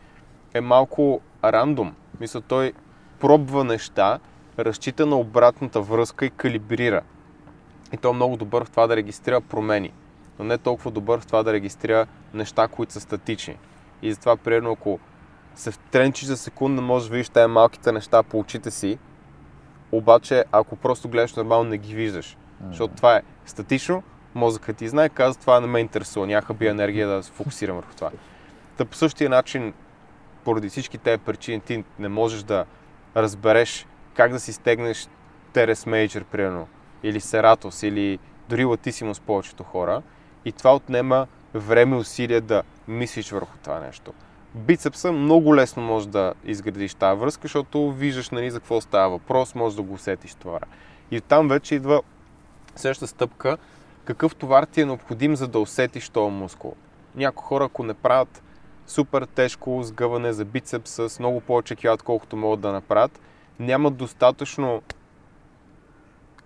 е 0.54 0.60
малко 0.60 1.20
рандом. 1.44 1.94
Мисля, 2.20 2.40
той 2.40 2.72
пробва 3.20 3.64
неща, 3.64 4.18
разчита 4.58 5.06
на 5.06 5.16
обратната 5.16 5.80
връзка 5.80 6.26
и 6.26 6.30
калибрира. 6.30 7.00
И 7.92 7.96
той 7.96 8.10
е 8.10 8.14
много 8.14 8.36
добър 8.36 8.64
в 8.64 8.70
това 8.70 8.86
да 8.86 8.96
регистрира 8.96 9.40
промени, 9.40 9.92
но 10.38 10.44
не 10.44 10.58
толкова 10.58 10.90
добър 10.90 11.20
в 11.20 11.26
това 11.26 11.42
да 11.42 11.52
регистрира 11.52 12.06
неща, 12.34 12.68
които 12.68 12.92
са 12.92 13.00
статични. 13.00 13.56
И 14.02 14.12
затова, 14.12 14.36
примерно, 14.36 14.72
ако 14.72 14.98
се 15.54 15.70
втренчиш 15.70 16.24
за 16.24 16.36
секунда, 16.36 16.82
може 16.82 17.08
да 17.08 17.12
видиш 17.12 17.28
тези 17.28 17.46
малките 17.46 17.92
неща 17.92 18.22
по 18.22 18.38
очите 18.38 18.70
си, 18.70 18.98
обаче 19.92 20.44
ако 20.52 20.76
просто 20.76 21.08
гледаш 21.08 21.34
нормално, 21.34 21.70
не 21.70 21.78
ги 21.78 21.94
виждаш. 21.94 22.36
Защото 22.68 22.94
това 22.94 23.16
е 23.16 23.22
статично, 23.46 24.02
мозъкът 24.34 24.76
ти 24.76 24.88
знае, 24.88 25.08
казва 25.08 25.40
това 25.40 25.60
не 25.60 25.66
ме 25.66 25.80
интересува, 25.80 26.26
няма 26.26 26.54
би 26.54 26.66
енергия 26.66 27.08
да 27.08 27.22
се 27.22 27.32
фокусирам 27.32 27.76
върху 27.76 27.94
това. 27.94 28.10
Та 28.76 28.84
по 28.84 28.96
същия 28.96 29.30
начин, 29.30 29.72
поради 30.44 30.68
всички 30.68 30.98
тези 30.98 31.18
причини, 31.18 31.60
ти 31.60 31.84
не 31.98 32.08
можеш 32.08 32.42
да 32.42 32.64
разбереш 33.16 33.86
как 34.14 34.32
да 34.32 34.40
си 34.40 34.52
стегнеш 34.52 35.08
Терес 35.52 35.86
Мейджор, 35.86 36.24
примерно, 36.24 36.68
или 37.02 37.20
Сератос, 37.20 37.82
или 37.82 38.18
дори 38.48 38.64
Латисимус 38.64 39.20
повечето 39.20 39.62
хора. 39.62 40.02
И 40.44 40.52
това 40.52 40.74
отнема 40.74 41.26
време 41.54 41.96
и 41.96 41.98
усилие 41.98 42.40
да 42.40 42.62
мислиш 42.88 43.30
върху 43.30 43.58
това 43.62 43.80
нещо. 43.80 44.12
Бицепса 44.54 45.12
много 45.12 45.56
лесно 45.56 45.82
може 45.82 46.08
да 46.08 46.34
изградиш 46.44 46.94
тази 46.94 47.20
връзка, 47.20 47.42
защото 47.42 47.92
виждаш 47.92 48.30
нали, 48.30 48.50
за 48.50 48.60
какво 48.60 48.80
става 48.80 49.10
въпрос, 49.10 49.54
може 49.54 49.76
да 49.76 49.82
го 49.82 49.94
усетиш 49.94 50.34
това. 50.34 50.58
И 51.10 51.20
там 51.20 51.48
вече 51.48 51.74
идва 51.74 52.02
следващата 52.76 53.06
стъпка, 53.06 53.58
какъв 54.04 54.34
товар 54.34 54.64
ти 54.64 54.80
е 54.80 54.86
необходим, 54.86 55.36
за 55.36 55.48
да 55.48 55.58
усетиш 55.58 56.08
този 56.08 56.32
мускул. 56.32 56.74
Някои 57.16 57.46
хора, 57.46 57.64
ако 57.64 57.82
не 57.82 57.94
правят 57.94 58.42
супер 58.86 59.26
тежко 59.34 59.82
сгъване 59.82 60.32
за 60.32 60.44
бицепс 60.44 60.90
с 60.90 61.18
много 61.18 61.40
повече 61.40 61.76
кила, 61.76 61.96
колкото 61.96 62.36
могат 62.36 62.60
да 62.60 62.72
направят, 62.72 63.20
нямат 63.58 63.96
достатъчно 63.96 64.82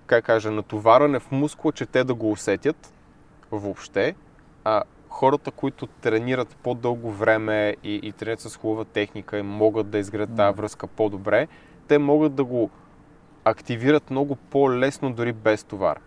как 0.06 0.24
кажа, 0.24 0.50
натоварване 0.50 1.18
в 1.18 1.30
мускула, 1.30 1.72
че 1.72 1.86
те 1.86 2.04
да 2.04 2.14
го 2.14 2.30
усетят 2.30 2.92
въобще, 3.50 4.14
а 4.64 4.82
хората, 5.08 5.50
които 5.50 5.86
тренират 5.86 6.56
по-дълго 6.62 7.10
време 7.10 7.76
и, 7.84 7.94
и 8.02 8.12
тренират 8.12 8.40
с 8.40 8.56
хубава 8.56 8.84
техника 8.84 9.38
и 9.38 9.42
могат 9.42 9.90
да 9.90 9.98
изградят 9.98 10.36
тази 10.36 10.56
връзка 10.56 10.86
по-добре, 10.86 11.48
те 11.88 11.98
могат 11.98 12.34
да 12.34 12.44
го 12.44 12.70
активират 13.44 14.10
много 14.10 14.36
по-лесно, 14.36 15.12
дори 15.12 15.32
без 15.32 15.64
товар. 15.64 16.00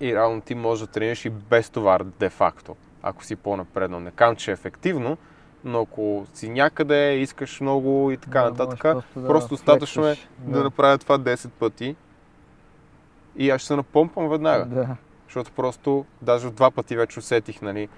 И 0.00 0.14
реално 0.14 0.40
ти 0.40 0.54
можеш 0.54 0.86
да 0.86 0.92
тренираш 0.92 1.24
и 1.24 1.30
без 1.30 1.70
товар, 1.70 2.04
де-факто, 2.04 2.76
ако 3.02 3.24
си 3.24 3.36
по-напреднал. 3.36 4.00
Не 4.00 4.10
казвам, 4.10 4.36
че 4.36 4.50
е 4.50 4.54
ефективно, 4.54 5.16
но 5.64 5.80
ако 5.80 6.26
си 6.34 6.48
някъде, 6.48 7.14
искаш 7.14 7.60
много 7.60 8.10
и 8.10 8.16
така 8.16 8.42
Да, 8.42 8.50
нататък, 8.50 8.80
просто 8.80 9.20
да 9.20 9.28
просто 9.28 9.48
достатъчно 9.48 10.06
е 10.06 10.16
да. 10.38 10.58
да. 10.58 10.64
направя 10.64 10.98
това 10.98 11.18
10 11.18 11.48
пъти 11.48 11.96
и 13.36 13.50
аз 13.50 13.60
ще 13.60 13.66
се 13.66 13.76
напомпам 13.76 14.28
веднага. 14.28 14.64
Да. 14.64 14.96
Защото 15.26 15.52
просто, 15.52 16.04
даже 16.22 16.50
два 16.50 16.70
пъти 16.70 16.96
вече 16.96 17.18
усетих, 17.18 17.62
нали, 17.62 17.88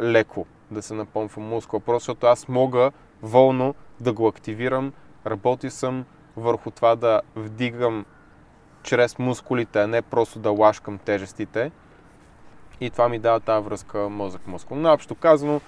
леко 0.00 0.46
да 0.70 0.82
се 0.82 0.94
напомпва 0.94 1.42
мускула. 1.42 1.80
Просто 1.80 2.00
защото 2.00 2.26
аз 2.26 2.48
мога 2.48 2.90
волно 3.22 3.74
да 4.00 4.12
го 4.12 4.28
активирам. 4.28 4.92
Работил 5.26 5.70
съм 5.70 6.04
върху 6.36 6.70
това 6.70 6.96
да 6.96 7.20
вдигам 7.36 8.04
чрез 8.82 9.18
мускулите, 9.18 9.80
а 9.80 9.86
не 9.86 10.02
просто 10.02 10.38
да 10.38 10.50
лашкам 10.50 10.98
тежестите. 10.98 11.70
И 12.80 12.90
това 12.90 13.08
ми 13.08 13.18
дава 13.18 13.40
тази 13.40 13.64
връзка 13.64 14.08
мозък-мускул. 14.08 14.76
Но 14.76 14.92
общо 14.92 15.14
казано, 15.14 15.60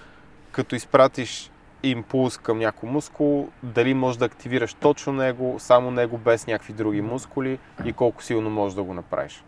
като 0.53 0.75
изпратиш 0.75 1.52
импулс 1.83 2.39
към 2.39 2.59
някой 2.59 2.89
мускул, 2.89 3.49
дали 3.63 3.95
можеш 3.95 4.19
да 4.19 4.25
активираш 4.25 4.75
точно 4.75 5.13
него, 5.13 5.57
само 5.59 5.91
него, 5.91 6.19
без 6.19 6.47
някакви 6.47 6.73
други 6.73 7.01
мускули 7.01 7.59
и 7.85 7.93
колко 7.93 8.23
силно 8.23 8.51
можеш 8.51 8.77
да 8.77 8.83
го 8.83 8.95
направиш. 8.95 9.45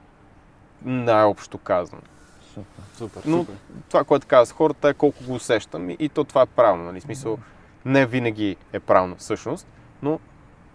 Най-общо 0.82 1.58
казано. 1.58 2.02
Супер. 2.54 2.82
Супер, 2.94 3.22
Но 3.26 3.38
супер. 3.38 3.54
това, 3.88 4.04
което 4.04 4.26
казват 4.26 4.56
хората 4.56 4.88
е 4.88 4.94
колко 4.94 5.24
го 5.24 5.34
усещам 5.34 5.90
и, 5.90 5.96
и 5.98 6.08
то 6.08 6.24
това 6.24 6.42
е 6.42 6.46
правилно. 6.46 6.84
Нали? 6.84 7.00
Смисъл, 7.00 7.38
не 7.84 8.06
винаги 8.06 8.56
е 8.72 8.80
правилно 8.80 9.16
всъщност, 9.16 9.66
но 10.02 10.18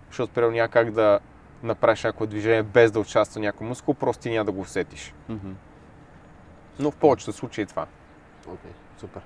защото 0.08 0.34
примерно 0.34 0.54
няма 0.56 0.70
как 0.70 0.92
да 0.92 1.20
направиш 1.64 2.04
някакво 2.04 2.26
движение 2.26 2.64
без 2.64 2.92
да 2.92 3.00
участва 3.00 3.42
някой 3.42 3.68
мускул, 3.68 3.94
просто 3.94 4.24
ти 4.24 4.30
няма 4.30 4.46
да 4.46 4.52
го 4.52 4.62
усетиш. 4.62 5.14
Мгм. 5.30 5.52
Но 6.80 6.92
в 6.92 6.96
повечето 6.96 7.34
случаи 7.34 7.62
е 7.62 7.66
това. 7.66 7.86
Окей, 8.48 8.72
супер. 8.98 9.22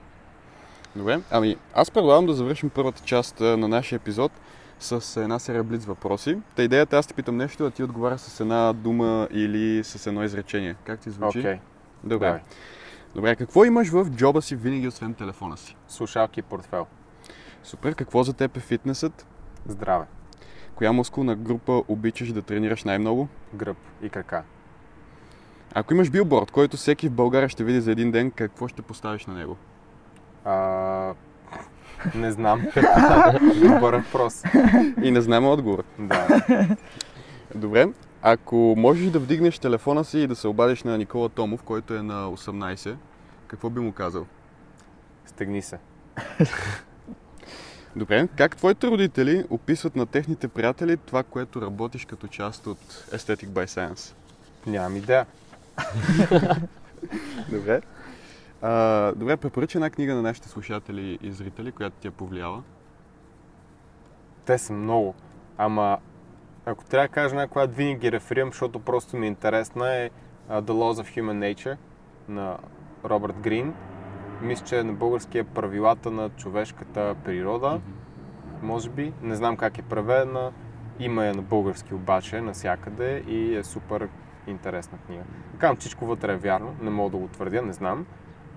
Добре, 0.95 1.19
ами 1.31 1.57
аз 1.73 1.91
предлагам 1.91 2.25
да 2.25 2.33
завършим 2.33 2.69
първата 2.69 3.01
част 3.01 3.39
на 3.39 3.67
нашия 3.67 3.97
епизод 3.97 4.31
с 4.79 5.21
една 5.21 5.39
серия 5.39 5.63
блиц 5.63 5.85
въпроси. 5.85 6.37
Та 6.55 6.63
идеята 6.63 6.95
е 6.95 6.99
аз 6.99 7.07
ти 7.07 7.13
питам 7.13 7.37
нещо, 7.37 7.65
а 7.65 7.71
ти 7.71 7.83
отговаря 7.83 8.17
с 8.17 8.39
една 8.39 8.73
дума 8.73 9.27
или 9.31 9.83
с 9.83 10.07
едно 10.07 10.23
изречение. 10.23 10.75
Как 10.83 10.99
ти 10.99 11.09
звучи? 11.09 11.39
Окей. 11.39 11.59
Добре. 12.03 12.25
Давай. 12.25 12.41
Добре, 13.15 13.35
какво 13.35 13.65
имаш 13.65 13.89
в 13.89 14.09
джоба 14.09 14.41
си 14.41 14.55
винаги 14.55 14.87
освен 14.87 15.13
телефона 15.13 15.57
си? 15.57 15.75
Слушалки 15.87 16.39
и 16.39 16.43
портфел. 16.43 16.87
Супер, 17.63 17.95
какво 17.95 18.23
за 18.23 18.33
теб 18.33 18.57
е 18.57 18.59
фитнесът? 18.59 19.27
Здраве. 19.65 20.05
Коя 20.75 20.91
мускулна 20.91 21.35
група 21.35 21.83
обичаш 21.87 22.33
да 22.33 22.41
тренираш 22.41 22.83
най-много? 22.83 23.27
Гръб 23.53 23.77
и 24.01 24.09
крака. 24.09 24.43
Ако 25.73 25.93
имаш 25.93 26.09
билборд, 26.09 26.51
който 26.51 26.77
всеки 26.77 27.07
в 27.07 27.11
България 27.11 27.49
ще 27.49 27.63
види 27.63 27.81
за 27.81 27.91
един 27.91 28.11
ден, 28.11 28.31
какво 28.31 28.67
ще 28.67 28.81
поставиш 28.81 29.25
на 29.25 29.33
него? 29.33 29.57
А, 30.45 31.13
не 32.15 32.31
знам. 32.31 32.61
Добър 33.61 33.93
въпрос. 33.93 34.43
И 35.01 35.11
не 35.11 35.21
знам 35.21 35.45
отговор. 35.47 35.83
Да. 35.99 36.41
Добре, 37.55 37.87
ако 38.21 38.55
можеш 38.77 39.09
да 39.09 39.19
вдигнеш 39.19 39.59
телефона 39.59 40.05
си 40.05 40.19
и 40.19 40.27
да 40.27 40.35
се 40.35 40.47
обадиш 40.47 40.83
на 40.83 40.97
Никола 40.97 41.29
Томов, 41.29 41.63
който 41.63 41.93
е 41.93 42.01
на 42.01 42.27
18, 42.27 42.95
какво 43.47 43.69
би 43.69 43.79
му 43.79 43.91
казал? 43.91 44.25
Стегни 45.25 45.61
се. 45.61 45.79
Добре, 47.95 48.27
как 48.37 48.57
твоите 48.57 48.87
родители 48.87 49.45
описват 49.49 49.95
на 49.95 50.05
техните 50.05 50.47
приятели 50.47 50.97
това, 50.97 51.23
което 51.23 51.61
работиш 51.61 52.05
като 52.05 52.27
част 52.27 52.67
от 52.67 52.79
Aesthetic 53.11 53.47
by 53.47 53.65
Science? 53.65 54.13
Нямам 54.67 54.97
идея. 54.97 55.25
Добре. 57.49 57.81
А, 58.65 59.11
добре, 59.15 59.37
препоръча 59.37 59.77
една 59.77 59.89
книга 59.89 60.15
на 60.15 60.21
нашите 60.21 60.49
слушатели 60.49 61.19
и 61.21 61.31
зрители, 61.31 61.71
която 61.71 61.95
ти 61.99 62.07
е 62.07 62.11
повлияла. 62.11 62.63
Те 64.45 64.57
са 64.57 64.73
много. 64.73 65.15
Ама, 65.57 65.97
ако 66.65 66.85
трябва 66.85 67.07
да 67.07 67.13
кажа 67.13 67.35
някоя, 67.35 67.47
която 67.47 67.75
винаги 67.75 68.11
реферирам, 68.11 68.49
защото 68.49 68.79
просто 68.79 69.17
ми 69.17 69.25
е 69.25 69.29
интересна, 69.29 69.95
е 69.95 70.09
The 70.49 70.61
Laws 70.61 71.03
of 71.03 71.21
Human 71.21 71.53
Nature 71.53 71.77
на 72.27 72.57
Робърт 73.05 73.39
Грин. 73.39 73.73
Мисля, 74.41 74.65
че 74.65 74.79
е 74.79 74.83
на 74.83 74.93
българския 74.93 75.43
правилата 75.43 76.11
на 76.11 76.29
човешката 76.29 77.15
природа. 77.25 77.81
Може 78.61 78.89
би. 78.89 79.13
Не 79.21 79.35
знам 79.35 79.57
как 79.57 79.77
е 79.77 79.81
преведена. 79.81 80.51
Има 80.99 81.25
я 81.25 81.33
на 81.33 81.41
български 81.41 81.93
обаче, 81.93 82.41
навсякъде 82.41 83.23
и 83.27 83.55
е 83.55 83.63
супер 83.63 84.09
интересна 84.47 84.97
книга. 84.97 85.23
Казвам, 85.57 85.77
всичко 85.77 86.05
вътре 86.05 86.33
е 86.33 86.37
вярно, 86.37 86.75
не 86.81 86.89
мога 86.89 87.11
да 87.11 87.17
го 87.17 87.27
твърдя, 87.27 87.61
не 87.61 87.73
знам. 87.73 88.05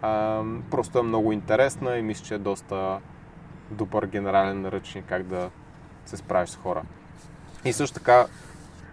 А, 0.03 0.43
просто 0.71 0.99
е 0.99 1.03
много 1.03 1.33
интересна 1.33 1.97
и 1.97 2.03
мисля, 2.03 2.25
че 2.25 2.35
е 2.35 2.39
доста 2.39 2.99
добър 3.71 4.07
генерален 4.07 4.61
наръчник 4.61 5.05
как 5.09 5.23
да 5.23 5.51
се 6.07 6.17
справиш 6.17 6.51
с 6.51 6.57
хора. 6.57 6.83
И 7.65 7.73
също 7.73 7.95
така, 7.95 8.27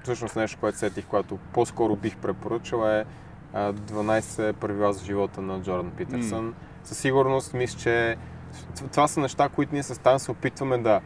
всъщност 0.04 0.36
нещо, 0.36 0.58
което 0.60 0.78
сетих, 0.78 1.06
което 1.06 1.38
по-скоро 1.54 1.96
бих 1.96 2.18
препоръчал 2.18 2.90
е 2.90 3.06
а, 3.54 3.74
12 3.74 4.54
правила 4.54 4.94
за 4.94 5.06
живота 5.06 5.42
на 5.42 5.62
Джордан 5.62 5.92
Питърсън. 5.92 6.54
Със 6.84 6.98
сигурност 6.98 7.54
мисля, 7.54 7.80
че 7.80 8.18
това 8.92 9.08
са 9.08 9.20
неща, 9.20 9.50
които 9.50 9.74
ние 9.74 9.84
с 9.84 10.02
Тан 10.02 10.20
се 10.20 10.32
опитваме 10.32 10.78
да 10.78 11.02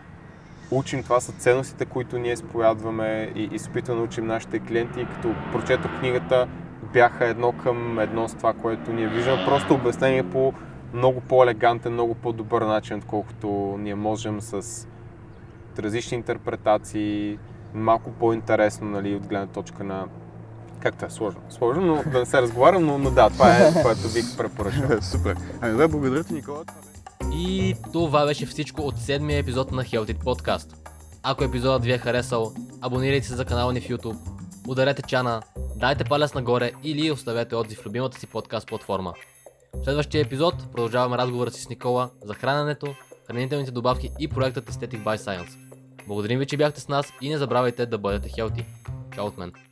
учим. 0.72 1.04
Това 1.04 1.20
са 1.20 1.32
ценностите, 1.32 1.86
които 1.86 2.18
ние 2.18 2.34
изповядваме 2.34 3.32
и, 3.36 3.44
и 3.52 3.60
се 3.60 3.70
опитваме 3.70 4.00
да 4.00 4.06
учим 4.06 4.28
нашите 4.28 4.60
клиенти. 4.60 5.02
И 5.02 5.06
като 5.06 5.36
прочетох 5.52 6.00
книгата, 6.00 6.48
бяха 6.94 7.26
едно 7.26 7.52
към 7.52 8.00
едно 8.00 8.28
с 8.28 8.34
това, 8.34 8.54
което 8.54 8.94
ние 8.94 9.08
виждаме. 9.08 9.46
Просто 9.46 9.74
обяснение 9.74 10.24
по 10.24 10.54
много 10.94 11.22
по-елегантен, 11.22 11.94
много 11.94 12.16
по-добър 12.16 12.62
начин, 12.62 12.98
отколкото 12.98 13.76
ние 13.80 13.96
можем 13.96 14.42
с 14.42 14.88
различни 15.80 16.18
интерпретации, 16.18 17.40
малко 17.74 18.12
по-интересно, 18.12 18.90
нали, 18.90 19.16
от 19.16 19.28
гледна 19.28 19.48
точка 19.48 19.84
на 19.84 20.06
Както 20.80 21.06
е 21.06 21.10
сложно. 21.10 21.42
Сложно, 21.50 21.86
но 21.86 22.12
да 22.12 22.20
не 22.20 22.26
се 22.26 22.42
разговарям, 22.42 22.86
но, 22.86 22.98
но 22.98 23.12
да, 23.12 23.30
това 23.30 23.58
е 23.58 23.84
което 23.84 24.14
бих 24.14 24.38
препоръчал. 24.38 25.02
Супер. 25.02 25.38
Ами 25.62 25.72
добре, 25.72 25.88
благодаря 25.88 26.24
ти, 26.24 26.34
Никола. 26.34 26.64
И 27.34 27.76
това 27.94 28.26
беше 28.26 28.46
всичко 28.46 28.82
от 28.82 28.98
седмия 28.98 29.40
епизод 29.40 29.72
на 29.72 29.84
Health 29.84 30.14
It 30.14 30.24
Podcast. 30.24 30.76
Ако 31.24 31.44
епизодът 31.44 31.84
ви 31.84 31.92
е 31.92 31.98
харесал, 31.98 32.54
абонирайте 32.82 33.28
се 33.28 33.36
за 33.36 33.46
канала 33.46 33.74
ни 33.74 33.82
в 33.82 33.88
YouTube, 33.88 34.18
ударете 34.68 35.02
чана, 35.02 35.42
дайте 35.76 36.04
палец 36.04 36.34
нагоре 36.34 36.72
или 36.84 37.12
оставете 37.12 37.56
отзив 37.56 37.80
в 37.80 37.86
любимата 37.86 38.20
си 38.20 38.28
подкаст 38.28 38.68
платформа. 38.68 39.14
В 39.74 39.84
следващия 39.84 40.22
епизод 40.22 40.56
продължаваме 40.72 41.18
разговора 41.18 41.52
си 41.52 41.62
с 41.62 41.70
Никола 41.70 42.10
за 42.24 42.34
храненето, 42.34 42.96
хранителните 43.28 43.72
добавки 43.72 44.10
и 44.20 44.28
проектът 44.28 44.70
Aesthetic 44.70 45.04
by 45.04 45.18
Science. 45.18 45.58
Благодарим 46.08 46.40
ви, 46.40 46.46
че 46.46 46.58
бяхте 46.58 46.82
с 46.82 46.88
нас 46.88 47.14
и 47.22 47.30
не 47.30 47.38
забравяйте 47.38 47.86
да 47.86 47.98
бъдете 47.98 48.30
healthy. 48.30 48.66
Чао 49.16 49.26
от 49.26 49.38
мен! 49.38 49.67